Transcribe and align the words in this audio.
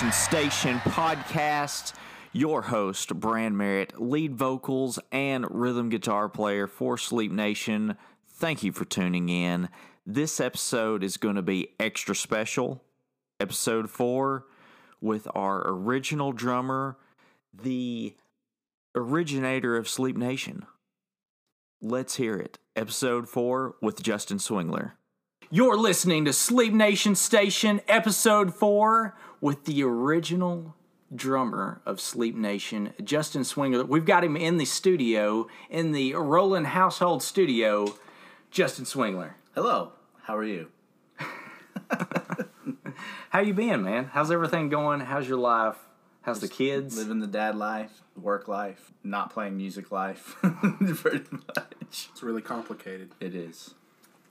Nation 0.00 0.12
Station 0.12 0.78
podcast. 0.78 1.92
Your 2.32 2.62
host, 2.62 3.14
Brand 3.20 3.58
Merritt, 3.58 4.00
lead 4.00 4.34
vocals 4.34 4.98
and 5.12 5.44
rhythm 5.50 5.90
guitar 5.90 6.30
player 6.30 6.66
for 6.66 6.96
Sleep 6.96 7.30
Nation. 7.30 7.98
Thank 8.26 8.62
you 8.62 8.72
for 8.72 8.86
tuning 8.86 9.28
in. 9.28 9.68
This 10.06 10.40
episode 10.40 11.04
is 11.04 11.18
going 11.18 11.34
to 11.34 11.42
be 11.42 11.74
extra 11.78 12.14
special. 12.14 12.82
Episode 13.40 13.90
four 13.90 14.46
with 15.02 15.28
our 15.34 15.68
original 15.68 16.32
drummer, 16.32 16.96
the 17.52 18.16
originator 18.94 19.76
of 19.76 19.86
Sleep 19.86 20.16
Nation. 20.16 20.64
Let's 21.82 22.16
hear 22.16 22.36
it. 22.36 22.58
Episode 22.74 23.28
four 23.28 23.74
with 23.82 24.02
Justin 24.02 24.38
Swingler. 24.38 24.92
You're 25.52 25.76
listening 25.76 26.26
to 26.26 26.32
Sleep 26.32 26.72
Nation 26.72 27.16
Station, 27.16 27.80
episode 27.88 28.54
four, 28.54 29.16
with 29.40 29.64
the 29.64 29.82
original 29.82 30.74
drummer 31.14 31.80
of 31.84 32.00
Sleep 32.00 32.36
Nation, 32.36 32.92
Justin 33.02 33.42
Swingler. 33.42 33.86
We've 33.86 34.04
got 34.04 34.24
him 34.24 34.36
in 34.36 34.58
the 34.58 34.64
studio, 34.64 35.48
in 35.68 35.92
the 35.92 36.14
Rowland 36.14 36.68
Household 36.68 37.22
Studio. 37.22 37.96
Justin 38.50 38.84
Swingler. 38.84 39.34
Hello. 39.54 39.92
How 40.22 40.36
are 40.36 40.44
you? 40.44 40.68
How 43.30 43.40
you 43.40 43.54
been, 43.54 43.82
man? 43.82 44.10
How's 44.12 44.30
everything 44.30 44.68
going? 44.68 45.00
How's 45.00 45.28
your 45.28 45.38
life? 45.38 45.76
How's 46.22 46.40
the 46.40 46.48
kids? 46.48 46.96
Living 46.96 47.20
the 47.20 47.26
dad 47.26 47.56
life, 47.56 48.02
work 48.16 48.46
life, 48.46 48.92
not 49.02 49.32
playing 49.32 49.56
music 49.56 49.90
life. 49.90 50.36
Pretty 50.42 51.24
much. 51.30 52.10
It's 52.12 52.22
really 52.22 52.42
complicated. 52.42 53.12
It 53.20 53.34
is. 53.34 53.74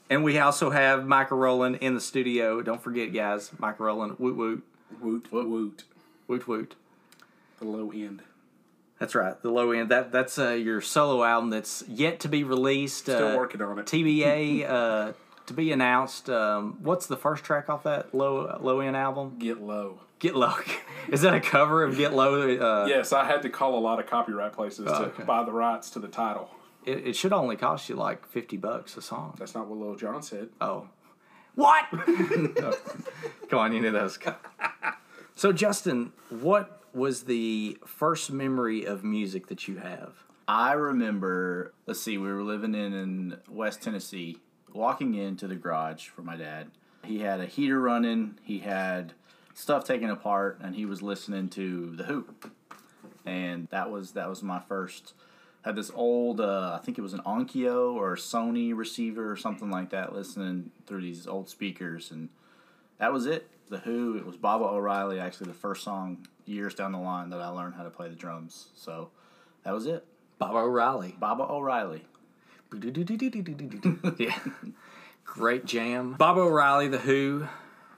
And 0.10 0.24
we 0.24 0.38
also 0.40 0.70
have 0.70 1.06
Michael 1.06 1.38
Rowland 1.38 1.78
in 1.82 1.96
the 1.96 2.02
studio. 2.02 2.62
Don't 2.62 2.82
forget, 2.82 3.14
guys, 3.14 3.52
Michael 3.58 3.88
Rowland. 3.88 4.20
Woot 4.20 4.36
woot. 4.36 4.64
Woot 5.02 5.32
woot. 5.32 5.84
Woot 6.28 6.48
woot. 6.48 6.76
The 7.60 7.66
low 7.66 7.92
end. 7.92 8.22
That's 9.00 9.16
right. 9.16 9.42
The 9.42 9.50
low 9.50 9.72
end. 9.72 9.90
That 9.90 10.12
that's 10.12 10.38
uh, 10.38 10.50
your 10.52 10.82
solo 10.82 11.24
album 11.24 11.50
that's 11.50 11.84
yet 11.88 12.20
to 12.22 12.28
be 12.28 12.44
released. 12.44 13.00
Still 13.04 13.30
uh, 13.30 13.38
working 13.38 13.62
on 13.62 13.80
it. 13.80 13.86
TBA 13.86 14.66
uh, 14.70 15.14
to 15.46 15.54
be 15.54 15.72
announced. 15.72 16.30
Um, 16.30 16.80
what's 16.84 17.08
the 17.08 17.18
first 17.18 17.44
track 17.44 17.70
off 17.70 17.84
that 17.84 18.14
low 18.14 18.58
low 18.62 18.80
end 18.82 18.96
album? 18.98 19.36
Get 19.40 19.62
low. 19.62 20.02
Get 20.20 20.36
low. 20.36 20.54
Is 21.08 21.22
that 21.22 21.34
a 21.34 21.40
cover 21.40 21.82
of 21.82 21.96
Get 21.96 22.14
Low? 22.14 22.42
Uh, 22.58 22.86
Yes, 22.88 23.14
I 23.14 23.24
had 23.24 23.42
to 23.44 23.50
call 23.50 23.78
a 23.78 23.80
lot 23.80 24.00
of 24.02 24.06
copyright 24.06 24.52
places 24.52 24.86
to 24.86 24.94
Oh, 24.94 25.04
okay. 25.06 25.24
buy 25.24 25.44
the 25.46 25.54
rights 25.54 25.90
to 25.92 26.00
the 26.00 26.10
title. 26.10 26.50
It, 26.86 27.08
it 27.08 27.16
should 27.16 27.32
only 27.32 27.56
cost 27.56 27.88
you 27.88 27.96
like 27.96 28.28
fifty 28.28 28.58
bucks 28.58 28.98
a 28.98 29.02
song. 29.02 29.36
That's 29.40 29.56
not 29.56 29.68
what 29.68 29.80
Lil 29.80 29.96
Jon 29.96 30.22
said. 30.22 30.50
Oh. 30.60 30.90
What? 31.60 31.86
Come 33.50 33.60
on, 33.60 33.74
you 33.74 33.82
knew 33.82 33.92
those. 33.92 34.18
So, 35.36 35.52
Justin, 35.52 36.14
what 36.30 36.84
was 36.94 37.24
the 37.24 37.78
first 37.86 38.32
memory 38.32 38.86
of 38.86 39.04
music 39.04 39.48
that 39.48 39.68
you 39.68 39.76
have? 39.80 40.14
I 40.48 40.72
remember, 40.72 41.74
let's 41.86 42.00
see, 42.00 42.18
we 42.18 42.32
were 42.32 42.44
living 42.44 42.74
in, 42.76 42.94
in 42.94 43.38
West 43.50 43.82
Tennessee, 43.82 44.38
walking 44.72 45.16
into 45.16 45.48
the 45.48 45.56
garage 45.56 46.08
for 46.08 46.22
my 46.22 46.38
dad. 46.38 46.72
He 47.04 47.20
had 47.20 47.42
a 47.42 47.46
heater 47.46 47.82
running, 47.82 48.40
he 48.42 48.60
had 48.60 49.12
stuff 49.54 49.84
taken 49.84 50.10
apart, 50.10 50.60
and 50.64 50.76
he 50.76 50.86
was 50.86 51.02
listening 51.02 51.50
to 51.50 51.94
The 51.94 52.06
Who. 52.06 52.26
And 53.26 53.68
that 53.72 53.92
was 53.92 54.14
that 54.14 54.30
was 54.30 54.42
my 54.42 54.62
first 54.62 55.14
had 55.64 55.76
this 55.76 55.92
old 55.94 56.40
uh, 56.40 56.78
I 56.80 56.84
think 56.84 56.98
it 56.98 57.02
was 57.02 57.14
an 57.14 57.22
Onkyo 57.22 57.94
or 57.94 58.16
Sony 58.16 58.76
receiver 58.76 59.32
or 59.32 59.36
something 59.36 59.70
like 59.70 59.90
that 59.92 60.14
listening 60.14 60.72
through 60.86 61.02
these 61.02 61.28
old 61.28 61.50
speakers 61.50 62.12
and 62.12 62.30
that 62.98 63.14
was 63.14 63.26
it. 63.26 63.48
The 63.70 63.80
Who, 63.80 64.18
it 64.18 64.26
was 64.26 64.36
Baba 64.36 64.66
O'Riley 64.66 65.20
actually 65.20 65.48
the 65.48 65.54
first 65.54 65.84
song 65.84 66.26
years 66.46 66.74
down 66.74 66.92
the 66.92 67.00
line 67.00 67.30
that 67.30 67.40
I 67.40 67.50
learned 67.50 67.76
how 67.76 67.84
to 67.84 67.90
play 67.90 68.10
the 68.10 68.16
drums. 68.16 68.70
So 68.76 69.10
that 69.64 69.74
was 69.74 69.86
it. 69.86 70.06
Baba 70.38 70.58
O'Riley. 70.58 71.16
Baba 71.20 71.44
O'Riley. 71.44 72.06
yeah. 74.18 74.38
Great 75.24 75.66
jam. 75.66 76.14
Baba 76.14 76.42
O'Riley, 76.42 76.88
The 76.88 76.98
Who, 76.98 77.48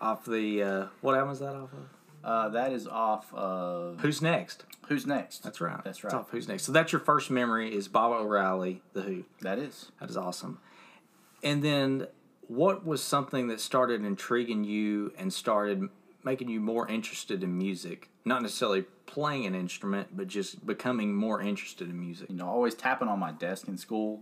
off 0.01 0.25
the, 0.25 0.63
uh, 0.63 0.85
what 0.99 1.15
album 1.15 1.31
is 1.31 1.39
that 1.39 1.55
off 1.55 1.71
of? 1.71 1.87
Uh, 2.23 2.49
that 2.49 2.71
is 2.71 2.87
off 2.87 3.33
of 3.33 3.99
Who's 4.01 4.21
Next? 4.21 4.63
Who's 4.87 5.07
Next? 5.07 5.43
That's 5.43 5.59
right. 5.61 5.83
That's 5.83 5.97
It's 5.97 6.03
right. 6.03 6.13
off 6.13 6.29
Who's 6.29 6.47
Next. 6.47 6.63
So 6.63 6.71
that's 6.71 6.91
your 6.91 7.01
first 7.01 7.31
memory 7.31 7.73
is 7.73 7.87
Bob 7.87 8.11
O'Reilly, 8.11 8.81
The 8.93 9.01
Who. 9.01 9.23
That 9.41 9.57
is. 9.57 9.91
That 9.99 10.09
is 10.09 10.17
awesome. 10.17 10.59
And 11.43 11.63
then 11.63 12.07
what 12.47 12.85
was 12.85 13.01
something 13.01 13.47
that 13.47 13.59
started 13.59 14.05
intriguing 14.05 14.63
you 14.63 15.13
and 15.17 15.33
started 15.33 15.89
making 16.23 16.49
you 16.49 16.59
more 16.59 16.87
interested 16.87 17.43
in 17.43 17.57
music? 17.57 18.09
Not 18.25 18.43
necessarily 18.43 18.83
playing 19.07 19.47
an 19.47 19.55
instrument, 19.55 20.15
but 20.15 20.27
just 20.27 20.63
becoming 20.65 21.15
more 21.15 21.41
interested 21.41 21.89
in 21.89 21.99
music. 21.99 22.29
You 22.29 22.35
know, 22.35 22.47
always 22.47 22.75
tapping 22.75 23.07
on 23.07 23.17
my 23.17 23.31
desk 23.31 23.67
in 23.67 23.77
school, 23.77 24.21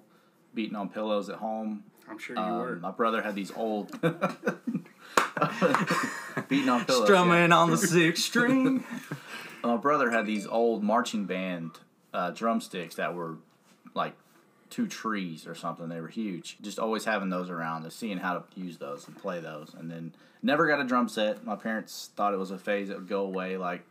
beating 0.53 0.75
on 0.77 0.87
pillows 0.89 1.29
at 1.29 1.35
home. 1.35 1.83
I'm 2.09 2.17
sure 2.17 2.35
you 2.37 2.41
Um, 2.41 2.57
were. 2.59 2.75
my 2.77 2.91
brother 2.91 3.21
had 3.21 3.35
these 3.35 3.51
old 3.55 3.91
beating 6.47 6.69
on 6.69 6.85
pillows. 6.85 7.05
Strumming 7.05 7.49
yeah. 7.49 7.55
on 7.55 7.71
the 7.71 7.77
sixth 7.77 8.23
string. 8.23 8.83
My 9.63 9.77
brother 9.77 10.09
had 10.09 10.25
these 10.25 10.47
old 10.47 10.83
marching 10.83 11.25
band 11.25 11.71
uh, 12.13 12.31
drumsticks 12.31 12.95
that 12.95 13.13
were 13.13 13.37
like 13.93 14.13
two 14.69 14.87
trees 14.87 15.47
or 15.47 15.55
something. 15.55 15.89
They 15.89 15.99
were 15.99 16.07
huge. 16.07 16.57
Just 16.61 16.79
always 16.79 17.05
having 17.05 17.29
those 17.29 17.49
around, 17.49 17.83
and 17.83 17.91
seeing 17.91 18.17
how 18.17 18.39
to 18.39 18.59
use 18.59 18.77
those 18.77 19.07
and 19.07 19.17
play 19.17 19.39
those. 19.39 19.73
And 19.77 19.89
then 19.91 20.13
never 20.41 20.67
got 20.67 20.79
a 20.79 20.83
drum 20.83 21.09
set. 21.09 21.45
My 21.45 21.55
parents 21.55 22.11
thought 22.15 22.33
it 22.33 22.37
was 22.37 22.51
a 22.51 22.57
phase 22.57 22.87
that 22.87 22.97
would 22.97 23.09
go 23.09 23.21
away, 23.21 23.57
like 23.57 23.83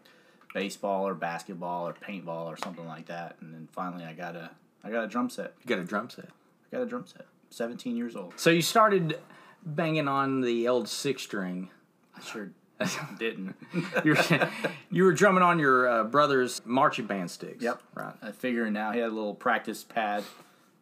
baseball 0.54 1.06
or 1.06 1.14
basketball 1.14 1.86
or 1.86 1.92
paintball 1.92 2.46
or 2.46 2.56
something 2.56 2.86
like 2.86 3.06
that. 3.06 3.36
And 3.40 3.52
then 3.52 3.68
finally, 3.72 4.04
I 4.04 4.12
got 4.12 4.36
a 4.36 4.50
I 4.82 4.90
got 4.90 5.04
a 5.04 5.08
drum 5.08 5.30
set. 5.30 5.54
You 5.62 5.68
got 5.68 5.78
a 5.78 5.84
drum 5.84 6.10
set. 6.10 6.28
I 6.72 6.76
got 6.76 6.82
a 6.82 6.86
drum 6.86 7.06
set. 7.06 7.26
Seventeen 7.50 7.96
years 7.96 8.16
old. 8.16 8.34
So 8.36 8.50
you 8.50 8.62
started 8.62 9.18
banging 9.64 10.08
on 10.08 10.40
the 10.40 10.68
old 10.68 10.88
six 10.88 11.22
string. 11.22 11.70
I 12.18 12.24
sure 12.24 12.50
didn't. 13.18 13.56
You 14.04 14.14
were, 14.14 14.50
you 14.90 15.04
were 15.04 15.12
drumming 15.12 15.42
on 15.42 15.58
your 15.58 15.88
uh, 15.88 16.04
brother's 16.04 16.62
marching 16.64 17.06
band 17.06 17.30
sticks. 17.30 17.62
Yep. 17.62 17.82
Right. 17.94 18.14
I 18.22 18.30
figuring 18.32 18.72
now 18.72 18.92
he 18.92 19.00
had 19.00 19.10
a 19.10 19.12
little 19.14 19.34
practice 19.34 19.82
pad 19.84 20.24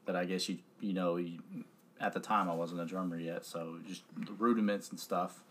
that 0.05 0.15
I 0.17 0.25
guess 0.25 0.49
you 0.49 0.59
you 0.81 0.93
know 0.93 1.17
you, 1.17 1.39
at 2.01 2.13
the 2.13 2.21
time 2.21 2.51
I 2.51 2.55
wasn't 2.55 2.81
a 2.81 2.85
drummer 2.85 3.19
yet, 3.19 3.45
so 3.45 3.79
just 3.87 4.03
the 4.17 4.33
rudiments 4.33 4.91
and 4.91 5.01
stuff. 5.01 5.43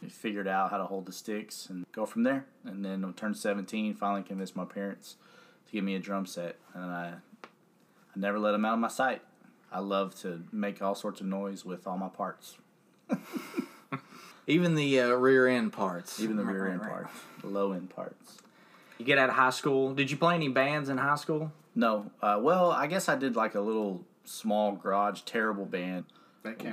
We 0.00 0.08
figured 0.08 0.46
out 0.46 0.70
how 0.70 0.78
to 0.78 0.84
hold 0.84 1.06
the 1.06 1.12
sticks 1.12 1.66
and 1.68 1.84
go 1.90 2.06
from 2.06 2.22
there. 2.22 2.46
And 2.64 2.84
then 2.84 3.04
I 3.04 3.10
turned 3.12 3.36
seventeen, 3.36 3.94
finally 3.94 4.22
convinced 4.22 4.54
my 4.54 4.64
parents 4.64 5.16
to 5.66 5.72
give 5.72 5.82
me 5.82 5.96
a 5.96 5.98
drum 5.98 6.24
set, 6.24 6.56
and 6.74 6.84
I 6.84 7.14
I 7.44 8.16
never 8.18 8.38
let 8.38 8.52
them 8.52 8.64
out 8.64 8.74
of 8.74 8.78
my 8.80 8.88
sight. 8.88 9.22
I 9.72 9.80
love 9.80 10.14
to 10.20 10.44
make 10.52 10.80
all 10.80 10.94
sorts 10.94 11.20
of 11.20 11.26
noise 11.26 11.64
with 11.64 11.86
all 11.86 11.98
my 11.98 12.08
parts, 12.08 12.56
Even 14.48 14.74
the 14.74 15.00
uh, 15.00 15.08
rear 15.10 15.46
end 15.46 15.72
parts. 15.72 16.20
even 16.20 16.36
the 16.36 16.44
rear 16.44 16.64
right, 16.64 16.72
end 16.72 16.80
right. 16.80 16.90
parts, 16.90 17.12
low 17.44 17.72
end 17.72 17.90
parts. 17.90 18.38
You 18.96 19.04
get 19.04 19.18
out 19.18 19.28
of 19.28 19.36
high 19.36 19.50
school. 19.50 19.94
Did 19.94 20.10
you 20.10 20.16
play 20.16 20.34
any 20.34 20.48
bands 20.48 20.88
in 20.88 20.96
high 20.98 21.16
school? 21.16 21.52
No, 21.74 22.10
uh, 22.20 22.40
well, 22.40 22.72
I 22.72 22.88
guess 22.88 23.08
I 23.08 23.14
did 23.14 23.36
like 23.36 23.54
a 23.54 23.60
little 23.60 24.04
small 24.24 24.72
garage 24.72 25.20
terrible 25.20 25.64
band. 25.64 26.04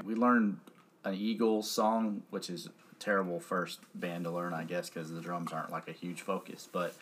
We 0.04 0.16
learned 0.16 0.58
an 1.04 1.16
Eagles 1.16 1.70
song, 1.70 2.24
which 2.30 2.50
is 2.50 2.68
a 2.68 2.70
terrible 2.98 3.40
first 3.40 3.80
band 3.94 4.24
to 4.24 4.32
learn, 4.32 4.54
I 4.54 4.64
guess, 4.64 4.90
because 4.90 5.12
the 5.12 5.22
drums 5.22 5.52
aren't 5.52 5.70
like 5.70 5.88
a 5.88 5.92
huge 5.92 6.22
focus. 6.22 6.68
But 6.72 6.96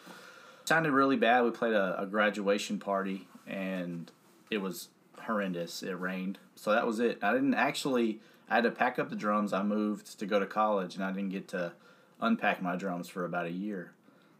it 0.61 0.67
sounded 0.67 0.91
really 0.91 1.17
bad. 1.17 1.43
We 1.43 1.51
played 1.51 1.73
a, 1.73 2.01
a 2.01 2.05
graduation 2.07 2.79
party, 2.79 3.27
and 3.47 4.11
it 4.49 4.57
was 4.57 4.89
horrendous. 5.21 5.83
It 5.83 5.93
rained, 5.93 6.39
so 6.55 6.71
that 6.71 6.87
was 6.87 6.99
it. 6.99 7.19
I 7.21 7.31
didn't 7.31 7.53
actually. 7.53 8.19
I 8.49 8.55
had 8.55 8.63
to 8.63 8.71
pack 8.71 8.99
up 8.99 9.09
the 9.09 9.15
drums. 9.15 9.53
I 9.53 9.63
moved 9.63 10.19
to 10.19 10.25
go 10.25 10.39
to 10.39 10.45
college, 10.45 10.95
and 10.95 11.03
I 11.03 11.11
didn't 11.11 11.29
get 11.29 11.47
to 11.49 11.73
unpack 12.21 12.61
my 12.61 12.75
drums 12.75 13.09
for 13.09 13.25
about 13.25 13.45
a 13.45 13.51
year. 13.51 13.91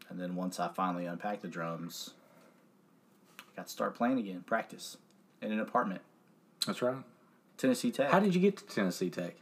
And 0.08 0.20
then 0.20 0.36
once 0.36 0.60
I 0.60 0.68
finally 0.68 1.06
unpacked 1.06 1.42
the 1.42 1.48
drums, 1.48 2.10
I 3.38 3.56
got 3.56 3.66
to 3.66 3.72
start 3.72 3.94
playing 3.94 4.18
again, 4.18 4.42
practice 4.46 4.96
in 5.40 5.52
an 5.52 5.60
apartment, 5.60 6.00
That's 6.66 6.80
right. 6.82 6.96
Tennessee 7.56 7.90
Tech. 7.90 8.10
How 8.10 8.18
did 8.20 8.34
you 8.34 8.40
get 8.40 8.56
to 8.58 8.66
Tennessee 8.66 9.10
Tech? 9.10 9.36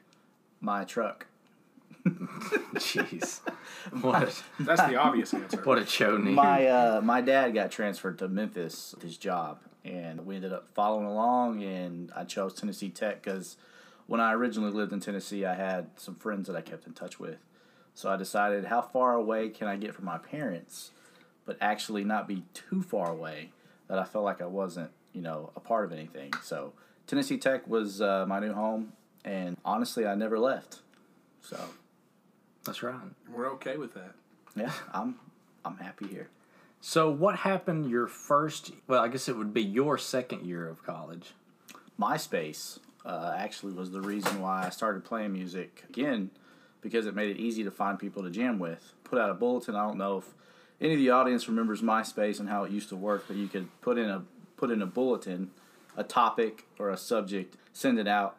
my 0.60 0.84
truck? 0.84 1.26
Jeez. 2.06 3.40
what, 4.00 4.42
That's 4.60 4.82
the 4.82 4.96
obvious 4.96 5.34
answer. 5.34 5.60
what 5.62 5.78
a 5.78 5.86
show 5.86 6.16
name. 6.16 6.34
my 6.34 6.66
uh, 6.66 7.00
my 7.02 7.20
dad 7.20 7.54
got 7.54 7.70
transferred 7.70 8.18
to 8.18 8.28
Memphis 8.28 8.92
with 8.94 9.02
his 9.02 9.16
job, 9.16 9.58
and 9.84 10.24
we 10.26 10.36
ended 10.36 10.52
up 10.52 10.68
following 10.74 11.06
along. 11.06 11.62
And 11.62 12.10
I 12.16 12.24
chose 12.24 12.54
Tennessee 12.54 12.90
Tech 12.90 13.22
because 13.22 13.56
when 14.12 14.20
I 14.20 14.34
originally 14.34 14.72
lived 14.72 14.92
in 14.92 15.00
Tennessee, 15.00 15.46
I 15.46 15.54
had 15.54 15.86
some 15.96 16.16
friends 16.16 16.46
that 16.46 16.54
I 16.54 16.60
kept 16.60 16.86
in 16.86 16.92
touch 16.92 17.18
with. 17.18 17.38
So 17.94 18.10
I 18.10 18.18
decided 18.18 18.66
how 18.66 18.82
far 18.82 19.14
away 19.14 19.48
can 19.48 19.68
I 19.68 19.76
get 19.76 19.94
from 19.94 20.04
my 20.04 20.18
parents, 20.18 20.90
but 21.46 21.56
actually 21.62 22.04
not 22.04 22.28
be 22.28 22.44
too 22.52 22.82
far 22.82 23.10
away 23.10 23.52
that 23.88 23.98
I 23.98 24.04
felt 24.04 24.26
like 24.26 24.42
I 24.42 24.46
wasn't, 24.46 24.90
you 25.14 25.22
know, 25.22 25.50
a 25.56 25.60
part 25.60 25.86
of 25.86 25.92
anything. 25.92 26.34
So 26.42 26.74
Tennessee 27.06 27.38
Tech 27.38 27.66
was 27.66 28.02
uh, 28.02 28.26
my 28.28 28.38
new 28.38 28.52
home, 28.52 28.92
and 29.24 29.56
honestly, 29.64 30.06
I 30.06 30.14
never 30.14 30.38
left. 30.38 30.80
So 31.40 31.58
That's 32.66 32.82
right. 32.82 32.94
We're 33.34 33.50
okay 33.52 33.78
with 33.78 33.94
that. 33.94 34.12
Yeah, 34.54 34.72
I'm 34.92 35.14
I'm 35.64 35.78
happy 35.78 36.06
here. 36.08 36.28
So, 36.82 37.10
what 37.10 37.36
happened 37.36 37.88
your 37.88 38.08
first? 38.08 38.72
Well, 38.86 39.02
I 39.02 39.08
guess 39.08 39.26
it 39.26 39.38
would 39.38 39.54
be 39.54 39.62
your 39.62 39.96
second 39.96 40.44
year 40.44 40.68
of 40.68 40.84
college. 40.84 41.32
MySpace 41.98 42.78
uh, 43.04 43.34
actually 43.36 43.72
was 43.72 43.90
the 43.90 44.00
reason 44.00 44.40
why 44.40 44.66
I 44.66 44.70
started 44.70 45.04
playing 45.04 45.32
music 45.32 45.84
again 45.88 46.30
because 46.80 47.06
it 47.06 47.14
made 47.14 47.30
it 47.30 47.40
easy 47.40 47.64
to 47.64 47.70
find 47.70 47.98
people 47.98 48.22
to 48.22 48.30
jam 48.30 48.58
with. 48.58 48.92
Put 49.04 49.18
out 49.18 49.30
a 49.30 49.34
bulletin. 49.34 49.76
I 49.76 49.86
don't 49.86 49.98
know 49.98 50.18
if 50.18 50.34
any 50.80 50.94
of 50.94 50.98
the 50.98 51.10
audience 51.10 51.48
remembers 51.48 51.80
MySpace 51.80 52.40
and 52.40 52.48
how 52.48 52.64
it 52.64 52.72
used 52.72 52.88
to 52.88 52.96
work, 52.96 53.24
but 53.28 53.36
you 53.36 53.48
could 53.48 53.68
put 53.80 53.98
in 53.98 54.08
a 54.10 54.24
put 54.56 54.70
in 54.70 54.82
a 54.82 54.86
bulletin, 54.86 55.50
a 55.96 56.04
topic 56.04 56.66
or 56.78 56.90
a 56.90 56.96
subject, 56.96 57.56
send 57.72 57.98
it 57.98 58.06
out, 58.06 58.36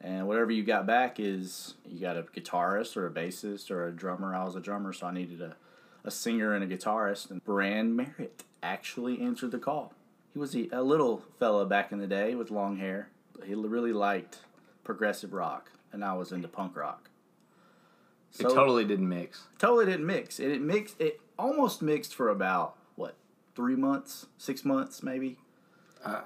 and 0.00 0.28
whatever 0.28 0.52
you 0.52 0.62
got 0.62 0.86
back 0.86 1.18
is 1.18 1.74
you 1.84 2.00
got 2.00 2.16
a 2.16 2.22
guitarist 2.22 2.96
or 2.96 3.06
a 3.06 3.10
bassist 3.10 3.70
or 3.70 3.86
a 3.86 3.92
drummer. 3.92 4.34
I 4.34 4.44
was 4.44 4.54
a 4.54 4.60
drummer, 4.60 4.92
so 4.92 5.08
I 5.08 5.12
needed 5.12 5.40
a, 5.40 5.56
a 6.04 6.10
singer 6.10 6.54
and 6.54 6.64
a 6.64 6.76
guitarist. 6.76 7.30
And 7.30 7.44
Brand 7.44 7.96
Merritt 7.96 8.44
actually 8.62 9.20
answered 9.20 9.50
the 9.50 9.58
call. 9.58 9.92
He 10.32 10.38
was 10.38 10.54
a, 10.54 10.68
a 10.70 10.82
little 10.82 11.22
fella 11.38 11.66
back 11.66 11.90
in 11.90 11.98
the 11.98 12.06
day 12.06 12.34
with 12.34 12.50
long 12.50 12.76
hair. 12.76 13.08
He 13.44 13.54
really 13.54 13.92
liked 13.92 14.38
progressive 14.84 15.32
rock, 15.32 15.70
and 15.92 16.04
I 16.04 16.14
was 16.14 16.32
into 16.32 16.48
punk 16.48 16.76
rock. 16.76 17.10
it 18.38 18.42
totally 18.42 18.84
didn't 18.84 19.08
mix. 19.08 19.44
totally 19.58 19.86
didn't 19.86 20.06
mix. 20.06 20.38
It, 20.40 20.50
it 20.50 20.60
mixed. 20.60 21.00
It 21.00 21.20
almost 21.38 21.82
mixed 21.82 22.14
for 22.14 22.28
about 22.28 22.76
what 22.96 23.14
three 23.54 23.76
months, 23.76 24.26
six 24.36 24.64
months, 24.64 25.02
maybe. 25.02 25.38
Uh, 26.04 26.20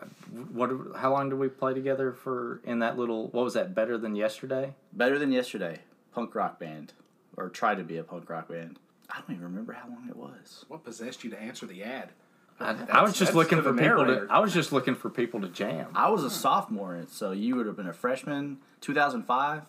what? 0.53 0.71
How 0.97 1.13
long 1.13 1.31
did 1.31 1.39
we 1.39 1.49
play 1.49 1.75
together 1.75 2.13
for 2.13 2.61
in 2.65 2.81
that 2.81 2.99
little? 2.99 3.29
What 3.29 3.45
was 3.45 3.55
that? 3.55 3.75
Better 3.75 3.97
than 3.99 4.15
yesterday? 4.15 4.75
Better 4.93 5.19
than 5.19 5.33
yesterday. 5.33 5.81
Punk 6.15 6.35
rock 6.35 6.59
band, 6.59 6.93
or 7.37 7.49
try 7.49 7.75
to 7.75 7.83
be 7.83 7.97
a 7.97 8.05
punk 8.05 8.29
rock 8.29 8.49
band. 8.49 8.79
I 9.11 9.21
don't 9.21 9.31
even 9.31 9.45
remember 9.45 9.73
how 9.73 9.89
long 9.89 10.07
it 10.09 10.17
was. 10.17 10.65
What 10.69 10.85
possessed 10.85 11.25
you 11.25 11.31
to 11.31 11.41
answer 11.41 11.67
the 11.67 11.83
ad? 11.83 12.11
I, 12.63 12.99
I 13.01 13.03
was 13.03 13.19
just 13.19 13.35
looking 13.35 13.63
for 13.63 13.73
people 13.75 14.07
to. 14.07 14.27
I 14.31 14.39
was 14.39 14.53
just 14.55 14.73
looking 14.73 14.95
for 14.95 15.11
people 15.11 15.41
to 15.41 15.49
jam. 15.49 15.89
I 15.95 16.09
was 16.11 16.25
a 16.25 16.31
sophomore, 16.31 16.95
in 16.97 17.03
it, 17.03 17.11
so 17.11 17.33
you 17.33 17.57
would 17.57 17.67
have 17.67 17.77
been 17.77 17.87
a 17.89 17.93
freshman. 17.93 18.59
Two 18.81 18.95
thousand 18.95 19.25
five. 19.25 19.63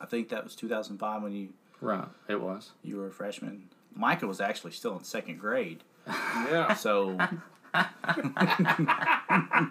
I 0.00 0.06
think 0.06 0.28
that 0.30 0.44
was 0.44 0.54
two 0.56 0.68
thousand 0.68 0.98
five 0.98 1.22
when 1.22 1.32
you 1.32 1.48
Right. 1.80 2.06
It 2.28 2.40
was. 2.40 2.72
you 2.82 2.96
were 2.96 3.06
a 3.08 3.10
freshman. 3.12 3.64
Micah 3.94 4.26
was 4.26 4.40
actually 4.40 4.72
still 4.72 4.96
in 4.98 5.04
second 5.04 5.38
grade, 5.38 5.82
Yeah, 6.06 6.74
so 6.74 7.16
I 7.74 9.68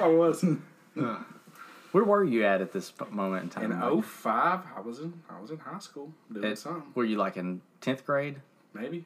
was. 0.00 0.42
In 0.42 0.62
Where 1.92 2.04
were 2.04 2.24
you 2.24 2.44
at 2.44 2.60
at 2.60 2.72
this 2.72 2.92
moment 3.10 3.44
in 3.44 3.48
time? 3.50 3.72
In 3.72 4.02
05, 4.02 4.60
I 4.76 4.80
was 4.80 4.98
in 5.00 5.22
I 5.30 5.40
was 5.40 5.50
in 5.50 5.58
high 5.58 5.78
school 5.78 6.12
doing 6.32 6.46
It- 6.52 6.58
something. 6.58 6.90
were 6.94 7.04
you 7.04 7.16
like 7.16 7.36
in 7.36 7.60
tenth 7.80 8.04
grade? 8.04 8.36
Maybe. 8.74 9.04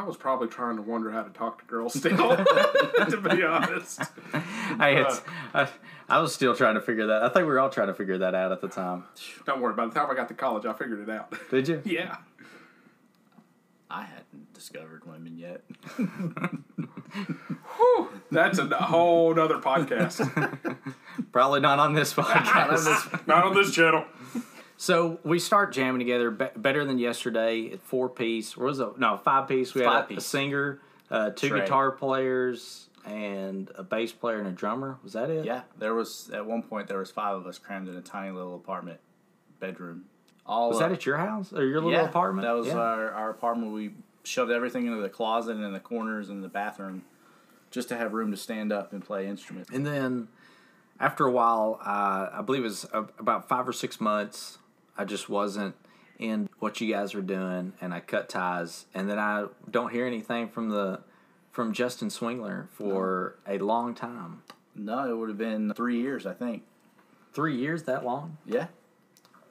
I 0.00 0.04
was 0.04 0.16
probably 0.16 0.48
trying 0.48 0.76
to 0.76 0.82
wonder 0.82 1.10
how 1.10 1.22
to 1.22 1.28
talk 1.28 1.58
to 1.58 1.64
girls 1.66 1.92
still, 1.92 2.16
to 2.16 3.20
be 3.22 3.42
honest. 3.44 4.00
Hey, 4.78 5.02
it's, 5.02 5.20
I, 5.52 5.68
I 6.08 6.20
was 6.20 6.32
still 6.32 6.54
trying 6.54 6.76
to 6.76 6.80
figure 6.80 7.08
that. 7.08 7.22
I 7.22 7.28
think 7.28 7.38
we 7.38 7.52
were 7.52 7.58
all 7.60 7.68
trying 7.68 7.88
to 7.88 7.94
figure 7.94 8.16
that 8.18 8.34
out 8.34 8.50
at 8.52 8.62
the 8.62 8.68
time. 8.68 9.04
Don't 9.44 9.60
worry. 9.60 9.74
By 9.74 9.84
the 9.86 9.92
time 9.92 10.08
I 10.10 10.14
got 10.14 10.28
to 10.28 10.34
college, 10.34 10.64
I 10.64 10.72
figured 10.72 11.00
it 11.06 11.10
out. 11.10 11.34
Did 11.50 11.68
you? 11.68 11.82
yeah. 11.84 12.16
I 13.90 14.04
hadn't 14.04 14.54
discovered 14.54 15.04
women 15.04 15.36
yet. 15.36 15.62
Whew, 17.76 18.08
That's 18.30 18.58
a 18.58 18.66
whole 18.76 19.38
other 19.38 19.58
podcast. 19.58 20.78
Probably 21.32 21.60
not 21.60 21.78
on 21.78 21.92
this 21.92 22.14
podcast. 22.14 23.26
Not 23.26 23.44
on 23.44 23.54
this 23.54 23.74
channel. 23.74 24.06
So 24.80 25.18
we 25.24 25.38
start 25.38 25.74
jamming 25.74 25.98
together. 25.98 26.30
Be- 26.30 26.46
better 26.56 26.86
than 26.86 26.98
yesterday. 26.98 27.70
At 27.70 27.82
four 27.82 28.08
piece. 28.08 28.56
What 28.56 28.64
was 28.64 28.80
it? 28.80 28.98
No, 28.98 29.18
five 29.18 29.46
piece. 29.46 29.74
We 29.74 29.82
had 29.82 29.88
Five 29.90 30.02
a, 30.04 30.04
a 30.04 30.16
piece. 30.16 30.24
singer, 30.24 30.80
uh, 31.10 31.30
two 31.30 31.50
Trey. 31.50 31.60
guitar 31.60 31.90
players, 31.90 32.88
and 33.04 33.70
a 33.74 33.82
bass 33.82 34.10
player 34.12 34.38
and 34.38 34.48
a 34.48 34.52
drummer. 34.52 34.96
Was 35.02 35.12
that 35.12 35.28
it? 35.28 35.44
Yeah, 35.44 35.62
there 35.78 35.92
was 35.92 36.30
at 36.32 36.46
one 36.46 36.62
point 36.62 36.88
there 36.88 36.98
was 36.98 37.10
five 37.10 37.36
of 37.36 37.46
us 37.46 37.58
crammed 37.58 37.88
in 37.88 37.94
a 37.96 38.00
tiny 38.00 38.32
little 38.32 38.56
apartment 38.56 39.00
bedroom. 39.58 40.06
All 40.46 40.70
Was 40.70 40.78
that 40.78 40.90
at 40.92 41.04
your 41.04 41.18
house 41.18 41.52
or 41.52 41.62
your 41.64 41.76
little 41.82 41.92
yeah, 41.92 42.08
apartment? 42.08 42.46
That 42.46 42.52
was 42.52 42.68
Yeah. 42.68 42.78
our, 42.78 43.10
our 43.12 43.30
apartment. 43.30 43.72
We 43.72 43.90
shoved 44.24 44.50
everything 44.50 44.86
into 44.86 45.02
the 45.02 45.10
closet 45.10 45.56
and 45.56 45.64
in 45.64 45.74
the 45.74 45.78
corners 45.80 46.30
and 46.30 46.42
the 46.42 46.48
bathroom, 46.48 47.02
just 47.70 47.88
to 47.90 47.96
have 47.98 48.14
room 48.14 48.30
to 48.30 48.36
stand 48.38 48.72
up 48.72 48.94
and 48.94 49.04
play 49.04 49.26
instruments. 49.26 49.68
And 49.70 49.86
then 49.86 50.28
after 50.98 51.26
a 51.26 51.30
while, 51.30 51.78
uh, 51.84 52.30
I 52.32 52.42
believe 52.44 52.62
it 52.62 52.64
was 52.64 52.86
about 52.92 53.46
five 53.46 53.68
or 53.68 53.72
six 53.74 54.00
months, 54.00 54.58
I 55.00 55.04
just 55.06 55.30
wasn't 55.30 55.74
in 56.18 56.50
what 56.58 56.78
you 56.78 56.92
guys 56.92 57.14
were 57.14 57.22
doing, 57.22 57.72
and 57.80 57.94
I 57.94 58.00
cut 58.00 58.28
ties. 58.28 58.84
And 58.92 59.08
then 59.08 59.18
I 59.18 59.46
don't 59.70 59.90
hear 59.90 60.06
anything 60.06 60.50
from 60.50 60.68
the 60.68 61.00
from 61.50 61.72
Justin 61.72 62.08
Swingler 62.08 62.68
for 62.68 63.36
a 63.48 63.56
long 63.56 63.94
time. 63.94 64.42
No, 64.74 65.10
it 65.10 65.16
would 65.16 65.30
have 65.30 65.38
been 65.38 65.72
three 65.72 66.02
years, 66.02 66.26
I 66.26 66.34
think. 66.34 66.64
Three 67.32 67.56
years 67.56 67.84
that 67.84 68.04
long? 68.04 68.36
Yeah. 68.44 68.66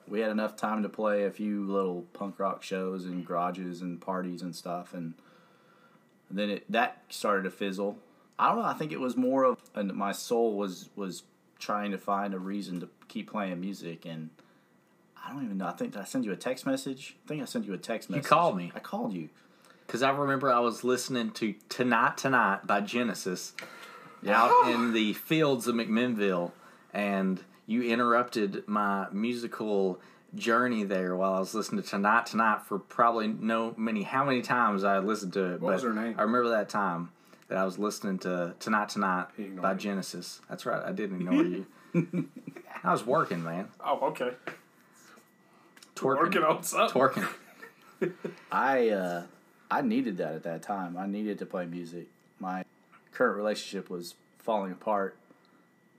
We 0.08 0.20
had 0.20 0.30
enough 0.30 0.56
time 0.56 0.84
to 0.84 0.90
play 0.90 1.24
a 1.24 1.32
few 1.32 1.66
little 1.66 2.04
punk 2.14 2.38
rock 2.38 2.62
shows 2.62 3.06
and 3.06 3.26
garages 3.26 3.82
and 3.82 4.00
parties 4.00 4.44
and 4.44 4.56
stuff, 4.56 4.94
and 4.94 5.16
then 6.30 6.52
it 6.52 6.72
that 6.72 7.02
started 7.10 7.42
to 7.46 7.50
fizzle. 7.50 7.98
I 8.38 8.50
don't 8.50 8.60
know. 8.60 8.66
I 8.66 8.76
think 8.76 8.92
it 8.92 9.00
was 9.00 9.18
more 9.18 9.46
of, 9.46 9.58
and 9.74 9.92
my 9.96 10.12
soul 10.12 10.56
was 10.56 10.90
was 10.96 11.24
trying 11.58 11.90
to 11.90 11.98
find 11.98 12.36
a 12.36 12.40
reason 12.40 12.80
to 12.82 12.90
keep 13.08 13.32
playing 13.32 13.60
music, 13.60 14.06
and 14.06 14.30
I 15.30 15.34
don't 15.34 15.46
even 15.46 15.58
know. 15.58 15.68
I 15.68 15.72
think 15.72 15.94
did 15.94 16.02
I 16.02 16.06
send 16.06 16.26
you 16.26 16.32
a 16.32 16.36
text 16.36 16.66
message? 16.66 17.16
I 17.26 17.28
think 17.28 17.42
I 17.42 17.46
sent 17.46 17.66
you 17.66 17.74
a 17.74 17.78
text 17.78 18.10
message. 18.10 18.24
You 18.24 18.30
called 18.30 18.58
me. 18.58 18.72
I 18.74 18.80
called 18.80 19.14
you. 19.14 19.30
Because 19.86 20.02
I 20.02 20.10
remember 20.10 20.52
I 20.52 20.60
was 20.60 20.84
listening 20.84 21.32
to 21.32 21.54
Tonight 21.68 22.18
Tonight 22.18 22.66
by 22.66 22.82
Genesis 22.82 23.54
out 24.28 24.72
in 24.72 24.94
the 24.94 25.14
fields 25.14 25.68
of 25.68 25.76
McMinnville, 25.76 26.52
and 26.94 27.40
you 27.68 27.84
interrupted 27.84 28.68
my 28.68 29.08
musical 29.12 30.00
journey 30.36 30.84
there 30.84 31.16
while 31.16 31.34
I 31.34 31.40
was 31.40 31.54
listening 31.54 31.84
to 31.84 31.90
Tonight 31.90 32.26
Tonight 32.26 32.64
for 32.66 32.80
probably 32.80 33.28
no 33.28 33.74
many 33.78 34.04
how 34.04 34.26
many 34.26 34.42
times 34.42 34.84
I 34.84 35.00
listened 35.00 35.34
to 35.34 35.54
it. 35.54 35.62
What 35.62 35.70
but 35.70 35.74
was 35.74 35.84
her 35.84 35.94
name? 35.94 36.16
I 36.18 36.24
remember 36.24 36.50
that 36.50 36.70
time 36.70 37.12
that 37.50 37.58
I 37.58 37.66
was 37.66 37.78
listening 37.78 38.18
to 38.20 38.56
Tonight 38.60 38.90
Tonight 38.90 39.28
by 39.62 39.74
you. 39.74 39.78
Genesis. 39.78 40.42
That's 40.50 40.66
right, 40.66 40.84
I 40.84 40.92
didn't 40.92 41.22
ignore 41.22 41.44
you. 41.44 41.66
I 42.84 42.92
was 42.92 43.06
working, 43.06 43.44
man. 43.44 43.70
Oh, 43.84 44.00
okay. 44.10 44.32
Twerking. 46.00 46.18
Working 46.18 46.44
on 46.44 46.64
something. 46.64 47.02
Twerking. 47.02 47.28
I 48.52 48.90
uh, 48.90 49.24
I 49.70 49.82
needed 49.82 50.18
that 50.18 50.34
at 50.34 50.44
that 50.44 50.62
time. 50.62 50.98
I 50.98 51.06
needed 51.06 51.40
to 51.40 51.46
play 51.46 51.66
music. 51.66 52.08
My 52.40 52.64
current 53.12 53.36
relationship 53.36 53.90
was 53.90 54.16
falling 54.38 54.72
apart, 54.72 55.18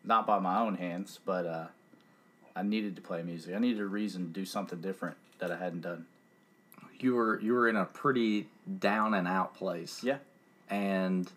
not 0.02 0.26
by 0.26 0.38
my 0.38 0.60
own 0.60 0.76
hands, 0.76 1.20
but 1.24 1.46
uh, 1.46 1.66
I 2.56 2.62
needed 2.62 2.96
to 2.96 3.02
play 3.02 3.22
music. 3.22 3.54
I 3.54 3.58
needed 3.58 3.80
a 3.80 3.86
reason 3.86 4.26
to 4.26 4.32
do 4.32 4.44
something 4.46 4.80
different 4.80 5.16
that 5.38 5.50
I 5.50 5.56
hadn't 5.58 5.82
done. 5.82 6.06
You 6.98 7.14
were 7.14 7.40
you 7.40 7.52
were 7.52 7.68
in 7.68 7.76
a 7.76 7.84
pretty 7.84 8.48
down 8.78 9.14
and 9.14 9.28
out 9.28 9.54
place. 9.54 10.02
Yeah, 10.02 10.18
and 10.68 11.30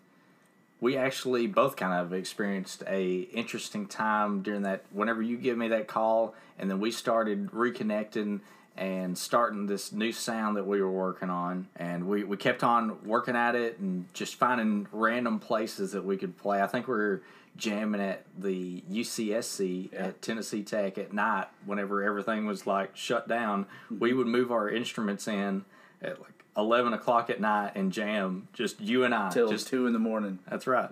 we 0.80 0.96
actually 0.96 1.46
both 1.46 1.76
kind 1.76 1.94
of 1.94 2.12
experienced 2.12 2.82
a 2.86 3.20
interesting 3.32 3.86
time 3.86 4.42
during 4.42 4.62
that 4.62 4.84
whenever 4.90 5.22
you 5.22 5.36
give 5.36 5.56
me 5.56 5.68
that 5.68 5.86
call 5.86 6.34
and 6.58 6.70
then 6.70 6.80
we 6.80 6.90
started 6.90 7.50
reconnecting 7.50 8.40
and 8.76 9.16
starting 9.16 9.66
this 9.66 9.92
new 9.92 10.10
sound 10.10 10.56
that 10.56 10.66
we 10.66 10.80
were 10.82 10.90
working 10.90 11.30
on. 11.30 11.68
And 11.76 12.08
we, 12.08 12.24
we 12.24 12.36
kept 12.36 12.64
on 12.64 13.04
working 13.04 13.36
at 13.36 13.54
it 13.54 13.78
and 13.78 14.12
just 14.14 14.34
finding 14.34 14.88
random 14.90 15.38
places 15.38 15.92
that 15.92 16.04
we 16.04 16.16
could 16.16 16.36
play. 16.36 16.60
I 16.60 16.66
think 16.66 16.88
we 16.88 16.94
were 16.94 17.22
jamming 17.56 18.00
at 18.00 18.24
the 18.36 18.82
ucsc 18.90 19.88
at 19.96 20.20
tennessee 20.20 20.64
tech 20.64 20.98
at 20.98 21.12
night 21.12 21.46
whenever 21.64 22.02
everything 22.02 22.46
was 22.46 22.66
like 22.66 22.96
shut 22.96 23.28
down. 23.28 23.66
We 23.96 24.12
would 24.12 24.26
move 24.26 24.50
our 24.50 24.68
instruments 24.68 25.28
in 25.28 25.64
at 26.04 26.20
like 26.20 26.44
11 26.56 26.92
o'clock 26.92 27.30
at 27.30 27.40
night 27.40 27.72
and 27.74 27.92
jam 27.92 28.46
just 28.52 28.80
you 28.80 29.04
and 29.04 29.12
i 29.14 29.28
till 29.30 29.48
just 29.48 29.66
two 29.66 29.86
in 29.86 29.92
the 29.92 29.98
morning, 29.98 30.38
that's 30.48 30.66
right 30.66 30.90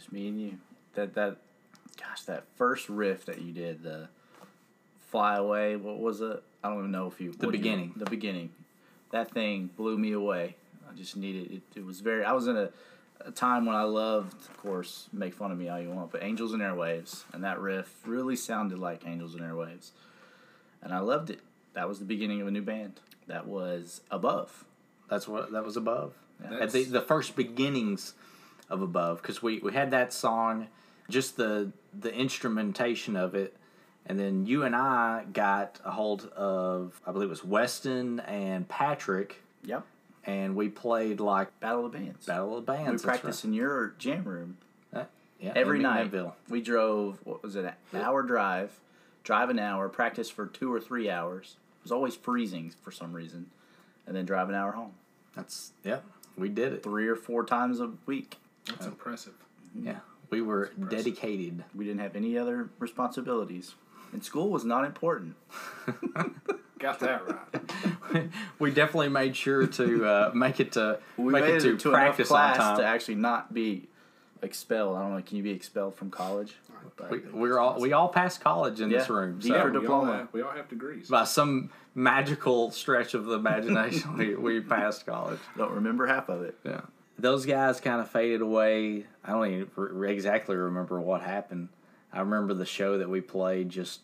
just 0.00 0.12
me 0.12 0.28
and 0.28 0.40
you. 0.40 0.58
That 0.94 1.14
that, 1.14 1.36
gosh, 1.98 2.22
that 2.22 2.44
first 2.56 2.88
riff 2.88 3.26
that 3.26 3.42
you 3.42 3.52
did, 3.52 3.82
the 3.82 4.08
fly 5.08 5.36
away. 5.36 5.76
What 5.76 5.98
was 5.98 6.20
it? 6.20 6.42
I 6.64 6.68
don't 6.68 6.78
even 6.78 6.90
know 6.90 7.06
if 7.06 7.20
you. 7.20 7.32
The 7.32 7.46
what 7.46 7.54
you- 7.54 7.60
beginning. 7.60 7.92
the 7.96 8.06
beginning. 8.08 8.50
That 9.10 9.30
thing 9.30 9.70
blew 9.76 9.98
me 9.98 10.12
away. 10.12 10.56
I 10.88 10.94
just 10.94 11.16
needed 11.16 11.50
it. 11.52 11.62
It 11.78 11.84
was 11.84 12.00
very. 12.00 12.24
I 12.24 12.32
was 12.32 12.46
in 12.46 12.56
a, 12.56 12.70
a 13.20 13.30
time 13.30 13.66
when 13.66 13.76
I 13.76 13.82
loved, 13.82 14.32
of 14.48 14.56
course, 14.56 15.08
make 15.12 15.34
fun 15.34 15.52
of 15.52 15.58
me 15.58 15.68
all 15.68 15.80
you 15.80 15.90
want, 15.90 16.12
but 16.12 16.22
Angels 16.22 16.52
and 16.52 16.62
Airwaves, 16.62 17.24
and 17.32 17.44
that 17.44 17.60
riff 17.60 17.94
really 18.06 18.36
sounded 18.36 18.78
like 18.78 19.06
Angels 19.06 19.34
and 19.34 19.42
Airwaves, 19.42 19.90
and 20.82 20.92
I 20.92 21.00
loved 21.00 21.30
it. 21.30 21.40
That 21.74 21.88
was 21.88 21.98
the 21.98 22.04
beginning 22.04 22.40
of 22.40 22.48
a 22.48 22.50
new 22.50 22.62
band. 22.62 23.00
That 23.26 23.46
was 23.46 24.00
above. 24.10 24.64
That's 25.08 25.26
what 25.28 25.52
that 25.52 25.64
was 25.64 25.76
above. 25.76 26.14
At 26.60 26.70
the 26.72 26.84
the 26.84 27.00
first 27.00 27.36
beginnings 27.36 28.14
of 28.68 28.82
above, 28.82 29.20
because 29.22 29.42
we 29.42 29.58
we 29.58 29.72
had 29.72 29.90
that 29.90 30.12
song, 30.12 30.68
just 31.08 31.36
the 31.36 31.72
the 31.98 32.12
instrumentation 32.14 33.16
of 33.16 33.34
it, 33.34 33.56
And 34.06 34.18
then 34.18 34.46
you 34.46 34.62
and 34.62 34.74
I 34.76 35.24
got 35.32 35.80
a 35.84 35.90
hold 35.90 36.26
of, 36.36 37.00
I 37.06 37.10
believe 37.12 37.26
it 37.26 37.30
was 37.30 37.44
Weston 37.44 38.20
and 38.20 38.66
Patrick, 38.68 39.42
Yep. 39.64 39.84
and 40.24 40.54
we 40.56 40.68
played 40.68 41.18
like 41.20 41.48
Battle 41.60 41.86
of 41.86 41.92
the 41.92 41.98
Bands. 41.98 42.26
Battle 42.26 42.56
of 42.58 42.64
the 42.66 42.72
Bands. 42.72 43.02
we 43.02 43.06
practiced 43.06 43.44
in 43.44 43.52
your 43.52 43.94
jam 43.98 44.24
room. 44.24 44.56
Uh, 44.94 45.04
yeah, 45.40 45.52
every 45.56 45.80
night. 45.80 46.10
McMinnville. 46.12 46.32
We 46.48 46.60
drove. 46.62 47.18
What 47.24 47.42
was 47.42 47.56
it? 47.56 47.64
An 47.64 48.00
hour 48.00 48.22
drive. 48.22 48.70
Drive 49.24 49.50
an 49.50 49.58
hour. 49.58 49.88
Practice 49.88 50.30
for 50.30 50.46
two 50.46 50.72
or 50.72 50.80
three 50.80 51.10
hours. 51.10 51.56
It 51.80 51.84
was 51.84 51.92
always 51.92 52.14
freezing 52.14 52.72
for 52.82 52.90
some 52.90 53.12
reason, 53.12 53.46
and 54.06 54.14
then 54.14 54.26
drive 54.26 54.48
an 54.50 54.54
hour 54.54 54.72
home. 54.72 54.92
That's 55.34 55.72
yeah, 55.82 56.00
we 56.36 56.48
did 56.48 56.74
it. 56.74 56.82
Three 56.82 57.08
or 57.08 57.16
four 57.16 57.44
times 57.44 57.80
a 57.80 57.90
week. 58.06 58.36
That's 58.66 58.86
impressive. 58.86 59.32
Yeah, 59.74 60.00
we 60.28 60.42
were 60.42 60.72
dedicated. 60.90 61.64
We 61.74 61.84
didn't 61.86 62.00
have 62.00 62.16
any 62.16 62.36
other 62.36 62.68
responsibilities, 62.78 63.74
and 64.12 64.22
school 64.22 64.50
was 64.50 64.64
not 64.64 64.84
important. 64.84 65.36
Got 66.78 67.00
that 67.00 67.22
right. 67.28 68.28
we 68.58 68.70
definitely 68.70 69.10
made 69.10 69.36
sure 69.36 69.66
to 69.66 70.06
uh, 70.06 70.30
make 70.34 70.60
it 70.60 70.72
to 70.72 70.98
We 71.18 71.30
make 71.32 71.44
made 71.44 71.54
it 71.56 71.60
to 71.60 71.76
to 71.76 71.88
enough 71.90 72.00
practice 72.00 72.30
on 72.30 72.54
class 72.54 72.56
time. 72.56 72.76
to 72.78 72.84
actually 72.86 73.16
not 73.16 73.52
be 73.52 73.86
expelled. 74.42 74.96
I 74.96 75.02
don't 75.02 75.14
know. 75.16 75.22
Can 75.22 75.36
you 75.36 75.42
be 75.42 75.50
expelled 75.50 75.94
from 75.94 76.10
college? 76.10 76.54
But 76.96 77.10
we, 77.10 77.18
we're 77.32 77.58
all 77.58 77.78
we 77.78 77.92
all 77.92 78.08
passed 78.08 78.40
college 78.40 78.80
in 78.80 78.88
this 78.88 79.08
Yeah. 79.08 79.14
room. 79.14 79.38
Yeah, 79.42 79.54
So 79.54 79.60
for 79.60 79.70
we, 79.70 79.76
all 79.76 79.80
diploma. 79.82 80.12
have, 80.16 80.28
we 80.32 80.42
all 80.42 80.50
have 80.52 80.68
degrees. 80.68 81.08
by 81.08 81.24
some 81.24 81.70
magical 81.94 82.70
stretch 82.70 83.14
of 83.14 83.26
the 83.26 83.34
imagination, 83.34 84.16
we, 84.16 84.34
we 84.34 84.60
passed 84.60 85.06
college. 85.06 85.38
don't 85.56 85.72
remember 85.72 86.06
half 86.06 86.28
of 86.28 86.42
it. 86.42 86.56
Yeah, 86.64 86.80
those 87.18 87.44
guys 87.46 87.80
kind 87.80 88.00
of 88.00 88.10
faded 88.10 88.40
away. 88.40 89.06
I 89.24 89.32
don't 89.32 89.46
even 89.46 89.70
re- 89.76 90.12
exactly 90.12 90.56
remember 90.56 91.00
what 91.00 91.20
happened. 91.22 91.68
I 92.12 92.20
remember 92.20 92.54
the 92.54 92.66
show 92.66 92.98
that 92.98 93.08
we 93.08 93.20
played 93.20 93.68
just 93.68 94.00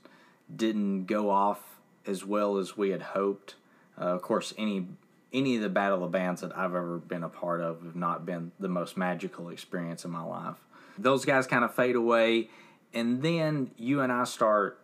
didn't 0.55 1.07
go 1.07 1.31
off 1.31 1.61
as 2.07 2.25
well 2.25 2.59
as 2.59 2.77
we 2.77 2.91
had 2.91 3.03
hoped. 3.03 3.55
Uh, 3.99 4.05
of 4.05 4.23
course, 4.23 4.53
any 4.59 4.87
any 5.33 5.57
of 5.57 5.63
the 5.63 5.69
Battle 5.69 6.05
of 6.05 6.13
Bands 6.13 6.41
that 6.41 6.57
I've 6.57 6.75
ever 6.75 6.99
been 6.99 7.23
a 7.23 7.29
part 7.29 7.61
of 7.61 7.83
have 7.83 7.97
not 7.97 8.25
been 8.25 8.53
the 8.59 8.69
most 8.69 8.97
magical 8.97 9.49
experience 9.49 10.05
in 10.05 10.11
my 10.11 10.23
life. 10.23 10.57
Those 10.99 11.25
guys 11.25 11.47
kind 11.47 11.65
of 11.65 11.75
fade 11.75 11.97
away, 11.97 12.49
and 12.95 13.23
then 13.23 13.71
you 13.77 14.01
and 14.01 14.13
I 14.13 14.25
start 14.25 14.79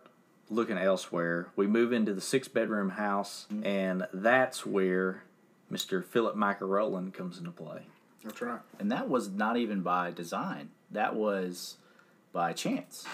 looking 0.49 0.77
elsewhere. 0.77 1.47
We 1.55 1.67
move 1.67 1.91
into 1.91 2.13
the 2.13 2.21
six 2.21 2.47
bedroom 2.47 2.89
house, 2.89 3.47
mm-hmm. 3.51 3.65
and 3.65 4.07
that's 4.13 4.65
where 4.65 5.23
Mr. 5.71 6.05
Philip 6.05 6.35
Macarolan 6.35 7.11
comes 7.11 7.37
into 7.39 7.51
play. 7.51 7.87
That's 8.23 8.41
right. 8.41 8.61
And 8.79 8.91
that 8.91 9.09
was 9.09 9.29
not 9.29 9.57
even 9.57 9.81
by 9.81 10.11
design. 10.11 10.69
That 10.91 11.15
was 11.15 11.77
by 12.31 12.53
chance. 12.53 13.05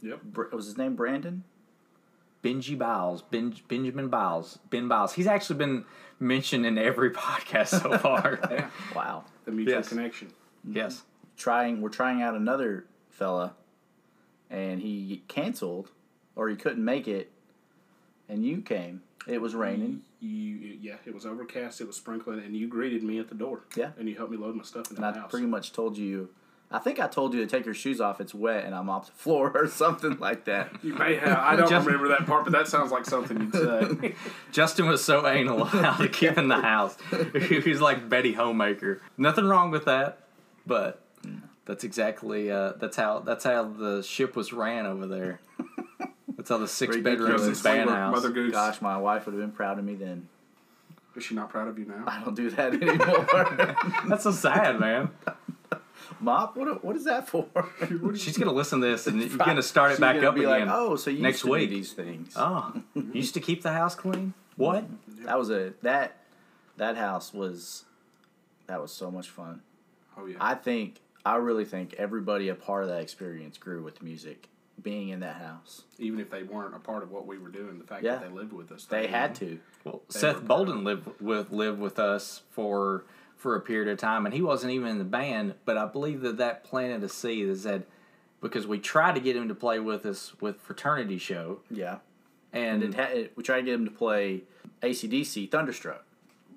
Yep. 0.00 0.22
Br- 0.22 0.44
was 0.52 0.66
his 0.66 0.78
name 0.78 0.94
Brandon? 0.96 1.44
Benji 2.44 2.76
Biles, 2.78 3.22
ben, 3.22 3.54
Benjamin 3.68 4.08
Biles, 4.08 4.58
Ben 4.70 4.86
Biles. 4.86 5.14
He's 5.14 5.26
actually 5.26 5.56
been 5.56 5.84
mentioned 6.20 6.66
in 6.66 6.76
every 6.76 7.10
podcast 7.24 7.80
so 7.82 7.96
far. 7.98 8.38
Yeah. 8.50 8.68
Wow. 8.94 9.24
The 9.46 9.50
mutual 9.52 9.76
Yes. 9.76 9.88
connection. 9.88 10.28
Mm-hmm. 10.28 10.76
yes. 10.76 11.02
Trying. 11.36 11.80
We're 11.80 11.88
trying 11.88 12.22
out 12.22 12.34
another 12.34 12.84
fella, 13.10 13.54
and 14.50 14.80
he 14.80 15.22
canceled, 15.26 15.90
or 16.36 16.48
he 16.48 16.54
couldn't 16.56 16.84
make 16.84 17.08
it, 17.08 17.30
and 18.28 18.44
you 18.44 18.60
came. 18.60 19.02
It 19.26 19.40
was 19.40 19.54
raining. 19.54 20.02
You, 20.20 20.76
yeah, 20.80 20.96
it 21.06 21.14
was 21.14 21.24
overcast. 21.26 21.80
It 21.80 21.86
was 21.86 21.96
sprinkling, 21.96 22.40
and 22.40 22.54
you 22.56 22.68
greeted 22.68 23.02
me 23.02 23.18
at 23.18 23.28
the 23.28 23.34
door. 23.34 23.62
Yeah. 23.74 23.90
and 23.98 24.06
you 24.08 24.14
helped 24.16 24.30
me 24.32 24.36
load 24.36 24.54
my 24.54 24.62
stuff 24.64 24.90
into 24.90 24.96
And 24.96 25.06
I 25.06 25.12
the 25.12 25.20
house. 25.20 25.30
pretty 25.30 25.46
much 25.46 25.72
told 25.72 25.96
you. 25.96 26.28
I 26.74 26.78
think 26.80 26.98
I 26.98 27.06
told 27.06 27.34
you 27.34 27.40
to 27.40 27.46
take 27.46 27.64
your 27.64 27.74
shoes 27.74 28.00
off. 28.00 28.20
It's 28.20 28.34
wet, 28.34 28.64
and 28.64 28.74
I'm 28.74 28.90
off 28.90 29.06
the 29.06 29.12
floor 29.12 29.52
or 29.54 29.68
something 29.68 30.18
like 30.18 30.44
that. 30.46 30.72
You 30.82 30.94
may 30.94 31.14
have. 31.16 31.38
I 31.38 31.54
don't 31.56 31.70
Just- 31.70 31.86
remember 31.86 32.08
that 32.08 32.26
part, 32.26 32.44
but 32.44 32.52
that 32.52 32.66
sounds 32.66 32.90
like 32.90 33.04
something 33.06 33.40
you'd 33.40 33.54
say. 33.54 34.14
Justin 34.52 34.86
was 34.88 35.02
so 35.04 35.26
anal 35.26 35.62
about 35.72 35.98
to 35.98 36.08
keep 36.08 36.36
in 36.36 36.48
the 36.48 36.60
house. 36.60 36.96
He 37.48 37.60
was 37.70 37.80
like 37.80 38.08
Betty 38.08 38.32
Homemaker. 38.32 39.00
Nothing 39.16 39.44
wrong 39.46 39.70
with 39.70 39.84
that, 39.84 40.18
but 40.66 41.00
that's 41.64 41.84
exactly 41.84 42.50
uh, 42.50 42.72
that's 42.80 42.96
how 42.96 43.20
that's 43.20 43.44
how 43.44 43.64
the 43.64 44.02
ship 44.02 44.34
was 44.34 44.52
ran 44.52 44.84
over 44.86 45.06
there. 45.06 45.40
That's 46.36 46.48
how 46.50 46.58
the 46.58 46.68
six 46.68 46.96
bedroom 46.96 47.30
Ridiculous. 47.30 47.62
band 47.62 47.86
Mother- 47.86 47.98
house. 47.98 48.14
Mother 48.16 48.30
Goose. 48.30 48.52
Gosh, 48.52 48.82
my 48.82 48.98
wife 48.98 49.26
would 49.26 49.32
have 49.32 49.40
been 49.40 49.52
proud 49.52 49.78
of 49.78 49.84
me 49.84 49.94
then. 49.94 50.28
Is 51.16 51.22
she 51.22 51.36
not 51.36 51.48
proud 51.48 51.68
of 51.68 51.78
you 51.78 51.84
now? 51.84 52.02
I 52.08 52.20
don't 52.24 52.34
do 52.34 52.50
that 52.50 52.74
anymore. 52.82 54.06
That's 54.08 54.24
so 54.24 54.32
sad, 54.32 54.80
man. 54.80 55.10
Mop, 56.20 56.56
what, 56.56 56.84
what 56.84 56.96
is 56.96 57.04
that 57.04 57.28
for? 57.28 57.46
She's 58.16 58.36
gonna 58.38 58.52
listen 58.52 58.80
to 58.80 58.86
this 58.86 59.06
and 59.06 59.20
you're 59.20 59.36
gonna 59.38 59.62
start 59.62 59.90
it 59.90 59.94
She's 59.94 60.00
back 60.00 60.16
gonna 60.16 60.28
up 60.28 60.34
be 60.34 60.44
again. 60.44 60.68
Like, 60.68 60.76
oh, 60.76 60.96
so 60.96 61.10
you 61.10 61.22
next 61.22 61.36
used 61.36 61.42
to 61.42 61.46
do 61.46 61.52
week." 61.52 61.70
these 61.70 61.92
things. 61.92 62.32
Oh, 62.36 62.82
you 62.94 63.10
used 63.12 63.34
to 63.34 63.40
keep 63.40 63.62
the 63.62 63.72
house 63.72 63.94
clean? 63.94 64.34
What? 64.56 64.84
Mm-hmm. 64.84 65.24
That 65.26 65.38
was 65.38 65.50
a 65.50 65.72
that 65.82 66.16
that 66.76 66.96
house 66.96 67.32
was 67.34 67.84
that 68.66 68.80
was 68.80 68.92
so 68.92 69.10
much 69.10 69.28
fun. 69.28 69.62
Oh 70.16 70.26
yeah. 70.26 70.36
I 70.40 70.54
think 70.54 71.00
I 71.26 71.36
really 71.36 71.64
think 71.64 71.94
everybody 71.98 72.48
a 72.48 72.54
part 72.54 72.82
of 72.84 72.88
that 72.90 73.00
experience 73.00 73.58
grew 73.58 73.82
with 73.82 74.02
music. 74.02 74.48
Being 74.82 75.10
in 75.10 75.20
that 75.20 75.36
house, 75.36 75.82
Even 76.00 76.18
if 76.18 76.30
they 76.30 76.42
weren't 76.42 76.74
a 76.74 76.80
part 76.80 77.04
of 77.04 77.12
what 77.12 77.28
we 77.28 77.38
were 77.38 77.48
doing, 77.48 77.78
the 77.78 77.84
fact 77.84 78.02
Yeah. 78.02 78.16
that 78.16 78.28
they 78.28 78.34
lived 78.34 78.52
with 78.52 78.72
us, 78.72 78.84
they 78.86 79.06
had 79.06 79.32
to. 79.36 79.60
Well, 79.84 80.02
They 80.12 80.18
Seth 80.18 80.44
Bolden 80.44 80.82
lived 80.82 81.08
with 81.20 81.52
lived 81.52 81.78
with 81.78 82.00
us 82.00 82.42
for 82.50 83.04
for 83.44 83.54
a 83.56 83.60
period 83.60 83.92
of 83.92 83.98
time, 83.98 84.24
and 84.24 84.34
he 84.34 84.40
wasn't 84.40 84.72
even 84.72 84.88
in 84.88 84.96
the 84.96 85.04
band. 85.04 85.52
But 85.66 85.76
I 85.76 85.84
believe 85.84 86.22
that 86.22 86.38
that 86.38 86.64
planted 86.64 87.04
a 87.04 87.10
seed 87.10 87.46
is 87.46 87.64
that 87.64 87.82
because 88.40 88.66
we 88.66 88.78
tried 88.78 89.16
to 89.16 89.20
get 89.20 89.36
him 89.36 89.48
to 89.48 89.54
play 89.54 89.78
with 89.78 90.06
us 90.06 90.32
with 90.40 90.62
fraternity 90.62 91.18
show, 91.18 91.60
Yeah, 91.70 91.98
and 92.54 92.82
and 92.82 92.94
it 92.94 92.96
had, 92.96 93.10
it, 93.14 93.32
we 93.36 93.42
tried 93.44 93.58
to 93.60 93.62
get 93.66 93.74
him 93.74 93.84
to 93.84 93.90
play 93.90 94.44
ACDC 94.82 95.50
Thunderstruck. 95.50 96.06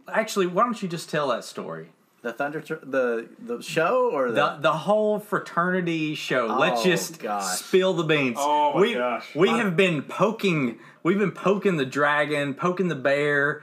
actually, 0.08 0.48
why 0.48 0.64
don't 0.64 0.82
you 0.82 0.88
just 0.88 1.10
tell 1.10 1.28
that 1.28 1.44
story? 1.44 1.90
The 2.22 2.32
Thunder 2.32 2.62
the 2.62 3.28
the 3.38 3.62
show 3.62 4.10
or 4.14 4.32
The 4.32 4.56
the, 4.56 4.58
the 4.62 4.74
whole 4.74 5.20
fraternity 5.20 6.16
show. 6.16 6.46
Let's 6.58 6.80
Oh, 6.82 6.84
just 6.86 7.20
gosh. 7.20 7.58
spill 7.60 7.94
the 7.96 8.04
beans. 8.06 8.38
Oh, 8.40 8.74
my 8.76 8.80
we, 8.82 8.94
gosh. 8.94 9.36
We 9.36 9.50
My- 9.52 9.58
have 9.58 9.76
been 9.76 10.04
poking 10.04 10.80
we've 11.04 11.20
been 11.20 11.32
poking 11.34 11.76
the 11.76 11.86
dragon, 11.86 12.54
poking 12.54 12.88
the 12.88 12.96
bear 12.96 13.62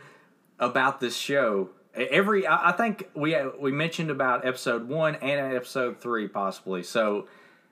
about 0.58 1.00
this 1.00 1.16
show. 1.16 1.70
Every 1.96 2.46
I 2.46 2.70
I 2.70 2.72
think 2.72 3.08
we 3.14 3.34
uh, 3.34 3.50
we 3.58 3.72
mentioned 3.72 4.10
about 4.10 4.44
episode 4.46 4.88
1 4.88 5.16
and 5.16 5.54
episode 5.54 6.00
3 6.00 6.28
possibly. 6.28 6.82
So 6.82 7.26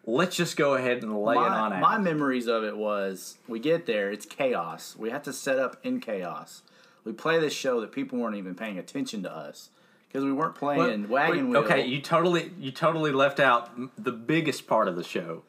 let's 0.07 0.37
just 0.37 0.57
go 0.57 0.75
ahead 0.75 1.03
and 1.03 1.17
lay 1.23 1.35
it 1.35 1.39
on 1.39 1.71
my, 1.71 1.77
out. 1.77 1.81
my 1.81 1.99
memories 1.99 2.47
of 2.47 2.65
it 2.65 2.77
was 2.77 3.39
we 3.49 3.59
get 3.59 3.87
there, 3.87 4.11
it's 4.11 4.27
chaos. 4.27 4.97
We 4.97 5.11
have 5.11 5.23
to 5.25 5.33
set 5.33 5.59
up 5.59 5.77
in 5.83 6.01
chaos. 6.01 6.63
We 7.05 7.13
play 7.13 7.41
this 7.41 7.53
show 7.53 7.81
that 7.81 7.91
people 7.93 8.19
weren't 8.19 8.37
even 8.37 8.55
paying 8.55 8.79
attention 8.79 9.23
to 9.25 9.35
us 9.35 9.71
because 10.09 10.25
we 10.25 10.33
weren't 10.33 10.55
playing 10.55 11.09
Well, 11.09 11.29
wagon 11.29 11.51
wheel. 11.51 11.61
Okay, 11.63 11.87
you 11.87 12.01
totally 12.01 12.53
you 12.59 12.71
totally 12.71 13.13
left 13.13 13.41
out 13.41 13.71
the 14.03 14.13
biggest 14.13 14.67
part 14.67 14.87
of 14.89 14.97
the 14.97 15.05
show. 15.05 15.43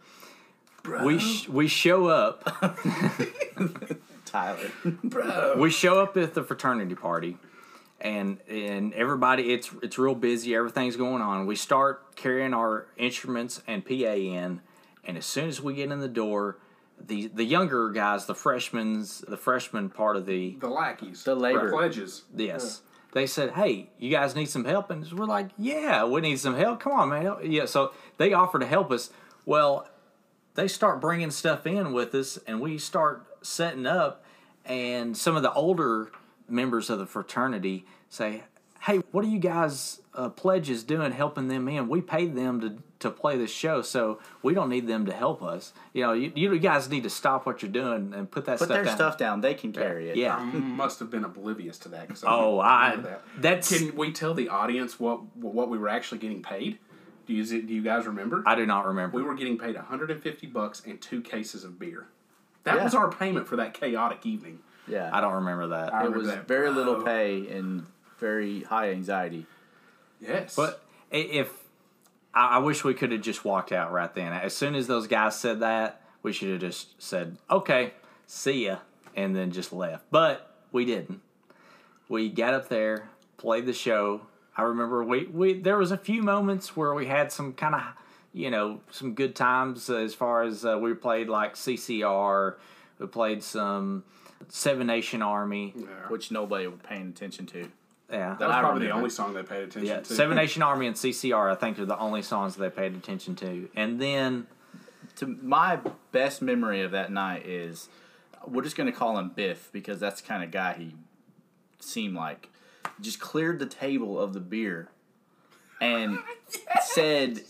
We 1.03 1.17
sh- 1.19 1.47
we 1.47 1.67
show 1.67 2.07
up 2.07 2.43
Tyler, 4.25 4.71
bro. 5.03 5.55
we 5.57 5.69
show 5.69 6.01
up 6.01 6.17
at 6.17 6.33
the 6.33 6.43
fraternity 6.43 6.95
party 6.95 7.37
and 8.03 8.37
and 8.49 8.93
everybody 8.93 9.53
it's 9.53 9.71
it's 9.81 9.97
real 9.97 10.13
busy. 10.15 10.53
Everything's 10.55 10.95
going 10.97 11.21
on. 11.21 11.45
We 11.47 11.55
start 11.55 12.15
carrying 12.15 12.53
our 12.53 12.85
instruments 12.97 13.61
and 13.65 13.83
pa 13.85 13.93
in 13.93 14.61
and 15.05 15.17
as 15.17 15.25
soon 15.25 15.47
as 15.49 15.61
we 15.61 15.73
get 15.73 15.91
in 15.91 15.99
the 15.99 16.07
door 16.07 16.57
the 16.99 17.27
the 17.27 17.43
younger 17.43 17.89
guys 17.89 18.25
the 18.27 18.35
freshmen 18.35 19.05
the 19.27 19.37
freshman 19.37 19.89
part 19.89 20.15
of 20.17 20.25
the 20.25 20.55
the 20.59 20.67
lackeys, 20.69 21.23
The 21.23 21.33
labor. 21.35 21.69
pledges. 21.71 22.23
yes. 22.35 22.81
They 23.13 23.25
said 23.27 23.51
hey 23.51 23.89
you 23.97 24.09
guys 24.11 24.35
need 24.35 24.49
some 24.49 24.65
help? 24.65 24.89
And 24.91 25.09
we're 25.13 25.25
like 25.25 25.49
yeah 25.57 26.03
we 26.05 26.21
need 26.21 26.39
some 26.39 26.55
help. 26.55 26.79
Come 26.81 26.93
on 26.93 27.09
man. 27.09 27.21
Help. 27.23 27.39
yeah 27.43 27.65
so 27.65 27.93
they 28.17 28.33
offer 28.33 28.59
to 28.59 28.65
help 28.65 28.91
us. 28.91 29.09
Well 29.45 29.87
they 30.55 30.67
start 30.67 30.99
bringing 31.01 31.31
stuff 31.31 31.65
in 31.65 31.93
with 31.93 32.13
us 32.13 32.37
and 32.47 32.59
we 32.61 32.77
start 32.77 33.25
setting 33.41 33.85
up 33.87 34.23
and 34.65 35.15
some 35.17 35.35
of 35.35 35.41
the 35.41 35.51
older 35.53 36.11
members 36.53 36.89
of 36.89 36.99
the 36.99 37.05
fraternity 37.05 37.85
say 38.09 38.43
hey 38.81 38.97
what 39.11 39.25
are 39.25 39.27
you 39.29 39.39
guys 39.39 40.01
uh, 40.13 40.29
pledges 40.29 40.83
doing 40.83 41.11
helping 41.11 41.47
them 41.47 41.67
in 41.67 41.87
we 41.87 41.99
paid 41.99 42.35
them 42.35 42.61
to, 42.61 42.77
to 42.99 43.09
play 43.09 43.35
this 43.37 43.51
show 43.51 43.81
so 43.81 44.19
we 44.43 44.53
don't 44.53 44.69
need 44.69 44.85
them 44.87 45.05
to 45.05 45.11
help 45.13 45.41
us 45.41 45.73
you 45.93 46.03
know 46.03 46.13
you, 46.13 46.31
you 46.35 46.59
guys 46.59 46.87
need 46.89 47.01
to 47.03 47.09
stop 47.09 47.45
what 47.47 47.61
you're 47.63 47.71
doing 47.71 48.13
and 48.13 48.29
put 48.29 48.45
that 48.45 48.59
Put 48.59 48.65
stuff 48.65 48.75
their 48.75 48.83
down 48.85 48.95
stuff 48.95 49.17
down. 49.17 49.41
They 49.41 49.55
can 49.55 49.73
carry 49.73 50.09
it. 50.09 50.15
yeah 50.17 50.35
I 50.37 50.43
must 50.43 50.99
have 50.99 51.09
been 51.09 51.23
oblivious 51.25 51.77
to 51.79 51.89
that. 51.89 52.07
'cause 52.09 52.23
oh 52.27 52.57
don't 52.57 52.65
i 52.65 52.95
that. 52.97 53.21
that's 53.39 53.69
Can 53.75 53.95
we 53.95 54.11
tell 54.11 54.33
the 54.35 54.49
audience 54.49 54.99
what 54.99 55.35
what 55.35 55.69
we 55.69 55.77
were 55.79 55.89
actually 55.89 56.19
getting 56.19 56.43
paid? 56.43 56.77
Do 57.25 57.33
you 57.33 57.43
do 57.45 57.73
you 57.73 57.81
guys 57.81 58.05
remember? 58.05 58.43
i 58.45 58.53
do 58.53 58.65
not 58.65 58.85
remember 58.85 59.17
we 59.17 59.23
were 59.23 59.33
getting 59.33 59.57
paid 59.57 59.75
150 59.75 60.47
bucks 60.47 60.83
and 60.85 61.01
two 61.01 61.21
cases 61.21 61.63
of 61.63 61.79
beer. 61.79 62.07
That 62.65 62.75
Yeah. 62.75 62.83
was 62.83 62.93
our 62.93 63.09
payment 63.11 63.47
for 63.47 63.55
that 63.55 63.73
chaotic 63.73 64.25
evening. 64.25 64.59
Yeah. 64.87 65.09
i 65.13 65.21
don't 65.21 65.33
remember 65.35 65.67
that 65.67 65.93
I 65.93 65.97
it 65.97 65.99
remember 66.05 66.17
was 66.19 66.27
that. 66.27 66.47
very 66.47 66.69
little 66.69 66.95
Bro. 66.95 67.05
pay 67.05 67.47
and 67.47 67.85
very 68.19 68.61
high 68.63 68.91
anxiety. 68.91 69.45
Yes, 70.21 70.55
But 70.55 70.81
i- 71.11 71.17
if 71.17 71.49
I 72.33 72.55
I 72.55 72.57
wish 72.59 72.83
we 72.83 72.93
could 72.93 73.11
have 73.11 73.21
just 73.21 73.43
walked 73.45 73.71
out 73.71 73.91
right 73.91 74.13
then. 74.15 74.31
As 74.33 74.55
soon 74.55 74.75
as 74.75 74.87
those 74.87 75.07
guys 75.07 75.37
said 75.39 75.59
that, 75.59 76.01
we 76.23 76.31
should 76.31 76.49
have 76.49 76.61
just 76.61 77.01
said, 77.01 77.37
"Okay, 77.51 77.93
see 78.25 78.65
ya," 78.65 78.77
and 79.15 79.35
then 79.35 79.51
just 79.51 79.71
left. 79.73 80.05
But 80.09 80.49
we 80.71 80.85
didn't. 80.85 81.21
We 82.09 82.29
got 82.29 82.53
up 82.53 82.69
there, 82.69 83.09
played 83.37 83.65
the 83.65 83.73
show. 83.73 84.21
I 84.57 84.61
remember 84.63 85.03
we, 85.03 85.25
we 85.25 85.53
there 85.59 85.77
was 85.77 85.91
a 85.91 85.97
few 85.97 86.21
moments 86.23 86.75
where 86.77 86.93
we 86.93 87.05
had 87.07 87.31
some 87.31 87.53
kind 87.53 87.75
of 87.75 87.81
you 88.33 88.49
know 88.49 88.79
some 88.89 89.13
good 89.15 89.35
times 89.35 89.89
as 89.89 90.13
far 90.15 90.43
as 90.43 90.63
uh, 90.65 90.77
we 90.79 90.93
played 90.93 91.27
like 91.29 91.55
CCR. 91.55 92.55
We 92.99 93.07
played 93.07 93.43
some 93.43 94.03
Seven 94.49 94.87
Nation 94.87 95.21
Army. 95.21 95.73
Yeah. 95.75 95.85
which 96.09 96.31
nobody 96.31 96.67
was 96.67 96.79
paying 96.83 97.09
attention 97.09 97.45
to. 97.47 97.69
Yeah. 98.11 98.35
That 98.37 98.47
was 98.47 98.55
I 98.55 98.59
probably 98.61 98.85
the 98.87 98.91
only 98.93 99.09
song 99.09 99.33
they 99.33 99.43
paid 99.43 99.63
attention 99.63 99.85
Yeah, 99.85 99.99
to. 100.01 100.13
Seven 100.13 100.35
Nation 100.43 100.61
Army 100.61 100.87
and 100.87 100.95
CCR, 100.95 101.51
I 101.51 101.55
think, 101.55 101.79
are 101.79 101.85
the 101.85 101.97
only 101.97 102.21
songs 102.21 102.55
they 102.55 102.69
paid 102.69 102.93
attention 102.95 103.35
to. 103.37 103.69
And 103.75 103.99
then, 103.99 104.47
To 105.17 105.25
my 105.27 105.79
best 106.11 106.41
memory 106.41 106.81
of 106.81 106.91
that 106.91 107.11
night 107.11 107.45
is, 107.45 107.89
we're 108.47 108.63
just 108.63 108.75
gonna 108.75 108.91
call 108.91 109.17
him 109.17 109.29
Biff 109.29 109.69
because 109.71 109.99
that's 109.99 110.21
the 110.21 110.27
kind 110.27 110.43
of 110.43 110.51
guy 110.51 110.73
he 110.73 110.95
seemed 111.79 112.15
like. 112.15 112.49
Just 113.01 113.19
cleared 113.19 113.59
the 113.59 113.65
table 113.65 114.19
of 114.19 114.33
the 114.33 114.39
beer, 114.41 114.89
and 115.81 116.19
said 116.83 117.41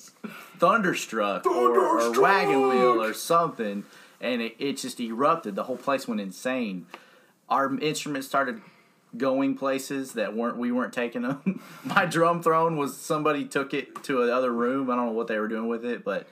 "Thunderstruck" 0.60 1.46
or, 1.46 1.78
or 1.80 2.22
"Wagon 2.22 2.68
Wheel" 2.70 3.02
or 3.04 3.14
something, 3.14 3.84
and 4.24 4.42
it, 4.42 4.56
it 4.58 4.78
just 4.78 5.00
erupted. 5.00 5.56
The 5.56 5.64
whole 5.64 5.78
place 5.78 6.08
went 6.08 6.22
insane. 6.22 6.88
Our 7.50 7.78
instruments 7.80 8.28
started 8.28 8.62
going 9.16 9.56
places 9.56 10.14
that 10.14 10.36
weren't 10.36 10.58
we 10.58 10.72
weren't 10.72 10.94
taking 10.94 11.22
them. 11.22 11.62
My 11.84 12.06
drum 12.06 12.42
throne 12.42 12.78
was 12.78 12.98
somebody 12.98 13.46
took 13.46 13.74
it 13.74 14.04
to 14.06 14.24
another 14.24 14.52
room. 14.52 14.90
I 14.90 14.96
don't 14.96 15.08
know 15.08 15.12
what 15.12 15.28
they 15.28 15.38
were 15.38 15.48
doing 15.48 15.68
with 15.68 15.86
it, 15.86 16.04
but 16.04 16.26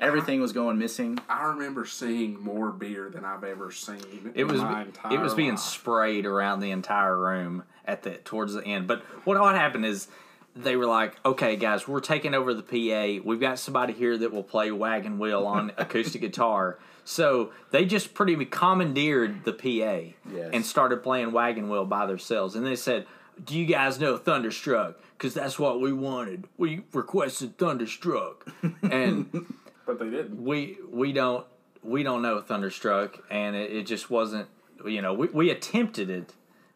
everything 0.00 0.40
was 0.40 0.52
going 0.52 0.78
missing. 0.78 1.18
I 1.28 1.44
remember 1.44 1.84
seeing 1.86 2.40
more 2.42 2.72
beer 2.72 3.08
than 3.10 3.24
I've 3.24 3.44
ever 3.44 3.70
seen. 3.70 4.32
it 4.34 4.42
in 4.42 4.48
was 4.48 4.60
my 4.60 4.86
it 5.10 5.20
was 5.20 5.34
being 5.34 5.50
life. 5.50 5.60
sprayed 5.60 6.26
around 6.26 6.60
the 6.60 6.70
entire 6.70 7.16
room 7.16 7.62
at 7.84 8.02
the 8.02 8.16
towards 8.16 8.54
the 8.54 8.64
end. 8.64 8.88
But 8.88 9.02
what 9.24 9.38
what 9.38 9.54
happened 9.54 9.86
is 9.86 10.08
they 10.56 10.76
were 10.76 10.86
like, 10.86 11.16
"Okay, 11.24 11.56
guys, 11.56 11.86
we're 11.88 12.00
taking 12.00 12.34
over 12.34 12.54
the 12.54 12.62
PA. 12.62 13.22
We've 13.24 13.40
got 13.40 13.58
somebody 13.58 13.92
here 13.92 14.16
that 14.18 14.32
will 14.32 14.42
play 14.44 14.70
wagon 14.70 15.18
wheel 15.18 15.46
on 15.46 15.72
acoustic 15.78 16.20
guitar." 16.20 16.78
So 17.04 17.52
they 17.70 17.84
just 17.84 18.14
pretty 18.14 18.34
much 18.36 18.50
commandeered 18.50 19.44
the 19.44 19.52
PA 19.52 20.14
Yes. 20.32 20.50
and 20.52 20.64
started 20.64 21.02
playing 21.02 21.32
wagon 21.32 21.68
wheel 21.68 21.84
by 21.84 22.06
themselves. 22.06 22.54
And 22.54 22.64
they 22.66 22.76
said, 22.76 23.06
"Do 23.44 23.58
you 23.58 23.66
guys 23.66 23.98
know 24.00 24.16
Thunderstruck? 24.16 24.96
Because 25.18 25.34
that's 25.34 25.58
what 25.58 25.80
we 25.80 25.92
wanted. 25.92 26.44
We 26.56 26.82
requested 26.92 27.58
Thunderstruck." 27.58 28.46
and 28.82 29.46
but 29.86 29.98
they 29.98 30.08
didn't. 30.08 30.42
we 30.42 30.78
we 30.90 31.12
don't 31.12 31.44
we 31.82 32.02
don't 32.02 32.22
know 32.22 32.40
thunderstruck 32.40 33.18
and 33.30 33.54
it, 33.54 33.70
it 33.70 33.82
just 33.86 34.08
wasn't 34.08 34.48
you 34.86 35.02
know 35.02 35.12
we, 35.12 35.26
we 35.28 35.50
attempted 35.50 36.08
it 36.08 36.32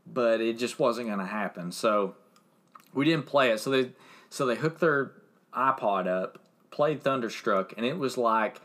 but 0.06 0.42
it 0.42 0.58
just 0.58 0.78
wasn't 0.78 1.06
going 1.06 1.18
to 1.18 1.24
happen 1.24 1.72
so 1.72 2.14
we 2.98 3.04
didn't 3.04 3.26
play 3.26 3.50
it 3.50 3.58
so 3.60 3.70
they 3.70 3.90
so 4.28 4.44
they 4.46 4.56
hooked 4.56 4.80
their 4.80 5.12
ipod 5.56 6.06
up 6.06 6.38
played 6.70 7.02
thunderstruck 7.02 7.72
and 7.76 7.86
it 7.86 7.96
was 7.98 8.18
like 8.18 8.60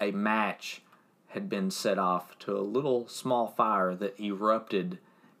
a 0.00 0.10
match 0.10 0.82
had 1.28 1.48
been 1.48 1.70
set 1.70 1.98
off 1.98 2.38
to 2.38 2.56
a 2.56 2.60
little 2.60 3.06
small 3.08 3.46
fire 3.48 3.94
that 3.94 4.18
erupted 4.20 4.98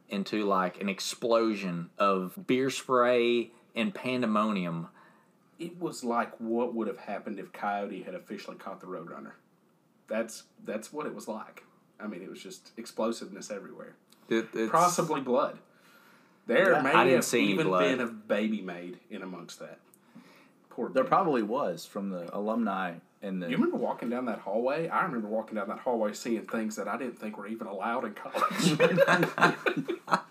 into 0.08 0.44
like 0.44 0.80
an 0.80 0.88
explosion 0.88 1.90
of 1.98 2.46
beer 2.46 2.70
spray 2.70 3.50
and 3.74 3.94
pandemonium 3.94 4.88
It 5.58 5.78
was 5.80 6.02
like 6.02 6.32
what 6.38 6.74
would 6.74 6.88
have 6.88 6.98
happened 7.00 7.38
if 7.38 7.52
Coyote 7.52 8.02
had 8.02 8.14
officially 8.14 8.56
caught 8.56 8.80
the 8.80 8.86
Roadrunner. 8.86 9.32
That's 10.08 10.44
that's 10.64 10.92
what 10.92 11.06
it 11.06 11.14
was 11.14 11.28
like. 11.28 11.64
I 12.00 12.06
mean, 12.06 12.22
it 12.22 12.30
was 12.30 12.42
just 12.42 12.70
explosiveness 12.76 13.50
everywhere. 13.50 13.94
It- 14.28 14.48
it's- 14.54 14.70
Possibly 14.70 15.20
blood. 15.20 15.58
There 16.48 16.72
Yeah, 16.72 16.82
may 16.82 16.90
I 16.90 17.04
didn't 17.04 17.16
have 17.18 17.24
see 17.24 17.38
any 17.42 17.50
even 17.52 17.66
blood. 17.68 17.80
been 17.84 18.00
a 18.00 18.06
baby 18.06 18.60
made 18.62 18.98
in 19.10 19.22
amongst 19.22 19.60
that. 19.60 19.78
Poor 20.70 20.88
There 20.88 21.04
baby. 21.04 21.08
probably 21.10 21.42
was 21.42 21.86
from 21.86 22.10
the 22.10 22.34
alumni 22.36 22.94
and 23.22 23.40
the. 23.42 23.46
You 23.50 23.56
remember 23.56 23.76
walking 23.76 24.08
down 24.10 24.24
that 24.26 24.40
hallway? 24.40 24.88
I 24.88 25.04
remember 25.04 25.28
walking 25.28 25.54
down 25.56 25.68
that 25.68 25.78
hallway 25.80 26.12
seeing 26.14 26.42
things 26.46 26.74
that 26.76 26.88
I 26.88 26.96
didn't 26.96 27.18
think 27.18 27.36
were 27.38 27.46
even 27.46 27.66
allowed 27.68 28.04
in 28.06 28.14
college. 28.14 28.78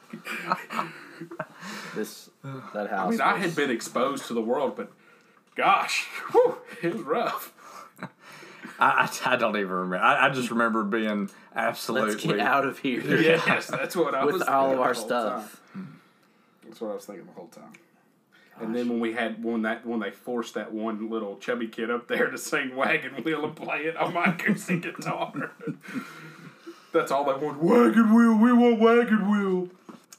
this 1.96 2.30
that 2.74 2.90
house. 2.90 3.08
I 3.08 3.10
mean, 3.10 3.22
I 3.22 3.38
had 3.38 3.56
been 3.56 3.70
exposed 3.72 4.26
to 4.28 4.34
the 4.34 4.42
world, 4.42 4.76
but 4.76 4.92
gosh, 5.56 6.08
whew, 6.32 6.58
it 6.82 6.94
was 6.94 7.02
rough. 7.04 7.54
I, 8.80 9.10
I, 9.26 9.34
I 9.34 9.36
don't 9.38 9.56
even 9.58 9.70
remember. 9.72 9.98
I, 9.98 10.28
I 10.28 10.30
just 10.30 10.50
remember 10.52 10.84
being 10.84 11.30
absolutely. 11.56 12.12
Let's 12.12 12.24
get 12.26 12.40
out 12.40 12.66
of 12.66 12.80
here. 12.80 13.20
Yes, 13.22 13.68
that's 13.68 13.96
what 13.96 14.14
I 14.14 14.24
was 14.24 14.34
With 14.40 14.48
all 14.50 14.72
of 14.74 14.80
our 14.80 14.94
stuff. 14.94 15.62
time. 15.74 15.97
That's 16.68 16.82
what 16.82 16.92
I 16.92 16.96
was 16.96 17.06
thinking 17.06 17.26
the 17.26 17.32
whole 17.34 17.48
time. 17.48 17.74
And 18.60 18.76
then 18.76 18.90
when 18.90 19.00
we 19.00 19.14
had 19.14 19.44
when 19.44 19.62
that 19.64 19.86
when 19.86 20.00
they 20.00 20.10
forced 20.12 20.56
that 20.56 20.72
one 20.74 21.10
little 21.10 21.38
chubby 21.38 21.68
kid 21.68 21.92
up 21.92 22.08
there 22.08 22.30
to 22.32 22.38
sing 22.38 22.76
"Wagon 22.76 23.24
Wheel" 23.24 23.46
and 23.46 23.56
play 23.56 23.82
it 23.86 23.96
on 23.96 24.14
my 24.14 24.26
acoustic 24.26 24.82
guitar, 24.82 25.52
that's 26.92 27.12
all 27.12 27.24
they 27.26 27.46
want. 27.46 27.60
Wagon 27.62 28.14
Wheel, 28.16 28.36
we 28.38 28.52
want 28.54 28.80
Wagon 28.80 29.30
Wheel. 29.32 29.70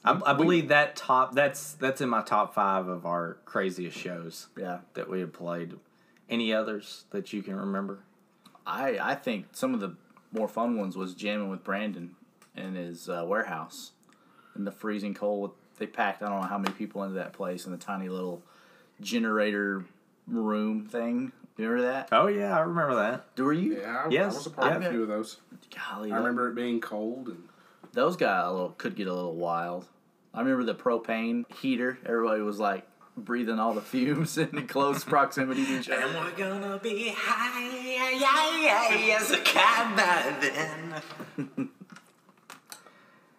I, 0.05 0.19
I 0.27 0.33
believe 0.33 0.69
that 0.69 0.95
top. 0.95 1.35
That's 1.35 1.73
that's 1.73 1.99
in 1.99 2.07
my 2.09 2.21
top 2.21 2.53
five 2.53 2.87
of 2.87 3.05
our 3.05 3.37
craziest 3.45 3.97
shows 3.97 4.47
Yeah. 4.57 4.79
that 4.93 5.09
we 5.09 5.19
had 5.19 5.33
played. 5.33 5.75
Any 6.29 6.53
others 6.53 7.05
that 7.11 7.33
you 7.33 7.41
can 7.43 7.55
remember? 7.57 7.99
I 8.65 8.97
I 9.01 9.15
think 9.15 9.47
some 9.51 9.73
of 9.73 9.81
the 9.81 9.95
more 10.31 10.47
fun 10.47 10.77
ones 10.77 10.95
was 10.95 11.13
jamming 11.13 11.49
with 11.49 11.63
Brandon 11.63 12.15
in 12.55 12.75
his 12.75 13.09
uh, 13.09 13.25
warehouse 13.27 13.91
in 14.55 14.63
the 14.63 14.71
freezing 14.71 15.13
cold. 15.13 15.51
They 15.79 15.87
packed 15.87 16.21
I 16.21 16.29
don't 16.29 16.41
know 16.41 16.47
how 16.47 16.57
many 16.57 16.73
people 16.75 17.03
into 17.03 17.15
that 17.15 17.33
place 17.33 17.65
in 17.65 17.71
the 17.71 17.77
tiny 17.77 18.09
little 18.09 18.41
generator 19.01 19.85
room 20.27 20.85
thing. 20.85 21.31
You 21.57 21.67
remember 21.69 21.91
that? 21.91 22.09
Oh 22.11 22.27
yeah, 22.27 22.55
I 22.57 22.61
remember 22.61 22.95
that. 22.95 23.35
Do 23.35 23.43
were 23.45 23.53
you? 23.53 23.79
Yeah, 23.81 24.03
I, 24.05 24.09
Yes, 24.09 24.33
I 24.33 24.37
was 24.37 24.45
a 24.45 24.49
part 24.51 24.73
of 24.75 24.81
yeah. 24.83 24.87
a 24.89 24.91
few 24.91 25.01
of 25.03 25.07
those. 25.07 25.37
Golly, 25.75 26.11
I 26.11 26.15
that- 26.15 26.21
remember 26.21 26.49
it 26.49 26.55
being 26.55 26.79
cold 26.79 27.27
and 27.29 27.43
those 27.93 28.15
got 28.15 28.45
a 28.45 28.51
little 28.51 28.69
could 28.77 28.95
get 28.95 29.07
a 29.07 29.13
little 29.13 29.35
wild. 29.35 29.85
I 30.33 30.41
remember 30.41 30.63
the 30.63 30.75
propane 30.75 31.51
heater. 31.55 31.97
Everybody 32.05 32.41
was 32.41 32.59
like 32.59 32.85
breathing 33.17 33.59
all 33.59 33.73
the 33.73 33.81
fumes 33.81 34.37
in 34.37 34.67
close 34.67 35.03
proximity 35.03 35.65
to 35.65 35.79
each 35.79 35.89
other. 35.89 36.01
And 36.03 36.15
we're 36.15 36.31
gonna 36.31 36.79
be 36.81 37.13
high 37.17 37.69
yeah, 38.17 38.95
yeah, 39.07 39.17
as 39.19 39.31
a 39.31 39.39
cat 39.39 39.95
by 39.97 40.47
then. 41.47 41.69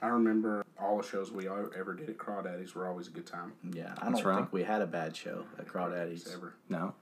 I 0.02 0.06
remember 0.08 0.64
all 0.80 0.96
the 0.96 1.06
shows 1.06 1.30
we 1.30 1.46
ever 1.48 1.94
did 1.94 2.08
at 2.08 2.16
Crawdaddy's 2.18 2.74
were 2.74 2.86
always 2.88 3.06
a 3.08 3.10
good 3.10 3.26
time. 3.26 3.52
Yeah, 3.72 3.92
I 3.98 4.10
don't 4.10 4.24
right. 4.24 4.36
think 4.36 4.52
we 4.52 4.62
had 4.62 4.80
a 4.82 4.86
bad 4.86 5.14
show 5.16 5.44
at 5.58 5.66
Crawdaddy's. 5.68 6.32
Ever, 6.32 6.54
No, 6.68 6.94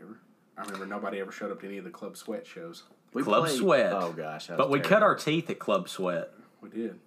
ever. 0.00 0.16
I 0.56 0.62
remember 0.62 0.86
nobody 0.86 1.20
ever 1.20 1.30
showed 1.32 1.50
up 1.52 1.60
to 1.60 1.66
any 1.66 1.76
of 1.78 1.84
the 1.84 1.90
Club 1.90 2.16
Sweat 2.16 2.46
shows. 2.46 2.84
We 3.12 3.22
Club 3.22 3.48
Sweat. 3.48 3.92
Oh 3.92 4.12
gosh, 4.12 4.46
that 4.46 4.56
but 4.56 4.70
was 4.70 4.78
we 4.78 4.80
cut 4.82 4.88
terrible. 5.00 5.06
our 5.08 5.14
teeth 5.16 5.50
at 5.50 5.58
Club 5.58 5.88
Sweat. 5.88 6.32
We 6.62 6.70
did. 6.70 6.98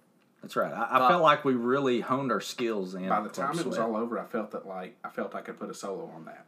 That's 0.42 0.54
right. 0.56 0.72
I, 0.72 0.86
I 0.96 0.98
But- 1.00 1.08
felt 1.08 1.22
like 1.22 1.44
we 1.44 1.54
really 1.54 2.00
honed 2.00 2.30
our 2.32 2.40
skills 2.40 2.94
in. 2.94 3.08
By 3.08 3.20
the 3.22 3.28
Club 3.28 3.48
time 3.48 3.58
it 3.58 3.66
was 3.66 3.74
Sweat. 3.76 3.88
all 3.88 3.96
over, 3.96 4.18
I 4.20 4.24
felt 4.24 4.52
that 4.52 4.66
like 4.66 4.96
I 5.04 5.08
felt 5.08 5.34
I 5.34 5.40
could 5.40 5.58
put 5.58 5.68
a 5.70 5.74
solo 5.74 6.10
on 6.14 6.26
that. 6.26 6.46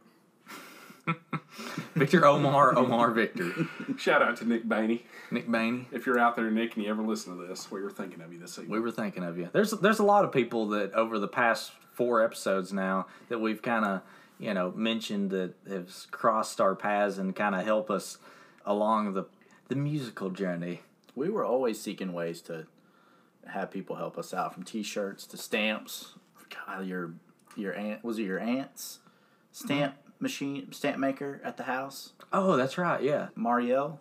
Victor 1.94 2.24
Omar, 2.24 2.76
Omar 2.76 3.10
Victor, 3.10 3.52
Shout 3.98 4.22
out 4.22 4.36
to 4.38 4.48
Nick 4.48 4.66
Bainey. 4.66 5.02
Nick 5.30 5.48
Bainey. 5.48 5.84
If 5.92 6.06
you're 6.06 6.18
out 6.18 6.34
there, 6.34 6.50
Nick, 6.50 6.74
and 6.76 6.84
you 6.84 6.90
ever 6.90 7.02
listen 7.02 7.36
to 7.36 7.46
this, 7.46 7.70
we 7.70 7.82
were 7.82 7.90
thinking 7.90 8.22
of 8.22 8.32
you 8.32 8.38
this 8.38 8.58
evening. 8.58 8.72
We 8.72 8.80
were 8.80 8.90
thinking 8.90 9.22
of 9.22 9.36
you. 9.38 9.50
There's 9.52 9.72
there's 9.72 9.98
a 9.98 10.04
lot 10.04 10.24
of 10.24 10.32
people 10.32 10.68
that 10.68 10.92
over 10.94 11.18
the 11.18 11.28
past 11.28 11.72
four 11.92 12.24
episodes 12.24 12.72
now 12.72 13.06
that 13.28 13.38
we've 13.38 13.60
kind 13.60 13.84
of 13.84 14.00
you 14.38 14.54
know 14.54 14.72
mentioned 14.74 15.30
that 15.30 15.54
have 15.68 15.90
crossed 16.10 16.60
our 16.60 16.74
paths 16.74 17.18
and 17.18 17.36
kind 17.36 17.54
of 17.54 17.64
help 17.64 17.90
us 17.90 18.18
along 18.64 19.12
the 19.12 19.24
the 19.68 19.76
musical 19.76 20.30
journey. 20.30 20.80
We 21.14 21.28
were 21.28 21.44
always 21.44 21.78
seeking 21.80 22.14
ways 22.14 22.40
to 22.42 22.66
have 23.46 23.70
people 23.70 23.96
help 23.96 24.16
us 24.16 24.32
out, 24.32 24.54
from 24.54 24.62
T-shirts 24.62 25.26
to 25.26 25.36
stamps. 25.36 26.14
God, 26.66 26.86
your 26.86 27.12
your 27.56 27.74
aunt 27.74 28.02
was 28.02 28.18
it 28.18 28.22
your 28.22 28.40
aunt's 28.40 29.00
stamp 29.52 29.94
machine 30.22 30.72
stamp 30.72 30.96
maker 30.98 31.40
at 31.44 31.56
the 31.58 31.64
house? 31.64 32.12
Oh, 32.32 32.56
that's 32.56 32.78
right. 32.78 33.02
Yeah, 33.02 33.28
Marielle 33.36 33.98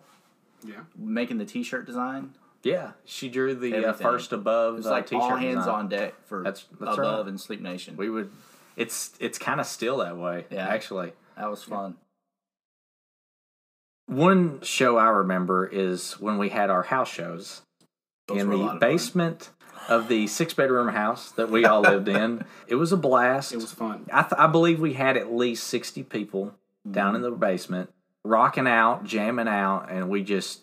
yeah. 0.64 0.80
making 0.96 1.36
the 1.38 1.44
T-shirt 1.44 1.84
design. 1.84 2.34
yeah. 2.62 2.92
She 3.04 3.28
drew 3.28 3.54
the 3.54 3.88
uh, 3.88 3.92
first 3.92 4.32
above 4.32 4.74
It 4.74 4.76
was 4.78 4.86
uh, 4.86 4.90
like 4.92 5.06
t-shirt 5.06 5.22
all 5.22 5.36
hands 5.36 5.56
design. 5.58 5.74
on 5.74 5.88
deck 5.88 6.14
for 6.26 6.42
That's- 6.44 6.64
that's 6.80 6.96
above 6.98 7.26
right. 7.26 7.28
and 7.28 7.40
Sleep 7.40 7.60
Nation. 7.60 7.96
We 7.96 8.08
would. 8.08 8.30
It's 8.76 9.12
it's 9.20 9.36
kind 9.38 9.60
of 9.60 9.66
still 9.66 9.98
that 9.98 10.16
way. 10.16 10.46
Yeah. 10.50 10.66
actually. 10.68 11.12
that 11.36 11.50
was 11.50 11.62
fun. 11.62 11.96
One 14.06 14.60
show 14.62 14.96
I 14.98 15.08
remember 15.08 15.66
is 15.66 16.14
when 16.20 16.38
we 16.38 16.48
had 16.50 16.70
our 16.70 16.82
house 16.82 17.08
shows 17.10 17.62
Those 18.28 18.40
in 18.42 18.50
the 18.50 18.56
lot 18.56 18.68
fun. 18.70 18.78
basement 18.78 19.50
of 19.88 20.08
the 20.08 20.26
six 20.26 20.54
bedroom 20.54 20.88
house 20.88 21.30
that 21.32 21.50
we 21.50 21.64
all 21.64 21.80
lived 21.80 22.08
in. 22.08 22.44
It 22.66 22.76
was 22.76 22.90
a 22.90 22.96
blast. 22.96 23.52
It 23.52 23.56
was 23.56 23.72
fun. 23.72 24.06
I, 24.10 24.22
th- 24.22 24.32
I 24.38 24.46
believe 24.46 24.80
we 24.80 24.94
had 24.94 25.18
at 25.18 25.34
least 25.34 25.66
60 25.66 26.04
people 26.04 26.54
down 26.90 27.08
mm-hmm. 27.08 27.16
in 27.16 27.22
the 27.22 27.30
basement 27.32 27.92
rocking 28.24 28.66
out, 28.66 29.04
jamming 29.04 29.48
out, 29.48 29.90
and 29.90 30.08
we 30.08 30.22
just 30.22 30.62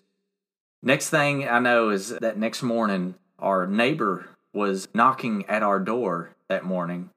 Next 0.82 1.10
thing 1.10 1.46
I 1.46 1.58
know 1.58 1.90
is 1.90 2.08
that 2.08 2.38
next 2.38 2.62
morning, 2.62 3.14
our 3.38 3.66
neighbor 3.66 4.30
was 4.54 4.88
knocking 4.94 5.44
at 5.46 5.62
our 5.62 5.78
door 5.78 6.34
that 6.48 6.64
morning. 6.64 7.10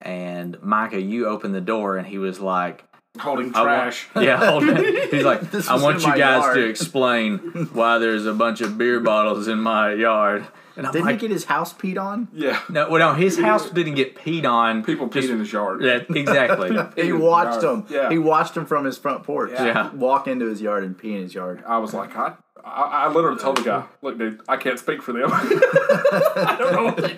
And 0.00 0.60
Micah, 0.62 1.00
you 1.00 1.26
opened 1.26 1.54
the 1.54 1.60
door 1.60 1.98
and 1.98 2.06
he 2.06 2.16
was 2.16 2.40
like, 2.40 2.84
Holding 3.18 3.54
I 3.54 3.58
want- 3.62 3.68
trash. 3.94 4.08
yeah, 4.16 4.36
hold 4.50 4.64
it. 4.68 5.12
He's 5.12 5.24
like, 5.24 5.42
I 5.70 5.80
want 5.80 6.00
you 6.00 6.08
guys 6.16 6.42
yard." 6.42 6.56
to 6.56 6.64
explain 6.68 7.38
why 7.72 7.98
there's 7.98 8.26
a 8.26 8.34
bunch 8.34 8.60
of 8.60 8.76
beer 8.76 8.98
bottles 9.00 9.46
in 9.48 9.60
my 9.60 9.92
yard. 9.92 10.46
And 10.76 10.88
I'm 10.88 10.92
Didn't 10.92 11.04
like, 11.06 11.14
he 11.16 11.20
get 11.20 11.30
his 11.30 11.44
house 11.44 11.72
peed 11.72 11.96
on? 12.00 12.26
Yeah. 12.32 12.60
no, 12.68 12.90
well, 12.90 12.98
no, 12.98 13.14
his 13.14 13.38
house 13.38 13.70
didn't 13.70 13.94
get 13.94 14.16
peed 14.16 14.44
on. 14.44 14.82
People 14.82 15.08
peed 15.08 15.30
in 15.30 15.38
his 15.38 15.52
yard. 15.52 15.80
Yeah, 15.84 16.00
exactly. 16.12 16.76
He 17.00 17.12
watched 17.12 17.62
him. 17.62 17.86
Yeah. 17.88 18.10
He 18.10 18.18
watched 18.18 18.56
him 18.56 18.66
from 18.66 18.84
his 18.84 18.98
front 18.98 19.22
porch. 19.22 19.52
Yeah. 19.52 19.92
Walk 19.92 20.26
into 20.26 20.46
his 20.46 20.60
yard 20.60 20.82
and 20.82 20.98
pee 20.98 21.14
in 21.14 21.22
his 21.22 21.32
yard. 21.32 21.62
I 21.64 21.78
was 21.78 21.94
like, 21.94 22.16
I, 22.16 22.32
I, 22.64 23.04
I 23.06 23.08
literally 23.12 23.38
told 23.38 23.58
the 23.58 23.62
guy, 23.62 23.84
"Look, 24.02 24.18
dude, 24.18 24.40
I 24.48 24.56
can't 24.56 24.78
speak 24.78 25.02
for 25.02 25.12
them. 25.12 25.28
I 25.32 26.56
don't 26.58 26.72
know. 26.72 26.90
They, 27.06 27.16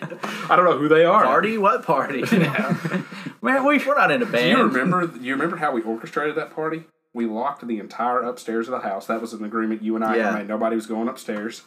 I 0.50 0.56
don't 0.56 0.64
know 0.64 0.76
who 0.78 0.88
they 0.88 1.04
are." 1.04 1.24
Party? 1.24 1.56
What 1.58 1.84
party? 1.84 2.22
Man, 3.42 3.64
we 3.64 3.78
We're 3.78 3.94
not 3.94 4.10
in 4.10 4.22
a 4.22 4.26
band. 4.26 4.32
Do 4.32 4.32
band. 4.32 4.58
you 4.58 4.64
remember? 4.64 5.06
Do 5.06 5.20
you 5.24 5.32
remember 5.34 5.56
how 5.56 5.72
we 5.72 5.82
orchestrated 5.82 6.36
that 6.36 6.50
party? 6.50 6.84
We 7.14 7.26
locked 7.26 7.66
the 7.66 7.78
entire 7.78 8.20
upstairs 8.20 8.68
of 8.68 8.72
the 8.72 8.86
house. 8.88 9.06
That 9.06 9.20
was 9.20 9.32
an 9.32 9.44
agreement 9.44 9.82
you 9.82 9.94
and 9.96 10.04
I 10.04 10.16
Yeah. 10.16 10.32
made. 10.32 10.48
Nobody 10.48 10.76
was 10.76 10.86
going 10.86 11.08
upstairs. 11.08 11.62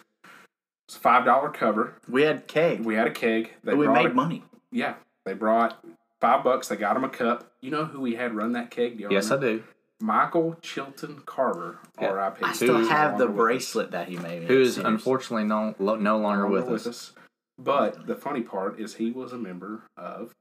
It's 0.87 0.97
a 0.97 0.99
five 0.99 1.25
dollar 1.25 1.49
cover. 1.49 1.93
We 2.09 2.23
had 2.23 2.47
cake. 2.47 2.81
We 2.83 2.95
had 2.95 3.07
a 3.07 3.11
keg. 3.11 3.53
They 3.63 3.73
we 3.73 3.87
made 3.87 4.07
it- 4.07 4.15
money. 4.15 4.43
Yeah, 4.71 4.95
they 5.25 5.33
brought 5.33 5.83
five 6.19 6.43
bucks. 6.43 6.67
They 6.67 6.75
got 6.75 6.95
him 6.97 7.03
a 7.03 7.09
cup. 7.09 7.51
You 7.61 7.71
know 7.71 7.85
who 7.85 8.01
we 8.01 8.15
had 8.15 8.35
run 8.35 8.51
that 8.53 8.69
keg? 8.71 8.97
Do 8.97 9.03
y'all 9.03 9.13
yes, 9.13 9.31
I 9.31 9.39
do. 9.39 9.63
Michael 10.01 10.55
Chilton 10.61 11.21
Carter, 11.25 11.79
Yeah. 11.99 12.09
R.I.P. 12.09 12.43
I 12.43 12.53
still 12.53 12.77
Who's 12.77 12.87
no 12.87 12.93
have 12.95 13.17
the 13.17 13.25
longer 13.25 13.27
with 13.27 13.31
us. 13.31 13.43
bracelet 13.45 13.91
that 13.91 14.07
he 14.07 14.17
made. 14.17 14.41
me 14.41 14.47
Who 14.47 14.55
at 14.55 14.61
is 14.61 14.75
Sears. 14.75 14.85
unfortunately 14.85 15.43
no 15.45 15.75
lo- 15.79 15.95
no 15.95 16.17
longer 16.17 16.43
longer 16.43 16.47
with 16.71 16.87
us. 16.87 17.11
But 17.57 18.07
the 18.07 18.15
funny 18.15 18.41
part 18.41 18.79
is 18.79 18.95
he 18.95 19.11
was 19.11 19.33
a 19.33 19.37
member 19.37 19.83
of 19.97 20.31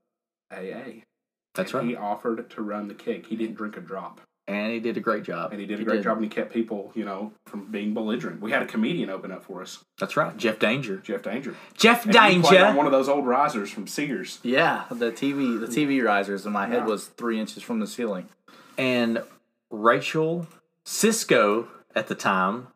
AA. 0.53 1.03
That's 1.57 1.75
right. 1.75 1.85
He 1.85 1.97
offered 1.97 2.49
to 2.51 2.63
run 2.63 2.87
the 2.87 2.95
keg. 2.95 3.27
He 3.27 3.35
didn't 3.35 3.57
drink 3.57 3.77
a 3.77 3.81
drop. 3.81 4.21
And 4.47 4.73
he 4.73 4.79
did 4.81 4.97
a 4.97 5.01
great 5.01 5.25
job. 5.25 5.51
And 5.51 5.61
he 5.61 5.67
did 5.67 5.75
a 5.75 5.79
He 5.79 5.85
great 5.85 5.97
did. 5.97 6.05
job 6.05 6.17
and 6.19 6.25
he 6.25 6.31
kept 6.31 6.53
people, 6.53 6.91
you 6.95 7.05
know, 7.05 7.33
from 7.47 7.67
being 7.67 7.93
belligerent. 7.93 8.41
We 8.41 8.51
had 8.53 8.63
a 8.63 8.67
comedian 8.67 9.11
open 9.11 9.31
up 9.33 9.45
for 9.45 9.61
us, 9.61 9.85
That's 9.99 10.17
right. 10.17 10.35
Jeff 10.39 10.59
Danger. 10.59 10.99
Jeff 10.99 11.23
Danger. 11.23 11.55
Jeff 11.75 12.05
And 12.07 12.15
he 12.15 12.19
on 12.19 12.41
Danger. 12.43 12.73
one 12.77 12.87
of 12.87 12.93
those 12.93 13.09
old 13.11 13.27
risers 13.27 13.71
from 13.71 13.87
Sears. 13.89 14.39
Yeah, 14.43 14.85
the 14.91 15.11
TV, 15.11 15.59
the 15.61 15.67
TV 15.67 16.03
risers, 16.03 16.45
and 16.47 16.55
my 16.55 16.67
head 16.67 16.85
Yeah. 16.85 16.87
was 16.87 17.09
three 17.09 17.39
inches 17.41 17.63
from 17.63 17.81
the 17.81 17.87
ceiling. 17.87 18.29
And 18.79 19.23
Rachel 19.71 20.47
Cisco 20.85 21.69
at 21.95 22.09
the 22.09 22.15
time 22.15 22.69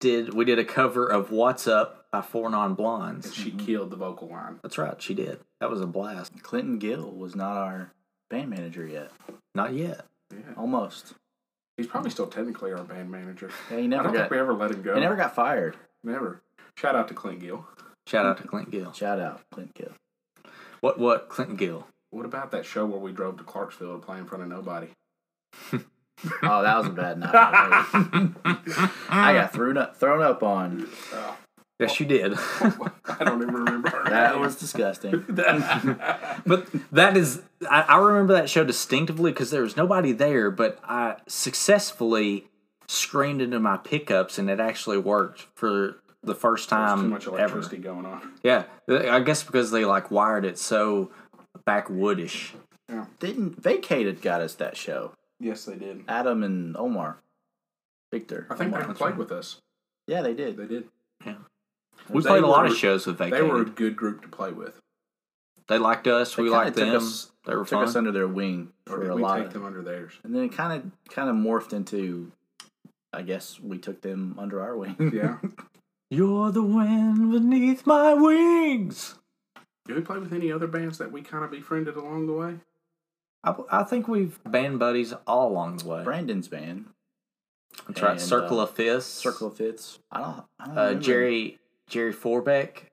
did 0.00 0.34
we 0.34 0.44
did 0.44 0.58
a 0.58 0.64
cover 0.64 1.06
of 1.06 1.30
What's 1.30 1.66
Up 1.66 2.06
by 2.10 2.22
Four 2.22 2.50
Non 2.50 2.66
And 2.66 2.76
Blondes. 2.76 3.34
she 3.34 3.50
mm-hmm. 3.50 3.64
killed 3.64 3.90
the 3.90 3.96
vocal 3.96 4.28
line. 4.28 4.58
That's 4.62 4.78
right, 4.78 5.00
she 5.00 5.14
did. 5.14 5.40
That 5.60 5.70
was 5.70 5.80
a 5.80 5.86
blast. 5.86 6.42
Clinton 6.42 6.78
Gill 6.78 7.10
was 7.10 7.34
not 7.34 7.56
our 7.56 7.92
band 8.28 8.50
manager 8.50 8.86
yet. 8.86 9.10
Not 9.54 9.74
yet. 9.74 10.06
Yeah. 10.32 10.54
Almost. 10.56 11.14
He's 11.76 11.86
probably 11.86 12.10
still 12.10 12.26
technically 12.26 12.72
our 12.72 12.84
band 12.84 13.10
manager. 13.10 13.50
Yeah, 13.70 13.78
he 13.78 13.86
I 13.86 13.88
don't 13.88 14.04
got. 14.04 14.12
think 14.14 14.30
we 14.30 14.38
ever 14.38 14.54
let 14.54 14.70
him 14.70 14.82
go. 14.82 14.94
He 14.94 15.00
never 15.00 15.16
got 15.16 15.34
fired. 15.34 15.76
Never. 16.04 16.42
Shout 16.76 16.96
out 16.96 17.08
to 17.08 17.14
Clint 17.14 17.40
Gill. 17.40 17.66
Shout 18.06 18.26
out 18.26 18.38
to 18.38 18.44
Clint 18.48 18.70
Gill. 18.70 18.92
Shout 18.92 19.20
out, 19.20 19.42
Clint 19.50 19.74
Gill. 19.74 19.92
What 20.80 20.98
what 20.98 21.28
Clinton 21.28 21.56
Gill? 21.56 21.86
What 22.10 22.26
about 22.26 22.50
that 22.50 22.66
show 22.66 22.84
where 22.84 22.98
we 22.98 23.12
drove 23.12 23.38
to 23.38 23.44
Clarksville 23.44 23.98
to 23.98 24.04
play 24.04 24.18
in 24.18 24.26
front 24.26 24.42
of 24.42 24.48
nobody? 24.50 24.88
Oh, 26.42 26.62
that 26.62 26.78
was 26.78 26.86
a 26.86 26.90
bad 26.90 27.18
night. 27.18 27.30
I 29.08 29.32
got 29.34 29.52
thrown 29.52 29.76
up, 29.76 29.96
thrown 29.96 30.22
up 30.22 30.42
on. 30.42 30.88
Oh, 31.12 31.36
Yes, 31.78 31.98
you 31.98 32.06
did. 32.06 32.34
I 32.64 33.24
don't 33.24 33.42
even 33.42 33.54
remember 33.54 34.04
That 34.08 34.38
was 34.38 34.54
disgusting. 34.54 35.24
but 36.46 36.68
that 36.92 37.16
is, 37.16 37.42
I, 37.68 37.82
I 37.82 37.96
remember 37.98 38.34
that 38.34 38.48
show 38.48 38.62
distinctively 38.62 39.32
because 39.32 39.50
there 39.50 39.62
was 39.62 39.76
nobody 39.76 40.12
there, 40.12 40.52
but 40.52 40.78
I 40.84 41.16
successfully 41.26 42.46
screamed 42.86 43.40
into 43.42 43.58
my 43.58 43.78
pickups 43.78 44.38
and 44.38 44.48
it 44.48 44.60
actually 44.60 44.98
worked 44.98 45.46
for 45.56 45.96
the 46.22 46.36
first 46.36 46.70
There's 46.70 46.78
time 46.88 47.00
too 47.00 47.08
much 47.08 47.26
ever. 47.26 47.38
electricity 47.38 47.78
going 47.78 48.06
on. 48.06 48.32
Yeah, 48.44 48.64
I 48.88 49.18
guess 49.20 49.42
because 49.42 49.72
they 49.72 49.84
like 49.84 50.10
wired 50.10 50.44
it 50.44 50.58
so 50.58 51.10
backwoodish. 51.66 52.52
Didn't 53.18 53.60
vacated 53.60 54.22
got 54.22 54.40
us 54.40 54.54
that 54.56 54.76
show. 54.76 55.12
Yes, 55.42 55.64
they 55.64 55.76
did. 55.76 56.04
Adam 56.08 56.42
and 56.44 56.76
Omar, 56.76 57.18
Victor. 58.12 58.46
I 58.48 58.54
think 58.54 58.72
Omar. 58.72 58.86
they 58.86 58.94
played 58.94 59.16
with 59.16 59.32
us. 59.32 59.58
Yeah, 60.06 60.22
they 60.22 60.34
did. 60.34 60.56
They 60.56 60.66
did. 60.66 60.88
Yeah. 61.26 61.34
We 62.08 62.22
They 62.22 62.28
played 62.28 62.42
a 62.44 62.46
lot 62.46 62.64
were- 62.64 62.70
of 62.70 62.76
shows 62.76 63.06
with 63.06 63.18
They 63.18 63.30
Vacated. 63.30 63.50
were 63.52 63.62
a 63.62 63.64
good 63.66 63.96
group 63.96 64.22
to 64.22 64.28
play 64.28 64.52
with. 64.52 64.78
They 65.68 65.78
liked 65.78 66.06
us. 66.06 66.34
They 66.36 66.42
we 66.44 66.50
liked 66.50 66.76
them. 66.76 66.94
us- 66.96 67.30
they 67.44 67.54
were 67.56 67.62
Took 67.64 67.70
fun. 67.70 67.84
us 67.84 67.96
under 67.96 68.12
their 68.12 68.28
wing 68.28 68.72
Or 68.88 68.96
for 68.96 69.02
did 69.02 69.10
a 69.10 69.16
we 69.16 69.22
lot 69.22 69.36
take 69.38 69.46
of, 69.48 69.52
them 69.54 69.64
under 69.64 69.82
theirs? 69.82 70.12
and 70.22 70.34
then 70.34 70.44
it 70.44 70.52
kind 70.52 70.72
of 70.84 71.08
kind 71.10 71.28
of 71.28 71.34
morphed 71.36 71.72
into. 71.72 72.30
I 73.12 73.22
guess 73.22 73.60
we 73.60 73.78
took 73.78 74.00
them 74.00 74.36
under 74.38 74.60
our 74.62 74.76
wing. 74.76 75.10
Yeah. 75.12 75.38
You're 76.10 76.50
the 76.52 76.62
wind 76.62 77.30
beneath 77.32 77.84
my 77.86 78.14
wings. 78.14 79.16
Did 79.86 79.96
we 79.96 80.02
play 80.02 80.18
with 80.18 80.32
any 80.32 80.52
other 80.52 80.66
bands 80.66 80.98
that 80.98 81.10
we 81.12 81.20
kind 81.22 81.44
of 81.44 81.50
befriended 81.50 81.96
along 81.96 82.26
the 82.26 82.32
way? 82.32 82.54
I, 83.44 83.54
I 83.70 83.82
think 83.84 84.08
we've 84.08 84.38
band 84.44 84.78
buddies 84.78 85.12
all 85.26 85.48
along 85.50 85.78
the 85.78 85.88
way. 85.88 86.04
Brandon's 86.04 86.48
band, 86.48 86.86
That's 87.88 88.00
right. 88.02 88.20
Circle 88.20 88.60
uh, 88.60 88.64
of 88.64 88.70
Fists. 88.70 89.10
Circle 89.22 89.48
of 89.48 89.56
Fits. 89.56 89.98
I 90.10 90.20
don't. 90.20 90.44
I 90.60 90.66
don't 90.66 90.78
Uh. 90.78 90.94
Jerry 90.94 91.58
Jerry 91.88 92.12
Forbeck. 92.12 92.84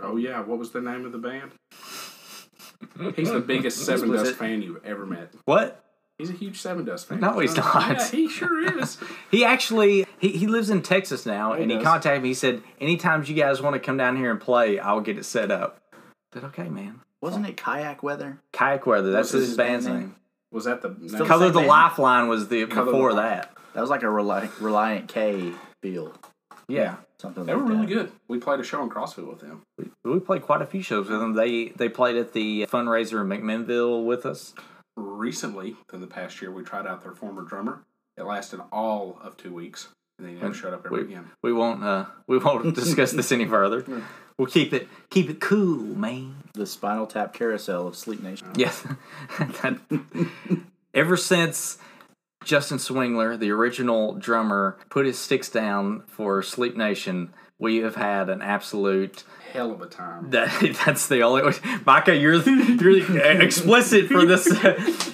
Oh 0.00 0.16
yeah, 0.16 0.40
what 0.40 0.58
was 0.58 0.70
the 0.70 0.80
name 0.80 1.04
of 1.04 1.12
the 1.12 1.18
band? 1.18 1.52
He's 3.16 3.30
the 3.32 3.40
biggest 3.40 3.84
Seven 3.84 4.10
Was 4.10 4.22
Dust 4.22 4.32
it- 4.32 4.36
fan 4.38 4.62
you've 4.62 4.84
ever 4.84 5.06
met. 5.06 5.32
What? 5.44 5.80
He's 6.18 6.30
a 6.30 6.34
huge 6.34 6.62
Sevendust 6.62 7.06
fan. 7.06 7.18
No, 7.18 7.40
he's 7.40 7.56
not. 7.56 7.90
Yeah, 7.90 8.08
he 8.08 8.28
sure 8.28 8.78
is. 8.78 8.98
He 9.32 9.44
actually 9.44 10.06
he, 10.20 10.28
he 10.28 10.46
lives 10.46 10.70
in 10.70 10.80
Texas 10.82 11.26
now, 11.26 11.54
He 11.54 11.62
and 11.64 11.72
he 11.72 11.78
contacted 11.80 12.22
me. 12.22 12.28
He 12.28 12.34
said, 12.34 12.62
"Anytime 12.80 13.24
you 13.24 13.34
guys 13.34 13.60
want 13.60 13.74
to 13.74 13.80
come 13.80 13.96
down 13.96 14.16
here 14.16 14.30
and 14.30 14.40
play, 14.40 14.78
I'll 14.78 15.00
get 15.00 15.18
it 15.18 15.24
set 15.24 15.50
up." 15.50 15.80
I 15.92 15.96
said, 16.34 16.44
"Okay, 16.44 16.68
man." 16.68 17.00
Wasn't 17.24 17.46
it 17.46 17.56
Kayak 17.56 18.02
Weather? 18.02 18.38
Kayak 18.52 18.86
Weather. 18.86 19.10
That's 19.10 19.28
What's 19.32 19.40
his, 19.40 19.48
his 19.48 19.56
band's 19.56 19.86
band 19.86 19.98
name. 19.98 20.06
name? 20.08 20.16
Was 20.52 20.64
that 20.66 20.82
the 20.82 20.90
name? 20.90 21.08
Still 21.08 21.26
Color 21.26 21.46
same 21.52 21.62
the? 21.62 21.68
Lifeline 21.68 22.28
was 22.28 22.48
the 22.48 22.66
Color 22.66 22.84
the 22.86 22.92
before 22.92 23.12
Lifeline. 23.12 23.30
that. 23.38 23.50
That 23.74 23.80
was 23.80 23.90
like 23.90 24.02
a 24.02 24.06
Reli- 24.06 24.48
Relient 24.60 25.08
K 25.08 25.52
feel. 25.82 26.12
Yeah. 26.68 26.96
Something 27.18 27.46
They 27.46 27.54
like 27.54 27.62
were 27.62 27.68
really 27.68 27.86
that. 27.86 27.92
good. 27.94 28.12
We 28.28 28.38
played 28.38 28.60
a 28.60 28.64
show 28.64 28.82
in 28.82 28.90
Crossville 28.90 29.28
with 29.28 29.40
them. 29.40 29.62
We, 29.78 29.86
we 30.04 30.20
played 30.20 30.42
quite 30.42 30.60
a 30.62 30.66
few 30.66 30.82
shows 30.82 31.08
with 31.08 31.18
them. 31.20 31.32
They 31.32 31.68
they 31.70 31.88
played 31.88 32.16
at 32.16 32.32
the 32.34 32.66
fundraiser 32.66 33.20
in 33.22 33.28
McMinnville 33.28 34.04
with 34.04 34.26
us. 34.26 34.52
Recently, 34.96 35.76
in 35.92 36.00
the 36.00 36.06
past 36.06 36.40
year, 36.42 36.50
we 36.52 36.62
tried 36.62 36.86
out 36.86 37.02
their 37.02 37.12
former 37.14 37.42
drummer. 37.42 37.82
It 38.16 38.24
lasted 38.24 38.60
all 38.70 39.18
of 39.22 39.36
two 39.36 39.52
weeks, 39.52 39.88
and 40.18 40.28
they 40.28 40.32
never 40.34 40.54
showed 40.54 40.72
up 40.74 40.84
ever 40.86 40.94
we- 40.96 41.00
again. 41.02 41.30
We 41.42 41.52
won't 41.52 41.82
uh 41.82 42.06
we 42.26 42.38
won't 42.38 42.74
discuss 42.82 43.12
this 43.12 43.32
any 43.32 43.46
further. 43.46 43.84
We'll 44.38 44.48
keep 44.48 44.72
it 44.72 44.88
keep 45.10 45.30
it 45.30 45.40
cool, 45.40 45.96
man. 45.96 46.36
The 46.54 46.66
Spinal 46.66 47.06
Tap 47.06 47.32
Carousel 47.32 47.86
of 47.86 47.96
Sleep 47.96 48.22
Nation. 48.22 48.48
Yes. 48.56 48.84
Ever 50.94 51.16
since 51.16 51.78
Justin 52.44 52.78
Swingler, 52.78 53.38
the 53.38 53.50
original 53.50 54.14
drummer, 54.14 54.76
put 54.90 55.06
his 55.06 55.18
sticks 55.18 55.48
down 55.48 56.02
for 56.06 56.42
Sleep 56.42 56.76
Nation, 56.76 57.32
we 57.58 57.78
have 57.78 57.94
had 57.96 58.28
an 58.28 58.42
absolute. 58.42 59.24
Hell 59.52 59.70
of 59.70 59.80
a 59.80 59.86
time. 59.86 60.30
That, 60.30 60.76
that's 60.84 61.06
the 61.06 61.22
only. 61.22 61.42
Way. 61.42 61.52
Micah, 61.86 62.16
you're 62.16 62.34
you're 62.34 63.40
explicit 63.40 64.08
for 64.08 64.26
this. 64.26 64.48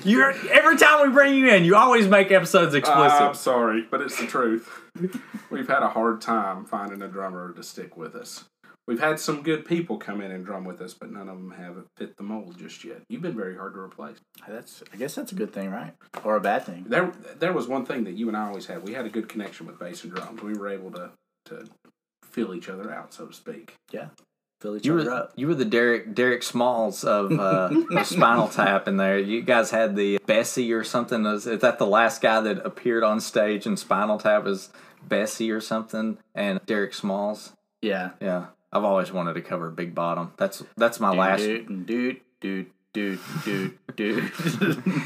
You're 0.05 0.31
every 0.51 0.79
time 0.79 1.07
we 1.07 1.13
bring 1.13 1.35
you 1.35 1.49
in, 1.49 1.65
you 1.65 1.77
always 1.77 2.09
make 2.09 2.31
episodes 2.31 2.75
explicit. 2.75 3.21
I'm 3.21 3.35
sorry, 3.35 3.87
but 3.91 4.01
it's 4.01 4.19
the 4.19 4.27
truth. 4.27 4.81
We've 5.51 5.69
had 5.69 5.83
a 5.83 5.89
hard 5.89 6.23
time 6.23 6.65
finding 6.65 7.03
a 7.03 7.09
drummer 7.09 7.53
to 7.53 7.63
stick 7.63 7.99
with 7.99 8.15
us. 8.15 8.45
We've 8.91 8.99
had 8.99 9.21
some 9.21 9.45
good 9.45 9.65
people 9.65 9.99
come 9.99 10.21
in 10.21 10.33
and 10.33 10.45
drum 10.45 10.65
with 10.65 10.81
us, 10.81 10.95
but 10.95 11.13
none 11.13 11.29
of 11.29 11.37
them 11.37 11.53
have 11.53 11.77
fit 11.97 12.17
the 12.17 12.25
mold 12.25 12.59
just 12.59 12.83
yet. 12.83 13.03
You've 13.09 13.23
been 13.23 13.37
very 13.37 13.57
hard 13.57 13.75
to 13.75 13.79
replace. 13.79 14.17
That's. 14.49 14.83
I 14.93 14.97
guess 14.97 15.15
that's 15.15 15.31
a 15.31 15.37
good 15.37 15.53
thing, 15.53 15.71
right? 15.71 15.95
Or 16.25 16.35
a 16.35 16.41
bad 16.41 16.65
thing. 16.65 16.87
There, 16.89 17.13
there 17.39 17.53
was 17.53 17.69
one 17.69 17.87
thing 17.87 18.03
that 18.03 18.15
you 18.15 18.27
and 18.27 18.37
I 18.37 18.49
always 18.49 18.67
had. 18.67 18.83
We 18.83 18.95
had 18.95 19.07
a 19.07 19.09
good 19.09 19.29
connection 19.29 19.69
with 19.69 19.79
bass 19.79 20.03
and 20.03 20.13
drums. 20.13 20.43
We 20.43 20.55
were 20.55 20.69
able 20.69 20.91
to 20.91 21.13
to 21.45 21.69
fill 22.25 22.53
each 22.53 22.69
other 22.69 22.93
out, 22.93 23.15
so 23.15 23.27
to 23.27 23.33
speak. 23.33 23.75
Yeah. 23.93 24.09
Fill 24.61 24.77
each 24.77 24.87
you 24.87 24.99
other 24.99 25.09
were 25.09 25.17
up. 25.17 25.33
you 25.37 25.47
were 25.47 25.55
the 25.55 25.65
Derek 25.65 26.13
Derek 26.13 26.43
Smalls 26.43 27.05
of, 27.05 27.31
uh, 27.31 27.71
of 27.93 28.07
Spinal 28.09 28.49
Tap 28.49 28.89
in 28.89 28.97
there. 28.97 29.21
You 29.21 29.43
guys 29.43 29.71
had 29.71 29.95
the 29.95 30.19
Bessie 30.27 30.73
or 30.73 30.83
something. 30.83 31.25
Is, 31.27 31.47
is 31.47 31.61
that 31.61 31.79
the 31.79 31.87
last 31.87 32.21
guy 32.21 32.41
that 32.41 32.67
appeared 32.67 33.05
on 33.05 33.21
stage 33.21 33.67
in 33.67 33.77
Spinal 33.77 34.19
Tap? 34.19 34.49
Is 34.49 34.71
Bessie 35.07 35.53
or 35.53 35.61
something? 35.61 36.19
And 36.35 36.59
Derek 36.67 36.93
Smalls. 36.93 37.53
Yeah. 37.83 38.11
Yeah, 38.21 38.47
I've 38.73 38.85
always 38.85 39.13
wanted 39.13 39.35
to 39.35 39.43
cover 39.43 39.71
Big 39.71 39.95
Bottom. 39.95 40.33
That's 40.37 40.63
that's 40.77 41.01
my 41.01 41.11
last. 41.11 41.41
Dude, 41.41 41.87
dude, 41.87 42.21
dude, 42.41 42.71
dude, 42.93 43.19
dude, 43.45 43.79
dude. 43.97 44.33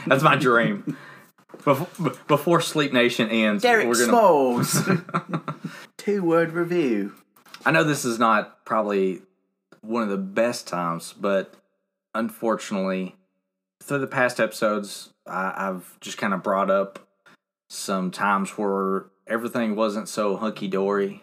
That's 0.07 0.22
my 0.22 0.37
dream. 0.37 0.96
Before, 1.64 2.12
before 2.27 2.61
Sleep 2.61 2.92
Nation 2.92 3.31
ends, 3.31 3.62
Derek 3.62 3.87
we're 3.87 3.94
gonna 3.94 4.09
Smalls. 4.09 4.88
two 5.96 6.22
word 6.22 6.53
review. 6.53 7.14
I 7.64 7.70
know 7.70 7.85
this 7.85 8.05
is 8.05 8.18
not 8.18 8.64
probably 8.64 9.22
one 9.81 10.03
of 10.03 10.09
the 10.09 10.18
best 10.18 10.66
times, 10.66 11.14
but 11.18 11.55
unfortunately, 12.14 13.16
through 13.83 14.00
the 14.00 14.07
past 14.07 14.40
episodes, 14.40 15.11
I, 15.27 15.55
I've 15.57 15.98
just 16.00 16.18
kind 16.18 16.35
of 16.35 16.42
brought 16.42 16.70
up 16.70 16.98
some 17.70 18.11
times 18.11 18.50
where 18.59 19.07
everything 19.27 19.74
wasn't 19.74 20.09
so 20.09 20.37
hunky 20.37 20.68
dory, 20.68 21.22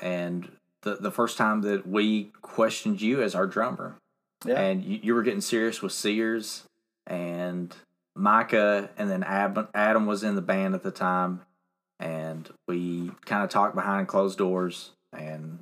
and 0.00 0.50
the 0.82 0.96
the 0.96 1.10
first 1.10 1.36
time 1.36 1.62
that 1.62 1.86
we 1.86 2.24
questioned 2.42 3.00
you 3.00 3.22
as 3.22 3.34
our 3.34 3.46
drummer, 3.46 3.96
Yeah. 4.44 4.60
and 4.60 4.84
you, 4.84 5.00
you 5.02 5.14
were 5.14 5.22
getting 5.22 5.40
serious 5.40 5.82
with 5.82 5.92
Sears 5.92 6.64
and 7.06 7.74
Micah, 8.14 8.90
and 8.98 9.10
then 9.10 9.22
Ab- 9.22 9.70
Adam 9.74 10.06
was 10.06 10.22
in 10.22 10.34
the 10.34 10.42
band 10.42 10.74
at 10.74 10.82
the 10.82 10.90
time, 10.90 11.42
and 11.98 12.48
we 12.66 13.10
kind 13.24 13.44
of 13.44 13.50
talked 13.50 13.74
behind 13.74 14.08
closed 14.08 14.38
doors, 14.38 14.90
and 15.12 15.60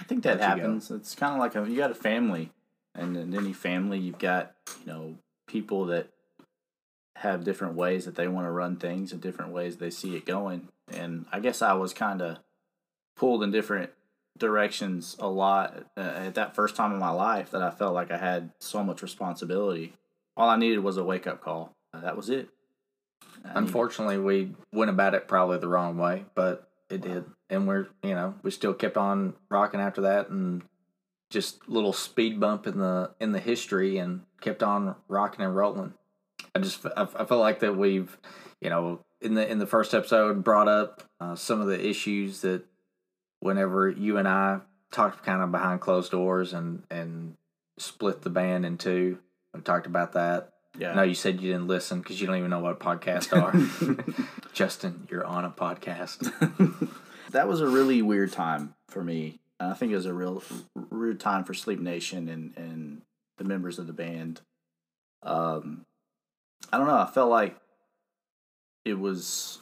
I 0.00 0.04
think 0.04 0.22
that 0.24 0.38
Let 0.40 0.50
you 0.50 0.56
go. 0.56 0.68
happens. 0.68 0.90
It's 0.90 1.14
kind 1.14 1.34
of 1.34 1.38
like 1.40 1.54
a, 1.54 1.68
you 1.70 1.76
got 1.76 1.90
a 1.90 1.94
family, 1.94 2.50
and 2.94 3.16
in 3.16 3.34
any 3.34 3.52
family, 3.52 3.98
you've 3.98 4.18
got 4.18 4.52
you 4.80 4.86
know 4.92 5.16
people 5.46 5.86
that 5.86 6.08
have 7.16 7.44
different 7.44 7.74
ways 7.74 8.04
that 8.06 8.14
they 8.16 8.26
want 8.26 8.46
to 8.46 8.50
run 8.50 8.74
things 8.76 9.12
and 9.12 9.20
different 9.20 9.52
ways 9.52 9.76
they 9.76 9.90
see 9.90 10.16
it 10.16 10.24
going. 10.24 10.66
And 10.88 11.26
I 11.30 11.38
guess 11.40 11.62
I 11.62 11.74
was 11.74 11.92
kind 11.92 12.20
of 12.22 12.38
pulled 13.16 13.42
in 13.44 13.50
different 13.52 13.90
directions 14.42 15.16
a 15.18 15.28
lot 15.28 15.86
uh, 15.96 16.00
at 16.00 16.34
that 16.34 16.54
first 16.54 16.76
time 16.76 16.92
in 16.92 16.98
my 16.98 17.10
life 17.10 17.50
that 17.52 17.62
I 17.62 17.70
felt 17.70 17.94
like 17.94 18.10
I 18.10 18.18
had 18.18 18.50
so 18.58 18.82
much 18.84 19.00
responsibility. 19.02 19.94
All 20.36 20.50
I 20.50 20.56
needed 20.56 20.80
was 20.80 20.96
a 20.98 21.04
wake 21.04 21.26
up 21.26 21.40
call. 21.40 21.72
Uh, 21.94 22.00
that 22.00 22.16
was 22.16 22.28
it. 22.28 22.48
I 23.22 23.48
needed- 23.48 23.56
Unfortunately, 23.56 24.18
we 24.18 24.52
went 24.72 24.90
about 24.90 25.14
it 25.14 25.28
probably 25.28 25.58
the 25.58 25.68
wrong 25.68 25.96
way, 25.96 26.24
but 26.34 26.68
it 26.90 27.00
did, 27.00 27.24
and 27.48 27.66
we're 27.66 27.86
you 28.02 28.14
know 28.14 28.34
we 28.42 28.50
still 28.50 28.74
kept 28.74 28.96
on 28.98 29.34
rocking 29.48 29.80
after 29.80 30.02
that, 30.02 30.28
and 30.28 30.62
just 31.30 31.66
little 31.68 31.92
speed 31.94 32.38
bump 32.40 32.66
in 32.66 32.78
the 32.78 33.12
in 33.20 33.32
the 33.32 33.40
history, 33.40 33.96
and 33.98 34.22
kept 34.40 34.62
on 34.62 34.94
rocking 35.08 35.44
and 35.44 35.56
rolling. 35.56 35.94
I 36.54 36.58
just 36.58 36.84
I, 36.96 37.06
I 37.16 37.24
feel 37.24 37.38
like 37.38 37.60
that 37.60 37.76
we've 37.76 38.18
you 38.60 38.68
know 38.70 39.00
in 39.22 39.34
the 39.34 39.48
in 39.50 39.58
the 39.58 39.66
first 39.66 39.94
episode 39.94 40.42
brought 40.44 40.68
up 40.68 41.02
uh, 41.20 41.34
some 41.36 41.60
of 41.60 41.68
the 41.68 41.80
issues 41.88 42.40
that 42.42 42.64
whenever 43.42 43.90
you 43.90 44.18
and 44.18 44.28
I 44.28 44.60
talked 44.92 45.24
kind 45.24 45.42
of 45.42 45.50
behind 45.50 45.80
closed 45.80 46.12
doors 46.12 46.52
and 46.52 46.84
and 46.90 47.36
split 47.78 48.22
the 48.22 48.30
band 48.30 48.64
in 48.64 48.78
two. 48.78 49.18
We 49.52 49.60
talked 49.60 49.86
about 49.86 50.12
that. 50.12 50.52
yeah. 50.78 50.94
No, 50.94 51.02
you 51.02 51.14
said 51.14 51.40
you 51.40 51.52
didn't 51.52 51.66
listen 51.66 52.00
because 52.00 52.20
you 52.20 52.26
don't 52.26 52.36
even 52.36 52.50
know 52.50 52.60
what 52.60 52.78
podcasts 52.78 53.32
are. 53.36 53.52
Justin, 54.52 55.08
you're 55.10 55.24
on 55.24 55.44
a 55.44 55.50
podcast. 55.50 56.30
that 57.30 57.48
was 57.48 57.60
a 57.60 57.68
really 57.68 58.00
weird 58.00 58.32
time 58.32 58.74
for 58.88 59.02
me. 59.02 59.40
And 59.58 59.70
I 59.70 59.74
think 59.74 59.92
it 59.92 59.96
was 59.96 60.06
a 60.06 60.14
real 60.14 60.42
weird 60.90 61.20
time 61.20 61.44
for 61.44 61.54
Sleep 61.54 61.80
Nation 61.80 62.28
and, 62.28 62.56
and 62.56 63.02
the 63.38 63.44
members 63.44 63.78
of 63.78 63.86
the 63.86 63.92
band. 63.92 64.40
Um, 65.22 65.84
I 66.72 66.78
don't 66.78 66.86
know. 66.86 66.98
I 66.98 67.10
felt 67.10 67.30
like 67.30 67.56
it 68.84 68.98
was 68.98 69.58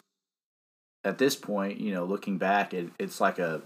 at 1.05 1.19
this 1.19 1.37
point, 1.37 1.81
you 1.81 1.93
know, 1.95 2.05
looking 2.05 2.39
back, 2.39 2.75
it, 2.75 2.89
it's 2.99 3.21
like 3.21 3.39
a 3.39 3.63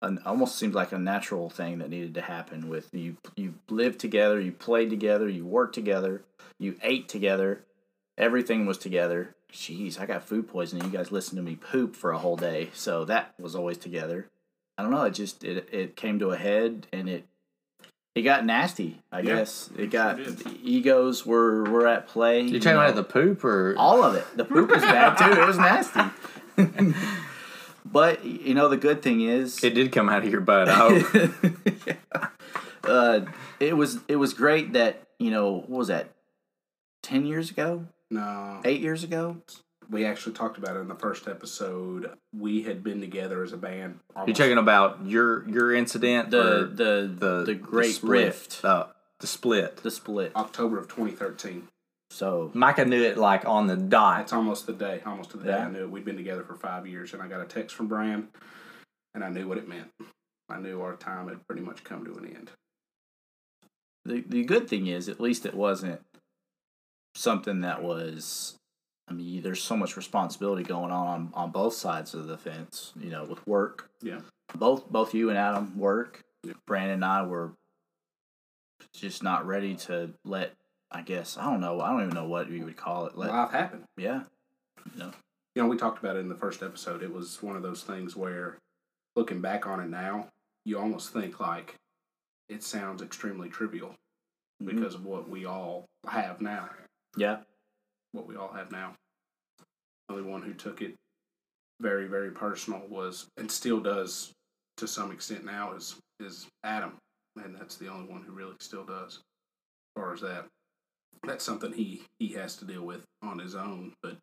an 0.00 0.20
almost 0.26 0.56
seems 0.56 0.74
like 0.74 0.90
a 0.90 0.98
natural 0.98 1.48
thing 1.48 1.78
that 1.78 1.88
needed 1.88 2.12
to 2.14 2.20
happen 2.22 2.68
with 2.68 2.88
you 2.92 3.16
you 3.36 3.54
lived 3.68 3.98
together, 4.00 4.40
you 4.40 4.50
played 4.52 4.90
together, 4.90 5.28
you 5.28 5.44
worked 5.46 5.74
together, 5.74 6.22
you 6.58 6.76
ate 6.82 7.08
together, 7.08 7.60
everything 8.18 8.66
was 8.66 8.78
together. 8.78 9.34
Jeez, 9.52 10.00
I 10.00 10.06
got 10.06 10.22
food 10.24 10.48
poisoning. 10.48 10.84
You 10.84 10.90
guys 10.90 11.12
listened 11.12 11.36
to 11.36 11.42
me 11.42 11.56
poop 11.56 11.94
for 11.94 12.10
a 12.10 12.18
whole 12.18 12.36
day, 12.36 12.70
so 12.72 13.04
that 13.04 13.34
was 13.38 13.54
always 13.54 13.76
together. 13.78 14.28
I 14.78 14.82
don't 14.82 14.90
know. 14.90 15.04
It 15.04 15.12
just 15.14 15.44
it 15.44 15.68
it 15.70 15.94
came 15.94 16.18
to 16.20 16.30
a 16.30 16.36
head, 16.38 16.86
and 16.92 17.08
it 17.08 17.26
it 18.14 18.22
got 18.22 18.44
nasty. 18.46 18.98
I 19.12 19.18
Yeah, 19.20 19.36
guess 19.36 19.70
it 19.76 19.84
it 19.84 19.90
got 19.90 20.16
sure 20.16 20.30
the 20.32 20.56
egos 20.64 21.26
were 21.26 21.64
were 21.64 21.86
at 21.86 22.08
play. 22.08 22.40
You 22.40 22.46
you 22.54 22.60
talking 22.60 22.76
know. 22.76 22.84
about 22.84 22.96
the 22.96 23.04
poop 23.04 23.44
or 23.44 23.74
All 23.76 24.02
of 24.02 24.14
it. 24.14 24.24
The 24.36 24.44
poop 24.46 24.70
was 24.70 24.80
bad 24.82 25.16
too. 25.18 25.38
It 25.40 25.46
was 25.46 25.58
nasty. 25.58 26.00
but 27.84 28.24
you 28.24 28.54
know 28.54 28.68
the 28.68 28.76
good 28.76 29.02
thing 29.02 29.20
is 29.22 29.62
it 29.62 29.74
did 29.74 29.92
come 29.92 30.08
out 30.08 30.24
of 30.24 30.30
your 30.30 30.40
butt? 30.40 30.68
I 30.68 30.74
hope. 30.74 31.96
uh, 32.84 33.20
it 33.60 33.76
was 33.76 33.98
it 34.08 34.16
was 34.16 34.34
great 34.34 34.72
that 34.74 35.02
you 35.18 35.30
know 35.30 35.52
what 35.52 35.70
was 35.70 35.88
that 35.88 36.08
ten 37.02 37.26
years 37.26 37.50
ago, 37.50 37.86
No, 38.10 38.60
eight 38.64 38.80
years 38.80 39.04
ago. 39.04 39.38
we 39.90 40.04
actually 40.04 40.34
talked 40.34 40.58
about 40.58 40.76
it 40.76 40.80
in 40.80 40.88
the 40.88 40.94
first 40.94 41.28
episode. 41.28 42.10
We 42.36 42.62
had 42.62 42.82
been 42.84 43.00
together 43.00 43.42
as 43.42 43.52
a 43.52 43.56
band. 43.56 44.00
You're 44.26 44.34
talking 44.34 44.58
about 44.58 45.06
your 45.06 45.48
your 45.48 45.74
incident 45.74 46.30
The 46.30 46.40
or 46.40 46.64
the 46.66 47.14
the 47.18 47.44
the 47.46 47.54
great 47.54 47.94
split? 47.94 48.26
rift, 48.26 48.60
Uh, 48.64 48.86
the 49.20 49.26
split. 49.26 49.78
the 49.78 49.90
split. 49.90 50.32
October 50.36 50.78
of 50.78 50.88
2013. 50.88 51.68
So 52.12 52.50
Micah 52.52 52.84
knew 52.84 53.02
it 53.02 53.16
like 53.16 53.46
on 53.46 53.66
the 53.66 53.76
dot. 53.76 54.20
It's 54.20 54.34
almost 54.34 54.66
the 54.66 54.74
day, 54.74 55.00
almost 55.06 55.30
to 55.30 55.38
the 55.38 55.44
day 55.44 55.54
I 55.54 55.70
knew 55.70 55.84
it. 55.84 55.90
We'd 55.90 56.04
been 56.04 56.18
together 56.18 56.44
for 56.44 56.54
five 56.54 56.86
years, 56.86 57.14
and 57.14 57.22
I 57.22 57.26
got 57.26 57.40
a 57.40 57.46
text 57.46 57.74
from 57.74 57.88
Brian, 57.88 58.28
and 59.14 59.24
I 59.24 59.30
knew 59.30 59.48
what 59.48 59.56
it 59.56 59.66
meant. 59.66 59.88
I 60.50 60.58
knew 60.58 60.82
our 60.82 60.94
time 60.96 61.28
had 61.28 61.46
pretty 61.46 61.62
much 61.62 61.84
come 61.84 62.04
to 62.04 62.12
an 62.12 62.26
end. 62.26 62.50
the 64.04 64.22
the 64.28 64.44
good 64.44 64.68
thing 64.68 64.88
is 64.88 65.08
at 65.08 65.20
least 65.20 65.46
it 65.46 65.54
wasn't 65.54 66.02
something 67.14 67.62
that 67.62 67.82
was. 67.82 68.56
I 69.08 69.14
mean, 69.14 69.42
there's 69.42 69.62
so 69.62 69.76
much 69.76 69.96
responsibility 69.96 70.64
going 70.64 70.92
on, 70.92 71.06
on 71.06 71.30
on 71.32 71.50
both 71.50 71.72
sides 71.74 72.12
of 72.12 72.26
the 72.26 72.36
fence. 72.36 72.92
You 73.00 73.08
know, 73.08 73.24
with 73.24 73.44
work. 73.46 73.90
Yeah. 74.02 74.20
both 74.54 74.86
both 74.90 75.14
you 75.14 75.30
and 75.30 75.38
Adam 75.38 75.78
work. 75.78 76.20
Yeah. 76.44 76.52
Brandon 76.66 76.96
and 76.96 77.04
I 77.06 77.22
were 77.22 77.52
just 78.92 79.22
not 79.22 79.46
ready 79.46 79.76
to 79.76 80.12
let. 80.26 80.52
I 80.92 81.02
guess 81.02 81.36
I 81.38 81.44
don't 81.44 81.60
know. 81.60 81.80
I 81.80 81.90
don't 81.90 82.02
even 82.02 82.14
know 82.14 82.28
what 82.28 82.50
you 82.50 82.64
would 82.64 82.76
call 82.76 83.06
it. 83.06 83.16
Let 83.16 83.30
Life 83.30 83.50
happened. 83.50 83.84
yeah, 83.96 84.22
you 84.92 84.98
know. 84.98 85.12
You 85.54 85.62
know, 85.62 85.68
we 85.68 85.76
talked 85.76 85.98
about 86.02 86.16
it 86.16 86.20
in 86.20 86.28
the 86.28 86.34
first 86.34 86.62
episode. 86.62 87.02
It 87.02 87.12
was 87.12 87.42
one 87.42 87.56
of 87.56 87.62
those 87.62 87.82
things 87.82 88.16
where, 88.16 88.58
looking 89.16 89.40
back 89.40 89.66
on 89.66 89.80
it 89.80 89.88
now, 89.88 90.28
you 90.64 90.78
almost 90.78 91.12
think 91.12 91.40
like 91.40 91.74
it 92.48 92.62
sounds 92.62 93.02
extremely 93.02 93.48
trivial 93.48 93.94
Mhm. 94.62 94.66
because 94.76 94.94
of 94.94 95.04
what 95.04 95.28
we 95.28 95.44
all 95.44 95.86
have 96.08 96.40
now. 96.40 96.68
yeah, 97.16 97.42
What 98.12 98.26
we 98.26 98.36
all 98.36 98.52
have 98.52 98.70
now. 98.72 98.94
The 100.08 100.14
only 100.14 100.30
one 100.30 100.42
who 100.42 100.54
took 100.54 100.80
it 100.82 100.94
very, 101.80 102.06
very 102.06 102.30
personal 102.30 102.86
was, 102.88 103.28
and 103.36 103.50
still 103.50 103.80
does 103.80 104.32
to 104.76 104.86
some 104.88 105.10
extent 105.12 105.44
now, 105.44 105.72
is 105.74 105.98
is 106.20 106.46
Adam, 106.64 106.96
and 107.36 107.54
that's 107.56 107.76
the 107.76 107.88
only 107.88 108.10
one 108.10 108.22
who 108.22 108.32
really 108.32 108.56
still 108.60 108.84
does. 108.84 109.16
As 109.16 109.22
far 109.96 110.12
as 110.14 110.20
that, 110.22 110.46
that's 111.26 111.44
something 111.44 111.72
he 111.72 112.02
he 112.18 112.28
has 112.34 112.56
to 112.56 112.64
deal 112.64 112.82
with 112.82 113.02
on 113.22 113.38
his 113.38 113.54
own. 113.54 113.92
But 114.02 114.16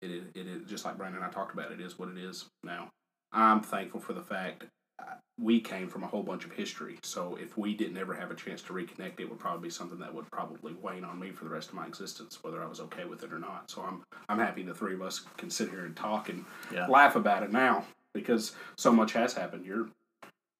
it 0.00 0.10
is 0.10 0.24
it 0.34 0.46
is 0.46 0.68
just 0.68 0.84
like 0.84 0.96
Brandon 0.96 1.22
and 1.22 1.30
I 1.30 1.32
talked 1.32 1.54
about. 1.54 1.72
It 1.72 1.80
is 1.80 1.98
what 1.98 2.08
it 2.08 2.18
is 2.18 2.46
now. 2.64 2.88
I'm 3.32 3.60
thankful 3.60 4.00
for 4.00 4.12
the 4.12 4.22
fact 4.22 4.64
uh, 4.98 5.04
we 5.40 5.58
came 5.60 5.88
from 5.88 6.04
a 6.04 6.06
whole 6.06 6.22
bunch 6.22 6.44
of 6.44 6.52
history. 6.52 6.98
So 7.02 7.38
if 7.40 7.56
we 7.56 7.74
didn't 7.74 7.96
ever 7.96 8.12
have 8.14 8.30
a 8.30 8.34
chance 8.34 8.60
to 8.62 8.74
reconnect, 8.74 9.20
it 9.20 9.28
would 9.30 9.38
probably 9.38 9.68
be 9.68 9.70
something 9.70 9.98
that 10.00 10.14
would 10.14 10.30
probably 10.30 10.74
wane 10.74 11.04
on 11.04 11.18
me 11.18 11.30
for 11.30 11.44
the 11.44 11.50
rest 11.50 11.70
of 11.70 11.74
my 11.74 11.86
existence, 11.86 12.38
whether 12.42 12.62
I 12.62 12.66
was 12.66 12.80
okay 12.80 13.04
with 13.06 13.22
it 13.24 13.32
or 13.32 13.38
not. 13.38 13.70
So 13.70 13.82
I'm 13.82 14.02
I'm 14.28 14.38
happy 14.38 14.62
the 14.62 14.74
three 14.74 14.94
of 14.94 15.02
us 15.02 15.20
can 15.38 15.50
sit 15.50 15.70
here 15.70 15.86
and 15.86 15.96
talk 15.96 16.28
and 16.28 16.44
Yeah. 16.72 16.86
laugh 16.88 17.16
about 17.16 17.42
it 17.42 17.52
now 17.52 17.86
because 18.12 18.52
so 18.76 18.92
much 18.92 19.12
has 19.14 19.32
happened. 19.32 19.64
You're 19.64 19.88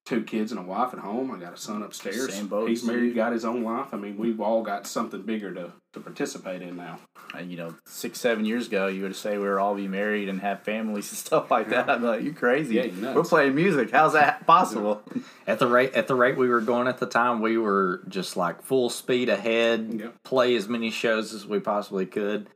two 0.05 0.21
kids 0.23 0.51
and 0.51 0.59
a 0.59 0.63
wife 0.63 0.93
at 0.93 0.99
home. 0.99 1.31
I 1.31 1.37
got 1.39 1.53
a 1.53 1.57
son 1.57 1.81
upstairs. 1.81 2.33
Same 2.33 2.47
boat 2.47 2.67
He's 2.69 2.81
as 2.81 2.87
married, 2.87 3.05
you. 3.09 3.13
got 3.13 3.31
his 3.31 3.45
own 3.45 3.63
life. 3.63 3.87
I 3.93 3.97
mean, 3.97 4.17
we've 4.17 4.41
all 4.41 4.61
got 4.61 4.85
something 4.85 5.21
bigger 5.21 5.53
to, 5.53 5.71
to 5.93 5.99
participate 6.01 6.61
in 6.61 6.75
now. 6.75 6.99
And 7.33 7.49
you 7.49 7.57
know, 7.57 7.75
six 7.85 8.19
seven 8.19 8.43
years 8.45 8.67
ago, 8.67 8.87
you 8.87 9.03
would 9.03 9.15
say 9.15 9.37
we 9.37 9.45
were 9.45 9.59
all 9.59 9.75
be 9.75 9.87
married 9.87 10.27
and 10.29 10.41
have 10.41 10.61
families 10.63 11.09
and 11.09 11.17
stuff 11.25 11.49
like 11.49 11.69
that. 11.69 11.89
I'm 11.89 12.03
like, 12.03 12.21
you're 12.23 12.33
crazy? 12.33 12.75
Yeah, 12.75 12.83
you 12.83 12.91
nuts. 13.01 13.15
We're 13.15 13.23
playing 13.23 13.55
music. 13.55 13.91
How's 13.91 14.13
that 14.13 14.45
possible? 14.47 15.01
At 15.47 15.59
the 15.59 15.67
rate 15.67 15.93
at 15.93 16.07
the 16.07 16.15
rate 16.15 16.37
we 16.37 16.49
were 16.49 16.61
going 16.61 16.87
at 16.87 16.97
the 16.97 17.05
time, 17.07 17.39
we 17.41 17.57
were 17.57 18.01
just 18.09 18.35
like 18.35 18.61
full 18.61 18.89
speed 18.89 19.29
ahead, 19.29 19.95
Yep. 19.99 20.23
play 20.23 20.55
as 20.55 20.67
many 20.67 20.91
shows 20.91 21.33
as 21.33 21.45
we 21.47 21.59
possibly 21.59 22.05
could. 22.05 22.49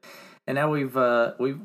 And 0.45 0.55
now 0.55 0.69
we've 0.69 0.95
uh, 0.97 1.33
we've 1.39 1.60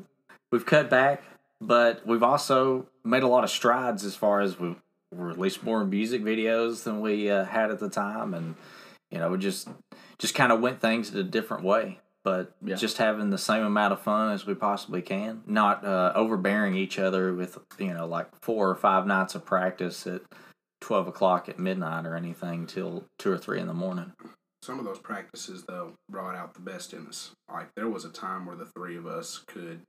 we've 0.51 0.65
cut 0.65 0.89
back, 0.89 1.23
but 1.61 2.05
we've 2.07 2.23
also 2.23 2.87
made 3.03 3.23
a 3.23 3.27
lot 3.27 3.43
of 3.43 3.49
strides 3.49 4.05
as 4.05 4.15
far 4.15 4.39
as 4.41 4.57
we've 4.59 4.75
released 5.15 5.63
more 5.63 5.85
music 5.85 6.23
videos 6.23 6.83
than 6.83 7.01
we 7.01 7.29
uh, 7.29 7.45
had 7.45 7.71
at 7.71 7.79
the 7.79 7.89
time, 7.89 8.33
and 8.33 8.55
you 9.11 9.19
know, 9.19 9.29
we 9.29 9.37
just 9.37 9.67
just 10.19 10.35
kind 10.35 10.51
of 10.51 10.59
went 10.61 10.81
things 10.81 11.11
in 11.11 11.17
a 11.17 11.23
different 11.23 11.63
way. 11.63 11.99
But 12.23 12.53
Yeah. 12.63 12.75
just 12.75 12.97
having 12.99 13.31
the 13.31 13.37
same 13.37 13.65
amount 13.65 13.91
of 13.91 13.99
fun 14.01 14.31
as 14.31 14.45
we 14.45 14.53
possibly 14.55 15.01
can, 15.01 15.43
not 15.45 15.83
uh, 15.85 16.13
overbearing 16.15 16.73
each 16.75 16.97
other 16.97 17.33
with 17.33 17.57
you 17.77 17.93
know 17.93 18.07
like 18.07 18.27
four 18.41 18.69
or 18.69 18.75
five 18.75 19.05
nights 19.05 19.35
of 19.35 19.43
practice 19.45 20.07
at 20.07 20.21
twelve 20.79 21.07
o'clock 21.07 21.49
at 21.49 21.59
midnight 21.59 22.05
or 22.05 22.15
anything 22.15 22.65
till 22.65 23.03
two 23.19 23.31
or 23.31 23.37
three 23.37 23.59
in 23.59 23.67
the 23.67 23.73
morning. 23.73 24.13
Some 24.61 24.79
of 24.79 24.85
those 24.85 24.99
practices, 24.99 25.65
though, 25.67 25.91
brought 26.09 26.35
out 26.35 26.53
the 26.53 26.61
best 26.61 26.93
in 26.93 27.05
us. 27.07 27.31
Like, 27.51 27.67
there 27.75 27.89
was 27.89 28.05
a 28.05 28.09
time 28.09 28.45
where 28.45 28.55
the 28.55 28.69
three 28.77 28.95
of 28.95 29.05
us 29.05 29.43
could 29.45 29.81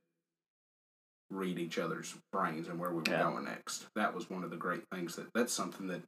read 1.34 1.58
each 1.58 1.78
other's 1.78 2.14
brains 2.32 2.68
and 2.68 2.78
where 2.78 2.90
we 2.90 2.96
were 2.98 3.02
Yeah. 3.08 3.22
going 3.24 3.44
next. 3.44 3.86
That 3.94 4.14
was 4.14 4.30
one 4.30 4.44
of 4.44 4.50
the 4.50 4.56
great 4.56 4.84
things 4.90 5.16
that 5.16 5.32
that's 5.34 5.52
something 5.52 5.88
that 5.88 6.02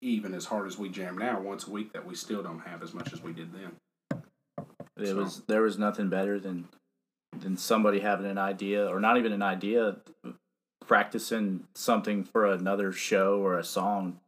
even 0.00 0.34
as 0.34 0.44
hard 0.46 0.66
as 0.66 0.78
we 0.78 0.88
jam 0.90 1.16
now 1.16 1.40
once 1.40 1.66
a 1.66 1.70
week 1.70 1.92
that 1.92 2.04
we 2.04 2.14
still 2.14 2.42
don't 2.42 2.60
have 2.60 2.82
as 2.82 2.92
much 2.92 3.12
as 3.12 3.22
we 3.22 3.32
did 3.32 3.52
then. 3.52 3.76
It 4.96 5.06
So- 5.08 5.16
was 5.16 5.42
there 5.46 5.62
was 5.62 5.78
nothing 5.78 6.08
better 6.08 6.38
than 6.38 6.68
than 7.36 7.56
somebody 7.56 7.98
having 7.98 8.26
an 8.26 8.38
idea 8.38 8.86
or 8.88 9.00
not 9.00 9.16
even 9.16 9.32
an 9.32 9.42
idea, 9.42 10.00
practicing 10.86 11.66
something 11.74 12.22
for 12.22 12.46
another 12.46 12.92
show 12.92 13.40
or 13.40 13.58
a 13.58 13.64
song. 13.64 14.20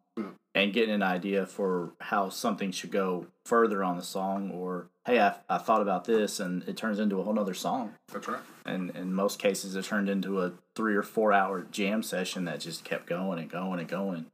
And 0.56 0.72
getting 0.72 0.94
an 0.94 1.02
idea 1.02 1.44
for 1.44 1.92
how 2.00 2.30
something 2.30 2.72
should 2.72 2.90
go 2.90 3.26
further 3.44 3.84
on 3.84 3.98
the 3.98 4.02
song. 4.02 4.50
Or 4.50 4.88
hey, 5.04 5.20
I, 5.20 5.34
I 5.50 5.58
thought 5.58 5.82
about 5.82 6.06
this, 6.06 6.40
and 6.40 6.66
it 6.66 6.78
turns 6.78 6.98
into 6.98 7.20
a 7.20 7.22
whole 7.22 7.34
nother 7.34 7.52
song. 7.52 7.92
That's 8.10 8.26
right. 8.26 8.40
And 8.64 8.90
in 8.96 9.12
most 9.12 9.38
cases, 9.38 9.76
it 9.76 9.84
turned 9.84 10.08
into 10.08 10.40
a 10.40 10.52
three 10.74 10.96
or 10.96 11.02
four 11.02 11.32
hour 11.34 11.66
jam 11.70 12.02
session 12.02 12.46
that 12.46 12.60
just 12.60 12.84
kept 12.84 13.06
going 13.06 13.38
and 13.38 13.50
going 13.50 13.80
and 13.80 13.88
going. 13.88 14.26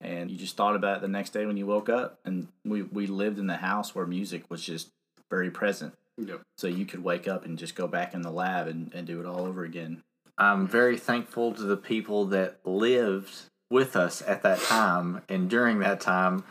And 0.00 0.30
you 0.30 0.38
just 0.38 0.56
thought 0.56 0.76
about 0.76 0.96
it 0.96 1.02
the 1.02 1.08
next 1.08 1.34
day 1.34 1.44
when 1.44 1.58
you 1.58 1.66
woke 1.66 1.90
up. 1.90 2.18
And 2.24 2.48
we, 2.64 2.80
we 2.80 3.06
lived 3.06 3.38
in 3.38 3.46
the 3.46 3.58
house 3.58 3.94
where 3.94 4.06
music 4.06 4.44
was 4.48 4.64
just 4.64 4.88
very 5.28 5.50
present. 5.50 5.92
Yep. 6.16 6.40
So 6.56 6.68
you 6.68 6.86
could 6.86 7.04
wake 7.04 7.28
up 7.28 7.44
and 7.44 7.58
just 7.58 7.74
go 7.74 7.86
back 7.86 8.14
in 8.14 8.22
the 8.22 8.30
lab 8.30 8.66
and, 8.66 8.90
and 8.94 9.06
do 9.06 9.20
it 9.20 9.26
all 9.26 9.44
over 9.44 9.62
again. 9.62 10.02
I'm 10.38 10.66
very 10.66 10.96
thankful 10.96 11.52
to 11.52 11.62
the 11.62 11.76
people 11.76 12.24
that 12.26 12.60
lived 12.64 13.49
with 13.70 13.96
us 13.96 14.22
at 14.26 14.42
that 14.42 14.60
time 14.60 15.22
and 15.28 15.48
during 15.48 15.78
that 15.80 16.00
time 16.00 16.44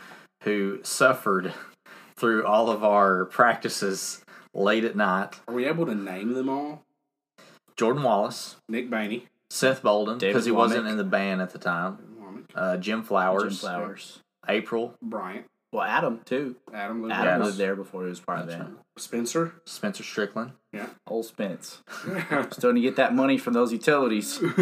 who 0.43 0.79
suffered 0.83 1.53
through 2.15 2.45
all 2.45 2.69
of 2.69 2.83
our 2.83 3.25
practices 3.25 4.23
late 4.53 4.83
at 4.83 4.95
night. 4.95 5.35
Are 5.47 5.53
we 5.53 5.65
able 5.65 5.85
to 5.85 5.95
name 5.95 6.33
them 6.33 6.49
all? 6.49 6.83
Jordan 7.75 8.03
Wallace, 8.03 8.55
Nick 8.67 8.89
Bainey, 8.89 9.23
Seth 9.49 9.81
Bolden, 9.83 10.17
because 10.17 10.45
he 10.45 10.51
wasn't 10.51 10.87
in 10.87 10.97
the 10.97 11.03
band 11.03 11.41
at 11.41 11.51
the 11.51 11.59
time. 11.59 11.97
Uh, 12.55 12.77
Jim 12.77 13.03
Flowers, 13.03 13.61
Jim 13.61 13.69
Flowers. 13.69 14.19
April, 14.47 14.95
Bryant, 15.01 15.45
Well, 15.71 15.83
Adam, 15.83 16.19
too. 16.25 16.55
Adam, 16.73 17.03
lived 17.03 17.13
Adam 17.13 17.39
with 17.39 17.45
lived 17.47 17.57
there 17.59 17.75
before 17.75 18.03
he 18.03 18.09
was 18.09 18.19
part 18.19 18.39
of 18.39 18.47
the 18.47 18.53
That's 18.53 18.63
band. 18.65 18.77
Spencer. 18.97 19.53
Spencer 19.65 20.03
Strickland. 20.03 20.51
Yeah. 20.73 20.87
Old 21.07 21.25
Spence. 21.25 21.81
Starting 22.51 22.75
to 22.75 22.81
get 22.81 22.95
that 22.97 23.13
money 23.13 23.37
from 23.37 23.53
those 23.53 23.71
utilities. 23.71 24.39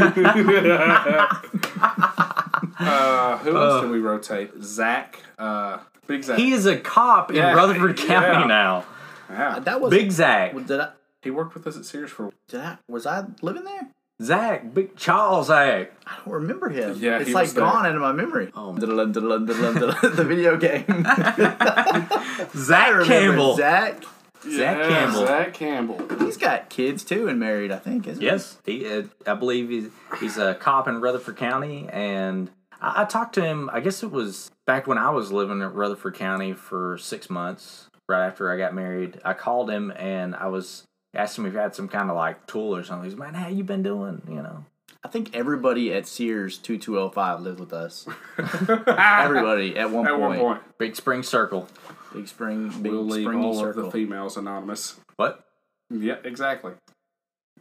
Uh, 2.79 3.37
who 3.39 3.57
else 3.57 3.81
did 3.81 3.91
we 3.91 3.99
rotate? 3.99 4.51
Zach. 4.61 5.19
Uh, 5.37 5.79
Big 6.05 6.23
Zach. 6.23 6.37
He 6.37 6.51
is 6.51 6.65
a 6.65 6.77
cop 6.77 7.31
in 7.31 7.41
Rutherford 7.41 7.97
County 7.97 8.41
yeah. 8.41 8.45
now. 8.45 8.85
yeah. 9.29 9.59
That 9.59 9.81
was 9.81 9.91
Big 9.91 10.11
Zach. 10.11 10.53
Did 10.65 10.79
I? 10.79 10.89
He 11.21 11.31
worked 11.31 11.53
with 11.53 11.67
us 11.67 11.75
at 11.77 11.85
Sears 11.85 12.11
for. 12.11 12.31
Did 12.47 12.61
I? 12.61 12.77
Was 12.87 13.05
I 13.05 13.25
living 13.41 13.63
there? 13.63 13.89
Zach, 14.21 14.73
Big 14.73 14.95
Charles 14.95 15.47
Zach. 15.47 15.91
I 16.07 16.17
don't 16.17 16.33
remember 16.33 16.69
him. 16.69 16.97
Yeah, 16.99 17.19
it's 17.19 17.27
he 17.27 17.33
like 17.35 17.43
was 17.43 17.53
there. 17.53 17.63
gone 17.63 17.85
out 17.85 17.95
of 17.95 18.01
my 18.01 18.13
memory. 18.13 18.51
Oh. 18.55 18.75
Diddle-dum, 18.75 19.11
diddle-dum, 19.11 19.45
diddle-dum, 19.45 19.73
diddle-dum, 19.75 20.15
the 20.15 20.23
video 20.23 20.57
game. 20.57 20.85
Zach 22.55 22.89
remember 22.93 23.05
Campbell. 23.05 23.55
Zach. 23.57 24.03
Zach 24.49 24.89
Campbell. 24.89 25.27
Zach 25.27 25.53
Campbell. 25.53 26.01
He's 26.19 26.37
got 26.37 26.69
kids 26.69 27.03
too 27.03 27.27
and 27.27 27.39
married, 27.39 27.71
I 27.71 27.77
think, 27.77 28.07
isn't 28.07 28.23
Yes, 28.23 28.57
he. 28.65 28.87
Uh, 28.91 29.03
I 29.25 29.33
believe 29.35 29.69
he's 29.69 29.89
he's 30.19 30.37
a 30.37 30.55
cop 30.55 30.87
in 30.87 31.01
Rutherford 31.01 31.37
County, 31.37 31.87
and 31.91 32.49
I, 32.81 33.01
I 33.01 33.05
talked 33.05 33.35
to 33.35 33.43
him. 33.43 33.69
I 33.71 33.79
guess 33.79 34.03
it 34.03 34.11
was 34.11 34.51
back 34.65 34.87
when 34.87 34.97
I 34.97 35.09
was 35.09 35.31
living 35.31 35.61
in 35.61 35.73
Rutherford 35.73 36.15
County 36.15 36.53
for 36.53 36.97
six 36.97 37.29
months, 37.29 37.89
right 38.09 38.25
after 38.25 38.51
I 38.51 38.57
got 38.57 38.73
married. 38.73 39.19
I 39.23 39.33
called 39.33 39.69
him 39.69 39.91
and 39.91 40.35
I 40.35 40.47
was 40.47 40.83
asked 41.15 41.37
him 41.37 41.45
if 41.45 41.53
he 41.53 41.57
had 41.59 41.75
some 41.75 41.87
kind 41.87 42.09
of 42.09 42.15
like 42.15 42.45
tool 42.47 42.75
or 42.75 42.83
something. 42.83 43.09
He's 43.09 43.17
man, 43.17 43.33
how 43.33 43.47
you 43.47 43.63
been 43.63 43.83
doing? 43.83 44.21
You 44.27 44.41
know, 44.43 44.65
I 45.03 45.07
think 45.07 45.35
everybody 45.35 45.93
at 45.93 46.07
Sears 46.07 46.57
2205 46.57 47.41
lived 47.41 47.59
with 47.59 47.73
us. 47.73 48.07
Everybody 48.37 49.77
at 49.77 49.89
one 49.91 50.05
At 50.07 50.11
point. 50.15 50.21
one 50.21 50.37
point, 50.39 50.77
Big 50.77 50.95
Spring 50.95 51.23
Circle. 51.23 51.67
Big 52.13 52.27
Spring, 52.27 52.69
Big 52.81 52.91
we'll 52.91 53.03
leave 53.05 53.25
Springy 53.25 53.45
all 53.45 53.53
Circle. 53.59 53.85
of 53.85 53.85
the 53.87 53.91
females 53.91 54.37
anonymous. 54.37 54.99
What? 55.17 55.43
Yeah, 55.89 56.15
exactly. 56.23 56.73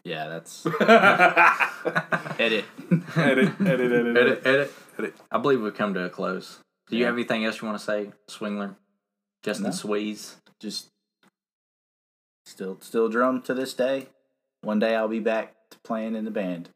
yeah, 0.05 0.29
that's 0.29 0.66
edit, 0.81 0.81
edit. 2.38 2.64
edit, 3.16 3.52
edit, 3.61 3.61
edit. 3.61 4.16
Edit, 4.16 4.46
edit, 4.46 4.72
edit. 4.98 5.14
I 5.30 5.38
believe 5.38 5.61
we've 5.62 5.74
come 5.74 5.94
to 5.94 6.04
a 6.04 6.11
close. 6.11 6.61
Do 6.88 6.96
you 6.96 7.02
Yeah. 7.02 7.06
have 7.09 7.16
anything 7.16 7.44
else 7.44 7.61
you 7.61 7.66
want 7.68 7.78
to 7.78 7.85
say, 7.85 8.12
Swingler? 8.28 8.76
Justin 9.42 9.66
No. 9.66 9.70
Sweeze. 9.72 10.37
Just 10.61 10.88
still, 12.44 12.78
still 12.80 13.09
drum 13.09 13.42
to 13.42 13.54
this 13.54 13.74
day. 13.74 14.09
One 14.62 14.78
day 14.78 14.94
I'll 14.96 15.09
be 15.09 15.20
back 15.20 15.54
to 15.70 15.78
playing 15.80 16.14
in 16.16 16.24
the 16.24 16.30
band. 16.30 16.70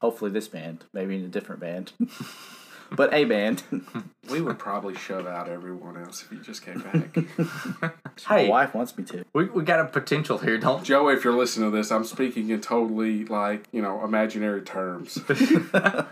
Hopefully 0.00 0.30
this 0.30 0.48
band, 0.48 0.84
maybe 0.92 1.16
in 1.16 1.24
a 1.24 1.28
different 1.28 1.60
band, 1.60 1.92
but 2.92 3.12
a 3.12 3.24
band. 3.24 3.62
We 4.30 4.40
would 4.40 4.58
probably 4.58 4.94
shove 4.96 5.26
out 5.26 5.48
everyone 5.50 5.98
else 5.98 6.22
if 6.22 6.32
you 6.32 6.38
just 6.38 6.64
came 6.64 6.80
back. 6.80 7.94
My 8.28 8.38
Hey, 8.42 8.48
wife 8.48 8.74
wants 8.74 8.96
me 8.96 9.04
to. 9.04 9.24
we, 9.34 9.44
we 9.46 9.62
got 9.64 9.80
a 9.80 9.84
potential 9.86 10.38
here, 10.38 10.56
don't 10.58 10.80
you? 10.80 10.84
Joey, 10.84 11.14
if 11.14 11.24
you're 11.24 11.32
listening 11.36 11.70
to 11.70 11.76
this, 11.76 11.90
I'm 11.90 12.04
speaking 12.04 12.48
in 12.50 12.60
totally 12.60 13.24
like 13.24 13.64
you 13.72 13.82
know 13.82 14.04
imaginary 14.04 14.62
terms. 14.62 15.18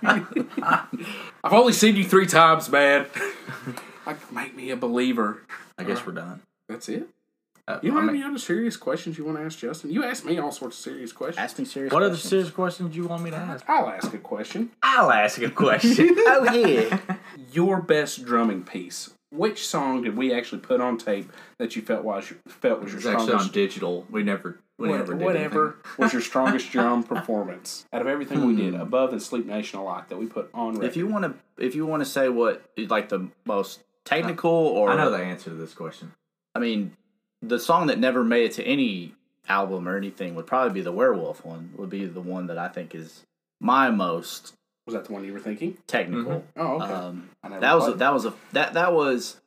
I've 0.02 1.52
only 1.52 1.72
seen 1.72 1.96
you 1.96 2.04
three 2.04 2.26
times, 2.26 2.68
man. 2.70 3.06
like, 4.06 4.32
make 4.32 4.54
me 4.54 4.70
a 4.70 4.76
believer. 4.76 5.42
I 5.78 5.84
guess 5.84 6.04
we're 6.06 6.12
done. 6.12 6.40
That's 6.68 6.88
it. 6.88 7.08
Uh, 7.68 7.78
You 7.82 7.92
I 7.92 7.94
don't 7.94 8.04
have 8.04 8.12
mean- 8.12 8.22
any 8.22 8.30
other 8.30 8.38
serious 8.38 8.76
questions 8.76 9.16
you 9.18 9.24
want 9.24 9.38
to 9.38 9.44
ask 9.44 9.58
Justin? 9.58 9.90
You 9.92 10.04
ask 10.04 10.24
me 10.24 10.38
all 10.38 10.50
sorts 10.50 10.76
of 10.78 10.82
serious 10.82 11.12
questions. 11.12 11.38
Ask 11.38 11.58
me 11.58 11.64
serious. 11.64 11.92
What 11.92 12.02
other 12.02 12.10
questions. 12.10 12.30
serious 12.30 12.50
questions 12.50 12.90
do 12.90 12.96
you 12.96 13.06
want 13.06 13.22
me 13.22 13.30
to 13.30 13.36
ask? 13.36 13.64
I'll 13.68 13.88
ask 13.88 14.12
a 14.12 14.18
question. 14.18 14.70
I'll 14.82 15.12
ask 15.12 15.40
a 15.40 15.50
question. 15.50 16.10
Oh 16.18 16.52
yeah. 16.52 16.98
Your 17.52 17.80
best 17.80 18.24
drumming 18.24 18.64
piece. 18.64 19.10
Which 19.32 19.66
song 19.66 20.02
did 20.02 20.16
we 20.16 20.34
actually 20.34 20.60
put 20.60 20.80
on 20.80 20.98
tape 20.98 21.32
that 21.56 21.74
you 21.74 21.80
felt 21.80 22.04
was 22.04 22.28
your, 22.28 22.38
felt 22.46 22.82
was 22.82 22.92
your 22.92 23.00
strongest? 23.00 23.28
Actually 23.30 23.46
on 23.46 23.52
digital. 23.52 24.06
We 24.10 24.22
never, 24.22 24.58
we 24.78 24.90
What- 24.90 25.08
whatever 25.14 25.76
was 25.96 26.12
your 26.12 26.20
strongest 26.30 26.70
drum 26.70 27.02
performance 27.02 27.86
out 27.92 28.02
of 28.02 28.08
everything 28.08 28.44
we 28.46 28.54
did 28.54 28.74
hmm. 28.74 28.80
above 28.80 29.12
and 29.12 29.22
Sleep 29.22 29.46
Nation 29.46 29.78
alike 29.78 30.10
that 30.10 30.18
we 30.18 30.26
put 30.26 30.50
on 30.52 30.74
record. 30.74 30.86
if 30.86 30.96
you 30.96 31.06
want 31.06 31.24
to, 31.24 31.64
if 31.64 31.74
you 31.74 31.86
want 31.86 32.02
to 32.02 32.08
say 32.08 32.28
what 32.28 32.62
like 32.76 33.08
the 33.08 33.28
most 33.46 33.82
technical 34.04 34.50
or 34.50 34.90
I 34.90 34.96
know 34.96 35.10
the 35.10 35.18
answer 35.18 35.50
to 35.50 35.56
this 35.56 35.74
question. 35.74 36.12
I 36.54 36.58
mean, 36.58 36.96
the 37.40 37.58
song 37.58 37.86
that 37.86 37.98
never 37.98 38.22
made 38.22 38.44
it 38.44 38.52
to 38.52 38.64
any 38.64 39.14
album 39.48 39.88
or 39.88 39.96
anything 39.96 40.34
would 40.34 40.46
probably 40.46 40.74
be 40.74 40.80
the 40.82 40.92
Werewolf 40.92 41.44
one. 41.44 41.72
Would 41.76 41.90
be 41.90 42.04
the 42.06 42.20
one 42.20 42.46
that 42.46 42.58
I 42.58 42.68
think 42.68 42.94
is 42.94 43.22
my 43.60 43.90
most 43.90 44.52
was 44.86 44.94
that 44.94 45.04
the 45.04 45.12
one 45.12 45.24
you 45.24 45.32
were 45.32 45.40
thinking? 45.40 45.78
technical. 45.86 46.44
Oh, 46.56 46.82
okay. 46.82 46.92
Um, 46.92 47.30
that 47.42 47.74
was 47.74 47.88
a, 47.88 47.92
that 47.94 48.12
was 48.12 48.26
a 48.26 48.34
that 48.52 48.74
that 48.74 48.92
was 48.92 49.40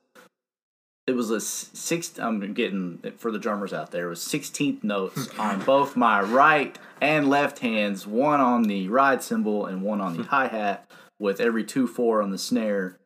it 1.08 1.14
was 1.14 1.30
a 1.30 1.40
six. 1.40 2.18
I'm 2.18 2.54
getting 2.54 3.00
for 3.18 3.32
the 3.32 3.40
drummers 3.40 3.74
out 3.74 3.92
there. 3.92 4.08
It 4.08 4.10
was 4.10 4.22
sixteenth 4.22 4.84
notes 4.84 5.30
on 5.40 5.62
both 5.64 5.96
my 5.96 6.22
right 6.22 6.78
and 7.02 7.30
left 7.30 7.60
hands. 7.60 8.08
One 8.08 8.40
on 8.40 8.64
the 8.64 8.88
ride 8.88 9.22
cymbal 9.22 9.66
and 9.66 9.82
one 9.82 10.02
on 10.02 10.18
the 10.18 10.24
hi 10.30 10.48
hat, 10.48 10.90
with 11.20 11.40
every 11.40 11.64
two 11.64 11.88
four 11.88 12.22
on 12.22 12.32
the 12.32 12.38
snare. 12.38 12.98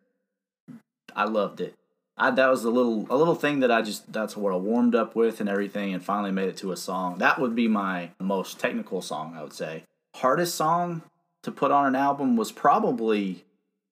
I 1.16 1.26
loved 1.26 1.60
it. 1.60 1.74
I, 2.16 2.32
that 2.32 2.48
was 2.48 2.64
a 2.66 2.70
little 2.70 3.08
a 3.10 3.18
little 3.18 3.36
thing 3.36 3.62
that 3.62 3.72
I 3.72 3.82
just 3.82 4.12
that's 4.12 4.38
what 4.38 4.54
I 4.54 4.58
warmed 4.58 4.94
up 4.94 5.16
with 5.16 5.40
and 5.40 5.50
everything, 5.50 5.94
and 5.94 6.04
finally 6.04 6.32
made 6.32 6.50
it 6.50 6.58
to 6.58 6.72
a 6.72 6.78
song. 6.78 7.18
That 7.18 7.40
would 7.40 7.56
be 7.56 7.68
my 7.68 8.12
most 8.20 8.60
technical 8.60 9.02
song, 9.02 9.36
I 9.36 9.42
would 9.42 9.54
say. 9.54 9.84
Hardest 10.16 10.56
song 10.56 11.02
to 11.44 11.52
put 11.52 11.72
on 11.72 11.86
an 11.86 11.96
album 11.96 12.36
was 12.36 12.52
probably 12.52 13.46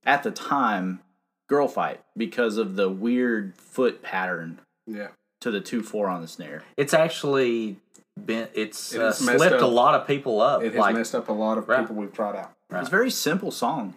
at 0.06 0.24
the 0.24 0.32
time 0.32 1.00
girl 1.48 1.68
fight 1.68 2.02
because 2.16 2.58
of 2.58 2.76
the 2.76 2.90
weird 2.90 3.56
foot 3.56 4.02
pattern 4.02 4.60
yeah. 4.86 5.10
to 5.42 5.52
the 5.52 5.62
two 5.62 5.82
four 5.82 6.08
on 6.08 6.22
the 6.22 6.28
snare. 6.28 6.64
It's 6.76 6.94
actually 6.94 7.78
been 8.26 8.48
it's 8.54 8.94
It 8.94 9.02
uh, 9.02 9.06
has 9.08 9.22
messed 9.22 9.38
slipped 9.38 9.62
a 9.62 9.68
lot 9.68 9.96
of 9.96 10.08
people 10.08 10.42
up. 10.42 10.62
It 10.62 10.74
has 10.74 10.80
like 10.80 10.96
messed 10.96 11.16
up 11.16 11.30
a 11.30 11.34
lot 11.34 11.58
of 11.58 11.68
Right. 11.68 11.82
people 11.82 11.96
we've 11.96 12.14
tried 12.14 12.36
out. 12.36 12.54
It's 12.72 12.88
a 12.88 12.92
very 12.92 13.12
simple 13.12 13.52
song. 13.52 13.96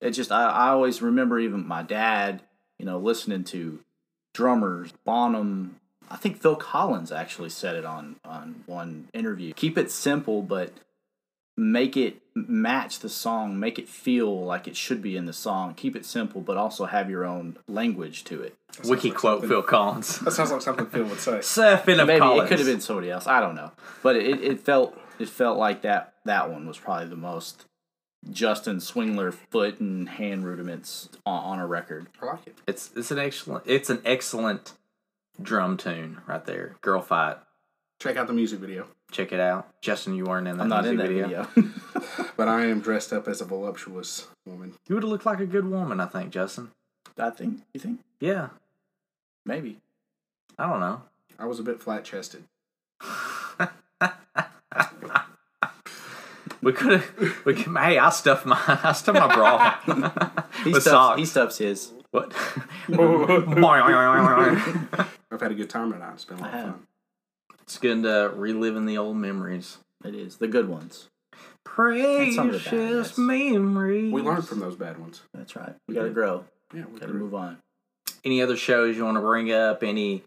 It 0.00 0.10
just 0.10 0.30
I, 0.30 0.48
I 0.48 0.68
always 0.68 1.02
remember 1.02 1.38
even 1.38 1.66
my 1.66 1.82
dad, 1.82 2.42
you 2.78 2.86
know, 2.86 2.98
listening 2.98 3.44
to 3.44 3.80
drummers, 4.34 4.92
Bonham. 5.04 5.80
I 6.10 6.16
think 6.16 6.40
Phil 6.40 6.56
Collins 6.56 7.10
actually 7.10 7.48
said 7.48 7.76
it 7.76 7.84
on 7.84 8.16
on 8.24 8.62
one 8.66 9.08
interview. 9.14 9.52
Keep 9.54 9.78
it 9.78 9.90
simple, 9.90 10.42
but 10.42 10.72
make 11.56 11.96
it 11.96 12.20
match 12.34 12.98
the 12.98 13.08
song, 13.08 13.58
make 13.60 13.78
it 13.78 13.88
feel 13.88 14.44
like 14.44 14.66
it 14.66 14.76
should 14.76 15.00
be 15.00 15.16
in 15.16 15.26
the 15.26 15.32
song. 15.32 15.74
Keep 15.74 15.96
it 15.96 16.04
simple, 16.04 16.40
but 16.40 16.56
also 16.56 16.86
have 16.86 17.08
your 17.08 17.24
own 17.24 17.56
language 17.68 18.24
to 18.24 18.42
it. 18.42 18.56
wiki 18.84 19.10
like 19.10 19.18
quote 19.18 19.46
Phil 19.46 19.62
Collins. 19.62 20.18
That 20.24 20.32
sounds 20.32 20.50
like 20.50 20.62
something 20.62 20.86
Phil 20.86 21.04
would 21.04 21.20
say. 21.20 21.40
Sir 21.40 21.76
Philip 21.76 22.06
Maybe 22.06 22.20
Collins. 22.20 22.46
it 22.46 22.48
could 22.48 22.58
have 22.58 22.68
been 22.68 22.80
somebody 22.80 23.10
else. 23.10 23.26
I 23.26 23.40
don't 23.40 23.54
know, 23.54 23.72
but 24.02 24.16
it, 24.16 24.42
it 24.42 24.60
felt 24.60 24.98
it 25.18 25.28
felt 25.28 25.58
like 25.58 25.82
that 25.82 26.14
that 26.24 26.50
one 26.50 26.66
was 26.66 26.78
probably 26.78 27.06
the 27.06 27.16
most 27.16 27.66
Justin 28.30 28.78
Swingler 28.78 29.32
foot 29.32 29.80
and 29.80 30.08
hand 30.08 30.44
rudiments 30.44 31.10
on, 31.26 31.44
on 31.44 31.58
a 31.60 31.66
record. 31.66 32.06
I 32.20 32.26
like 32.26 32.46
it. 32.46 32.56
It's 32.66 32.90
it's 32.96 33.10
an 33.10 33.18
excellent 33.18 33.64
it's 33.66 33.90
an 33.90 34.02
excellent 34.04 34.72
drum 35.40 35.76
tune 35.76 36.20
right 36.26 36.44
there. 36.44 36.76
Girl 36.80 37.00
fight. 37.00 37.36
Check 38.00 38.16
out 38.16 38.26
the 38.26 38.32
music 38.32 38.58
video. 38.58 38.86
Check 39.14 39.30
it 39.30 39.38
out. 39.38 39.68
Justin, 39.80 40.16
you 40.16 40.24
weren't 40.24 40.48
in 40.48 40.56
that 40.56 40.64
I'm 40.64 40.68
not 40.68 40.84
in 40.86 40.96
that 40.96 41.06
video. 41.08 41.46
But 42.36 42.48
I 42.48 42.64
am 42.66 42.80
dressed 42.80 43.12
up 43.12 43.28
as 43.28 43.40
a 43.40 43.44
voluptuous 43.44 44.26
woman. 44.44 44.74
You 44.88 44.96
would 44.96 45.04
have 45.04 45.10
looked 45.10 45.24
like 45.24 45.38
a 45.38 45.46
good 45.46 45.64
woman, 45.70 46.00
I 46.00 46.06
think, 46.06 46.30
Justin. 46.32 46.72
I 47.16 47.30
think. 47.30 47.60
You 47.72 47.78
think? 47.80 48.00
Yeah. 48.18 48.48
Maybe. 49.46 49.78
I 50.58 50.68
don't 50.68 50.80
know. 50.80 51.02
I 51.38 51.46
was 51.46 51.60
a 51.60 51.62
bit 51.62 51.80
flat 51.80 52.04
chested. 52.04 52.42
We 56.60 56.72
could 56.72 56.92
have. 56.92 57.44
We 57.44 57.52
could. 57.52 57.76
Hey, 57.76 57.98
I 57.98 58.08
stuffed 58.08 58.46
my. 58.46 58.58
I 58.66 58.92
stuffed 58.92 59.18
my 59.18 59.34
bra. 59.34 59.74
He 60.64 60.72
With 60.72 60.80
stuffs, 60.82 60.94
socks. 60.94 61.18
he 61.20 61.26
stuffs 61.26 61.58
his. 61.58 61.92
what? 62.10 62.32
I've 65.30 65.40
had 65.40 65.50
a 65.50 65.54
good 65.54 65.68
time 65.68 65.92
tonight. 65.92 66.12
It's 66.14 66.24
been 66.24 66.38
a 66.38 66.40
lot 66.42 66.54
I 66.54 66.58
of 66.60 66.64
fun. 66.64 66.86
It's 67.64 67.78
good 67.78 68.02
to 68.04 68.30
reliving 68.36 68.86
the 68.86 68.98
old 68.98 69.16
memories. 69.16 69.78
It 70.04 70.14
is 70.14 70.36
the 70.36 70.48
good 70.48 70.68
ones. 70.68 71.08
some 71.66 72.50
bad, 72.50 72.60
Precious 72.62 72.72
yes. 72.72 73.18
memories. 73.18 74.12
We 74.12 74.22
learned 74.22 74.46
from 74.46 74.60
those 74.60 74.76
bad 74.76 74.98
ones. 74.98 75.22
That's 75.32 75.56
right. 75.56 75.74
We 75.88 75.94
gotta 75.94 76.10
grow. 76.10 76.44
Yeah, 76.74 76.84
we 76.92 77.00
Gotta 77.00 77.12
grew. 77.12 77.22
move 77.22 77.34
on. 77.34 77.58
Any 78.24 78.42
other 78.42 78.56
shows 78.56 78.96
you 78.96 79.04
want 79.04 79.16
to 79.16 79.20
bring 79.22 79.50
up? 79.50 79.82
Any 79.82 80.24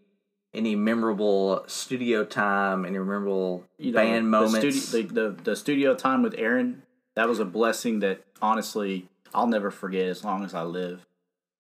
any 0.54 0.76
memorable 0.76 1.64
studio 1.68 2.26
time? 2.26 2.86
Any 2.86 2.98
memorable 2.98 3.64
You 3.78 3.92
know, 3.92 3.98
band 4.02 4.26
the 4.26 4.30
moments? 4.30 4.88
Studio, 4.88 5.08
the, 5.08 5.30
the 5.36 5.44
the 5.44 5.56
studio 5.56 5.94
time 5.96 6.24
with 6.24 6.34
Aaron. 6.38 6.82
That 7.16 7.30
was 7.30 7.40
a 7.40 7.46
blessing 7.46 8.00
that 8.00 8.24
honestly 8.42 9.08
I'll 9.34 9.48
never 9.48 9.70
forget 9.72 10.08
as 10.08 10.24
long 10.24 10.44
as 10.44 10.54
I 10.56 10.64
live. 10.64 11.06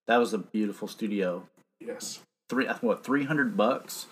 That 0.08 0.18
was 0.18 0.34
a 0.34 0.38
beautiful 0.40 0.88
studio. 0.88 1.48
Yes. 1.80 2.22
Three 2.50 2.66
what 2.82 3.04
three 3.04 3.26
hundred 3.26 3.56
bucks 3.56 4.08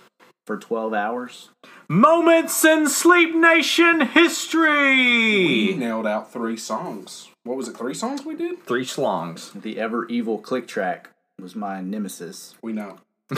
for 0.45 0.57
twelve 0.57 0.93
hours. 0.93 1.49
Moments 1.87 2.63
in 2.65 2.87
Sleep 2.89 3.35
Nation 3.35 4.01
history! 4.01 5.67
We 5.67 5.75
nailed 5.75 6.07
out 6.07 6.31
three 6.31 6.57
songs. 6.57 7.29
What 7.43 7.57
was 7.57 7.67
it? 7.67 7.77
Three 7.77 7.93
songs 7.93 8.25
we 8.25 8.35
did? 8.35 8.63
Three 8.65 8.85
slongs. 8.85 9.51
The 9.51 9.79
ever 9.79 10.05
evil 10.07 10.37
click 10.39 10.67
track 10.67 11.09
was 11.39 11.55
my 11.55 11.81
nemesis. 11.81 12.55
We 12.61 12.73
know. 12.73 12.97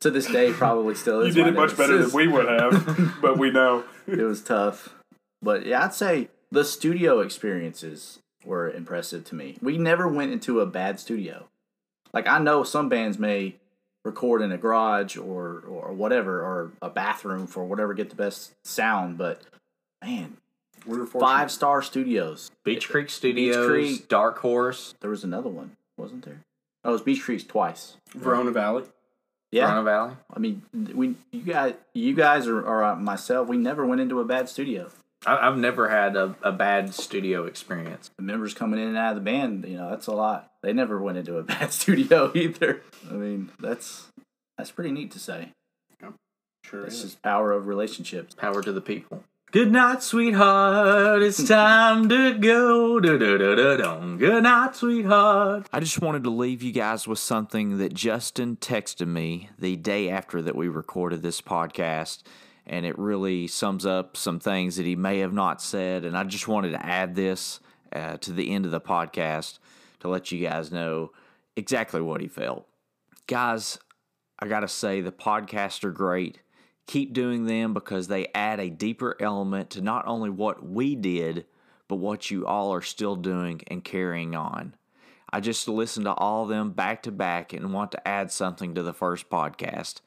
To 0.00 0.10
this 0.10 0.26
day, 0.26 0.52
probably 0.52 0.94
still 0.94 1.20
is. 1.22 1.36
my 1.36 1.50
nemesis. 1.50 2.12
we 2.14 2.26
would 2.28 2.48
have, 2.48 3.16
but 3.22 3.36
we 3.36 3.50
know. 3.50 3.84
it 4.06 4.22
was 4.22 4.42
tough. 4.42 4.94
But 5.42 5.66
yeah, 5.66 5.84
I'd 5.84 5.92
say 5.94 6.28
the 6.50 6.64
studio 6.64 7.20
experiences 7.20 8.20
were 8.44 8.70
impressive 8.70 9.24
to 9.24 9.34
me. 9.34 9.58
We 9.60 9.76
never 9.76 10.06
went 10.08 10.32
into 10.32 10.60
a 10.60 10.66
bad 10.66 11.00
studio. 11.00 11.48
Like 12.12 12.26
I 12.28 12.38
know 12.38 12.62
some 12.62 12.88
bands 12.88 13.18
may 13.18 13.56
record 14.08 14.42
in 14.42 14.50
a 14.52 14.58
garage 14.58 15.16
or 15.16 15.62
or 15.68 15.92
whatever 15.92 16.40
or 16.40 16.72
a 16.82 16.90
bathroom 16.90 17.46
for 17.46 17.64
whatever 17.64 17.94
get 17.94 18.10
the 18.10 18.16
best 18.16 18.54
sound, 18.66 19.16
but 19.18 19.42
man, 20.02 20.36
We 20.86 20.98
were 20.98 21.06
five 21.06 21.50
star 21.50 21.82
studios. 21.82 22.50
Beach 22.64 22.88
Creek 22.88 23.10
Studios, 23.10 23.56
Beach 23.56 23.68
Creek. 23.68 24.08
Dark 24.08 24.38
Horse, 24.38 24.94
There 25.00 25.10
was 25.10 25.24
another 25.24 25.48
one, 25.50 25.76
wasn't 25.96 26.24
there? 26.24 26.40
Oh, 26.84 26.90
it 26.90 26.92
was 26.92 27.02
Beach 27.02 27.22
Creek 27.22 27.46
twice. 27.46 27.96
Verona 28.14 28.50
Valley. 28.50 28.84
Yeah, 29.50 29.66
Corona 29.66 29.82
Valley. 29.82 30.14
I 30.34 30.38
mean, 30.38 30.62
we 30.94 31.14
you 31.30 31.42
guys 31.42 31.74
you 31.94 32.14
guys 32.14 32.46
or, 32.46 32.60
or 32.60 32.84
uh, 32.84 32.96
myself, 32.96 33.48
we 33.48 33.56
never 33.56 33.84
went 33.86 34.00
into 34.00 34.20
a 34.20 34.24
bad 34.24 34.48
studio. 34.48 34.90
I, 35.26 35.48
I've 35.48 35.56
never 35.58 35.88
had 35.88 36.16
a, 36.16 36.36
a 36.42 36.52
bad 36.52 36.94
studio 36.94 37.44
experience. 37.46 38.10
the 38.16 38.22
members 38.22 38.54
coming 38.54 38.80
in 38.80 38.88
and 38.88 38.96
out 38.96 39.10
of 39.10 39.24
the 39.24 39.30
band, 39.30 39.64
you 39.66 39.76
know, 39.76 39.90
that's 39.90 40.06
a 40.06 40.12
lot. 40.12 40.52
They 40.62 40.72
never 40.72 41.00
went 41.00 41.18
into 41.18 41.36
a 41.38 41.42
bad 41.44 41.72
studio 41.72 42.30
either. 42.34 42.82
I 43.10 43.14
mean, 43.14 43.50
that's 43.60 44.06
that's 44.56 44.70
pretty 44.70 44.92
neat 44.92 45.10
to 45.12 45.18
say. 45.18 45.52
Sure 46.64 46.84
It's 46.84 46.96
is. 46.96 47.02
just 47.02 47.22
power 47.22 47.52
of 47.52 47.66
relationships. 47.66 48.34
Power 48.34 48.62
to 48.62 48.72
the 48.72 48.80
people. 48.80 49.24
Good 49.50 49.72
night, 49.72 50.02
sweetheart. 50.02 51.22
It's 51.22 51.42
time 51.48 52.08
to 52.10 52.34
go. 52.36 53.00
Good 53.00 54.42
night, 54.42 54.76
sweetheart. 54.76 55.66
I 55.72 55.80
just 55.80 56.02
wanted 56.02 56.24
to 56.24 56.30
leave 56.30 56.62
you 56.62 56.72
guys 56.72 57.08
with 57.08 57.18
something 57.20 57.78
that 57.78 57.94
Justin 57.94 58.56
texted 58.56 59.06
me 59.06 59.48
the 59.58 59.76
day 59.76 60.10
after 60.10 60.42
that 60.42 60.54
we 60.56 60.68
recorded 60.68 61.22
this 61.22 61.40
podcast. 61.40 62.22
And 62.68 62.84
it 62.84 62.98
really 62.98 63.46
sums 63.46 63.86
up 63.86 64.16
some 64.16 64.40
things 64.40 64.76
that 64.76 64.86
he 64.86 64.96
may 64.96 65.18
have 65.20 65.32
not 65.32 65.62
said. 65.62 66.04
And 66.04 66.16
I 66.16 66.24
just 66.24 66.48
wanted 66.48 66.72
to 66.72 66.84
add 66.84 67.14
this 67.14 67.60
uh, 67.92 68.18
to 68.18 68.32
the 68.32 68.50
end 68.50 68.64
of 68.64 68.70
the 68.70 68.80
podcast 68.80 69.58
to 70.00 70.08
let 70.08 70.30
you 70.30 70.46
guys 70.46 70.70
know 70.70 71.12
exactly 71.56 72.00
what 72.00 72.20
he 72.20 72.28
felt. 72.28 72.66
Guys, 73.26 73.78
I 74.38 74.46
got 74.46 74.60
to 74.60 74.68
say, 74.68 75.00
the 75.00 75.12
podcasts 75.12 75.82
are 75.84 75.90
great. 75.90 76.40
Keep 76.86 77.12
doing 77.12 77.44
them 77.44 77.74
because 77.74 78.08
they 78.08 78.28
add 78.34 78.60
a 78.60 78.70
deeper 78.70 79.16
element 79.20 79.70
to 79.70 79.80
not 79.80 80.06
only 80.06 80.30
what 80.30 80.64
we 80.64 80.94
did, 80.94 81.46
but 81.88 81.96
what 81.96 82.30
you 82.30 82.46
all 82.46 82.72
are 82.72 82.82
still 82.82 83.16
doing 83.16 83.60
and 83.66 83.84
carrying 83.84 84.34
on. 84.36 84.74
I 85.30 85.40
just 85.40 85.68
listened 85.68 86.06
to 86.06 86.14
all 86.14 86.44
of 86.44 86.48
them 86.48 86.70
back 86.70 87.02
to 87.02 87.12
back 87.12 87.52
and 87.52 87.72
want 87.72 87.92
to 87.92 88.08
add 88.08 88.30
something 88.30 88.74
to 88.74 88.82
the 88.82 88.94
first 88.94 89.28
podcast. 89.28 90.00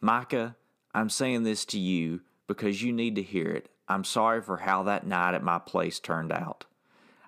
Micah, 0.00 0.56
I'm 0.94 1.08
saying 1.08 1.42
this 1.42 1.64
to 1.66 1.78
you 1.78 2.20
because 2.46 2.82
you 2.82 2.92
need 2.92 3.16
to 3.16 3.22
hear 3.22 3.50
it. 3.50 3.70
I'm 3.88 4.04
sorry 4.04 4.42
for 4.42 4.58
how 4.58 4.82
that 4.84 5.06
night 5.06 5.34
at 5.34 5.42
my 5.42 5.58
place 5.58 5.98
turned 5.98 6.32
out. 6.32 6.64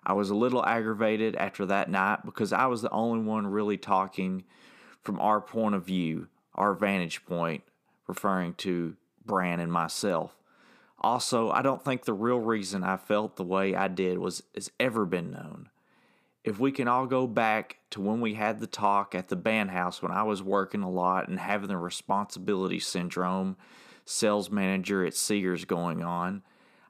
I 0.06 0.12
was 0.12 0.30
a 0.30 0.34
little 0.34 0.64
aggravated 0.64 1.34
after 1.36 1.64
that 1.66 1.90
night 1.90 2.24
because 2.24 2.52
I 2.52 2.66
was 2.66 2.82
the 2.82 2.90
only 2.90 3.24
one 3.24 3.46
really 3.46 3.78
talking 3.78 4.44
from 5.02 5.18
our 5.20 5.40
point 5.40 5.74
of 5.74 5.84
view, 5.84 6.28
our 6.54 6.74
vantage 6.74 7.24
point, 7.24 7.62
referring 8.06 8.54
to 8.54 8.96
Bran 9.24 9.60
and 9.60 9.72
myself. 9.72 10.36
Also, 11.00 11.50
I 11.50 11.62
don't 11.62 11.84
think 11.84 12.04
the 12.04 12.12
real 12.14 12.40
reason 12.40 12.82
I 12.82 12.96
felt 12.96 13.36
the 13.36 13.44
way 13.44 13.74
I 13.74 13.88
did 13.88 14.18
was 14.18 14.42
has 14.54 14.70
ever 14.78 15.04
been 15.04 15.30
known. 15.30 15.68
If 16.44 16.60
we 16.60 16.72
can 16.72 16.88
all 16.88 17.06
go 17.06 17.26
back 17.26 17.78
to 17.90 18.02
when 18.02 18.20
we 18.20 18.34
had 18.34 18.60
the 18.60 18.66
talk 18.66 19.14
at 19.14 19.28
the 19.28 19.36
band 19.36 19.70
house 19.70 20.02
when 20.02 20.12
I 20.12 20.24
was 20.24 20.42
working 20.42 20.82
a 20.82 20.90
lot 20.90 21.26
and 21.26 21.40
having 21.40 21.68
the 21.68 21.78
responsibility 21.78 22.78
syndrome, 22.78 23.56
sales 24.04 24.50
manager 24.50 25.06
at 25.06 25.14
Sears 25.14 25.64
going 25.64 26.02
on, 26.02 26.42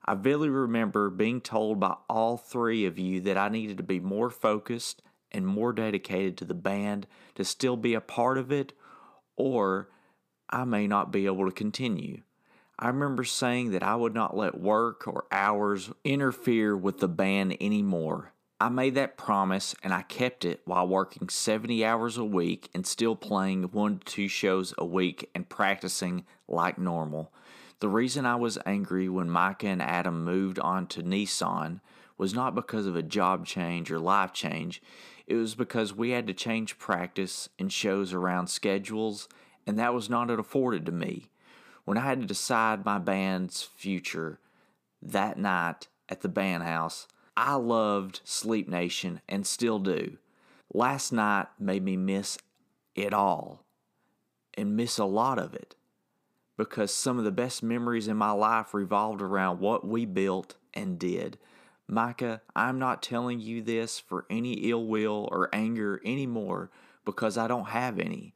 I 0.05 0.15
vividly 0.15 0.49
remember 0.49 1.09
being 1.09 1.41
told 1.41 1.79
by 1.79 1.95
all 2.11 2.37
three 2.37 2.85
of 2.85 2.99
you 2.99 3.21
that 3.21 3.39
I 3.39 3.49
needed 3.49 3.77
to 3.77 3.85
be 3.85 4.01
more 4.01 4.29
focused 4.29 5.03
and 5.31 5.47
more 5.47 5.73
dedicated 5.73 6.37
to 6.39 6.45
the 6.45 6.55
band 6.55 7.07
to 7.37 7.45
still 7.45 7.77
be 7.77 7.95
a 7.95 8.01
part 8.01 8.39
of 8.39 8.51
it, 8.51 8.73
or 9.37 9.89
I 10.51 10.65
may 10.65 10.89
not 10.89 11.13
be 11.13 11.27
able 11.27 11.47
to 11.47 11.53
continue. 11.53 12.23
I 12.77 12.89
remember 12.89 13.23
saying 13.23 13.71
that 13.71 13.85
I 13.85 13.95
would 13.95 14.15
not 14.15 14.37
let 14.37 14.61
work 14.61 15.07
or 15.07 15.27
hours 15.31 15.93
interfere 16.03 16.77
with 16.77 16.99
the 16.99 17.09
band 17.09 17.57
anymore. 17.61 18.34
I 18.65 18.71
made 18.71 18.95
that 18.95 19.19
promise 19.19 19.75
and 19.83 19.93
I 19.93 20.01
kept 20.01 20.43
it 20.43 20.63
while 20.65 20.89
working 20.89 21.29
70 21.29 21.85
hours 21.85 22.17
a 22.17 22.25
week 22.25 22.71
and 22.73 22.87
still 22.87 23.15
playing 23.15 23.65
one 23.65 23.99
to 23.99 24.05
two 24.07 24.27
shows 24.27 24.73
a 24.79 24.87
week 24.87 25.29
and 25.35 25.47
practicing 25.47 26.25
like 26.49 26.79
normal. 26.79 27.31
The 27.81 27.91
reason 27.91 28.25
I 28.25 28.37
was 28.37 28.57
angry 28.65 29.07
when 29.07 29.29
Micah 29.29 29.67
and 29.67 29.83
Adam 29.83 30.25
moved 30.25 30.59
on 30.59 30.87
to 30.87 31.03
Nissan 31.03 31.83
was 32.17 32.33
not 32.33 32.55
because 32.55 32.87
of 32.87 32.97
a 32.97 33.03
job 33.03 33.45
change 33.45 33.93
or 33.93 33.99
life 33.99 34.33
change. 34.33 34.81
It 35.27 35.35
was 35.35 35.55
because 35.55 35.93
we 35.93 36.13
had 36.13 36.27
to 36.29 36.33
change 36.33 36.79
practice 36.79 37.51
and 37.59 37.71
shows 37.71 38.15
around 38.15 38.47
schedules, 38.47 39.29
and 39.67 39.79
that 39.79 39.93
was 39.93 40.09
not 40.09 40.31
afforded 40.31 40.87
to 40.87 40.93
me. 40.93 41.29
When 41.85 41.99
I 41.99 42.07
had 42.07 42.23
to 42.23 42.27
decide 42.27 42.87
my 42.87 42.97
band's 42.97 43.63
future 43.63 44.41
that 45.03 45.37
night 45.37 45.89
at 46.09 46.23
the 46.23 46.31
band 46.31 46.63
house, 46.63 47.07
I 47.37 47.55
loved 47.55 48.21
Sleep 48.25 48.69
Nation 48.69 49.21
and 49.29 49.47
still 49.47 49.79
do. 49.79 50.19
Last 50.73 51.13
night 51.13 51.49
made 51.59 51.83
me 51.83 51.97
miss 51.97 52.39
it 52.95 53.13
all 53.13 53.65
and 54.57 54.77
miss 54.77 54.99
a 54.99 55.05
lot 55.05 55.39
of 55.39 55.55
it 55.55 55.75
because 56.57 56.95
some 56.95 57.19
of 57.19 57.25
the 57.25 57.33
best 57.33 57.63
memories 57.63 58.09
in 58.09 58.17
my 58.17 58.31
life 58.31 58.73
revolved 58.73 59.21
around 59.21 59.59
what 59.59 59.87
we 59.87 60.05
built 60.05 60.55
and 60.73 60.99
did. 60.99 61.39
Micah, 61.89 62.41
I'm 62.55 62.79
not 62.79 63.03
telling 63.03 63.41
you 63.41 63.63
this 63.63 63.99
for 63.99 64.27
any 64.31 64.53
ill 64.71 64.87
will 64.87 65.29
or 65.31 65.53
anger 65.53 66.01
anymore 66.05 66.71
because 67.05 67.37
I 67.37 67.49
don't 67.49 67.69
have 67.69 67.99
any. 67.99 68.35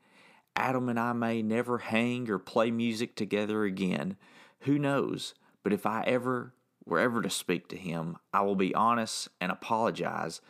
Adam 0.57 0.89
and 0.89 0.99
I 0.99 1.13
may 1.13 1.41
never 1.41 1.79
hang 1.79 2.29
or 2.29 2.39
play 2.39 2.71
music 2.71 3.15
together 3.15 3.65
again. 3.65 4.17
Who 4.61 4.79
knows? 4.79 5.35
But 5.63 5.73
if 5.73 5.87
I 5.87 6.03
ever 6.03 6.53
were 6.89 6.99
ever 6.99 7.23
to 7.23 7.31
speak 7.31 7.69
to 7.69 7.77
him, 7.77 8.17
I 8.33 8.41
will 8.41 8.57
be 8.57 8.75
honest 8.75 9.29
and 9.41 9.53
apologize, 9.53 10.41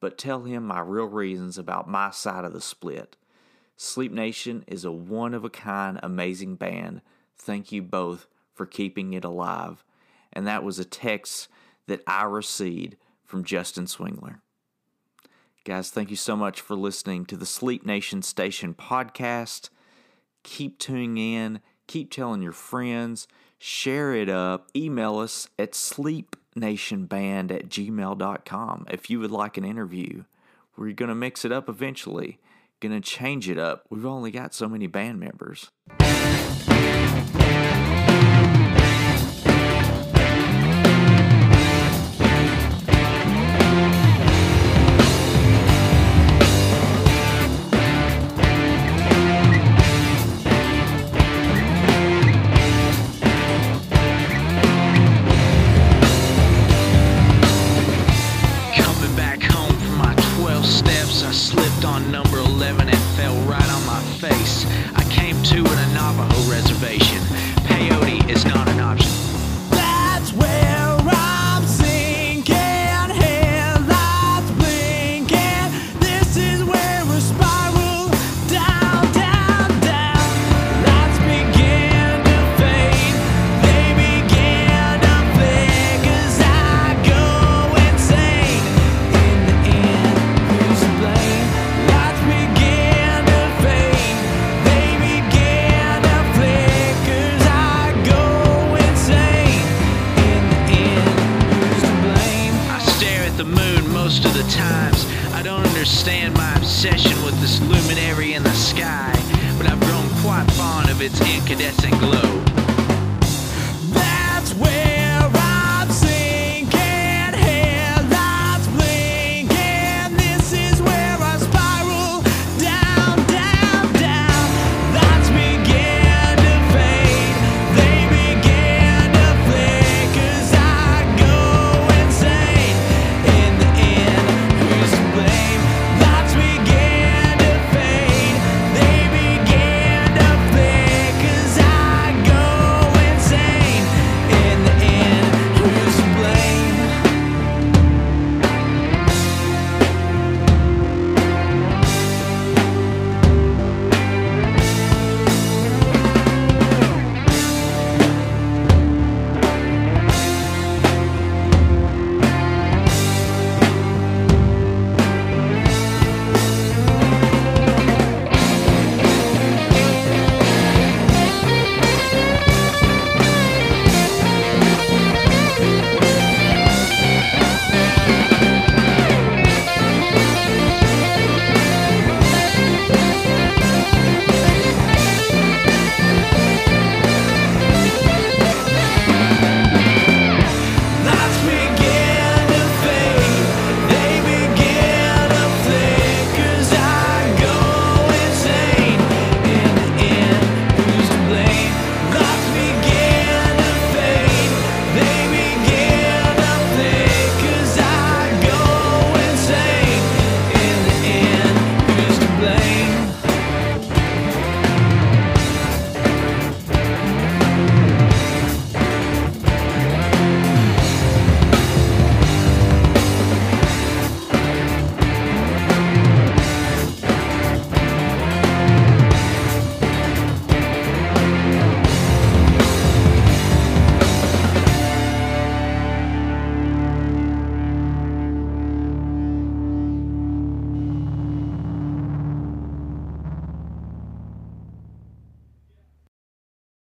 but 0.00 0.18
tell 0.18 0.44
him 0.44 0.64
my 0.64 0.80
real 0.80 1.04
reasons 1.04 1.58
about 1.58 1.88
my 1.88 2.10
side 2.10 2.44
of 2.44 2.52
the 2.52 2.60
split. 2.60 3.16
Sleep 3.76 4.10
Nation 4.10 4.64
is 4.66 4.84
a 4.84 4.92
one 4.92 5.34
of 5.34 5.44
a 5.44 5.50
kind, 5.50 6.00
amazing 6.02 6.56
band. 6.56 7.02
Thank 7.36 7.72
you 7.72 7.82
both 7.82 8.26
for 8.54 8.64
keeping 8.64 9.12
it 9.12 9.24
alive. 9.24 9.84
And 10.32 10.46
that 10.46 10.64
was 10.64 10.78
a 10.78 10.84
text 10.84 11.48
that 11.86 12.02
I 12.06 12.24
received 12.24 12.96
from 13.24 13.44
Justin 13.44 13.84
Swingler. 13.84 14.40
Guys, 15.64 15.90
thank 15.90 16.10
you 16.10 16.16
so 16.16 16.36
much 16.36 16.60
for 16.60 16.74
listening 16.74 17.24
to 17.26 17.36
the 17.36 17.46
Sleep 17.46 17.84
Nation 17.86 18.22
Station 18.22 18.74
podcast. 18.74 19.68
Keep 20.42 20.78
tuning 20.78 21.18
in, 21.18 21.60
keep 21.86 22.10
telling 22.10 22.42
your 22.42 22.52
friends, 22.52 23.28
share 23.62 24.12
it 24.12 24.28
up, 24.28 24.68
email 24.74 25.18
us 25.20 25.48
at 25.56 25.70
sleepnationband 25.70 27.52
at 27.52 27.68
gmail.com 27.68 28.86
if 28.90 29.08
you 29.08 29.20
would 29.20 29.30
like 29.30 29.56
an 29.56 29.64
interview. 29.64 30.24
We're 30.76 30.92
going 30.92 31.10
to 31.10 31.14
mix 31.14 31.44
it 31.44 31.52
up 31.52 31.68
eventually, 31.68 32.40
going 32.80 32.92
to 32.92 33.00
change 33.00 33.48
it 33.48 33.58
up. 33.58 33.86
We've 33.88 34.04
only 34.04 34.32
got 34.32 34.52
so 34.52 34.68
many 34.68 34.88
band 34.88 35.20
members. 35.20 35.70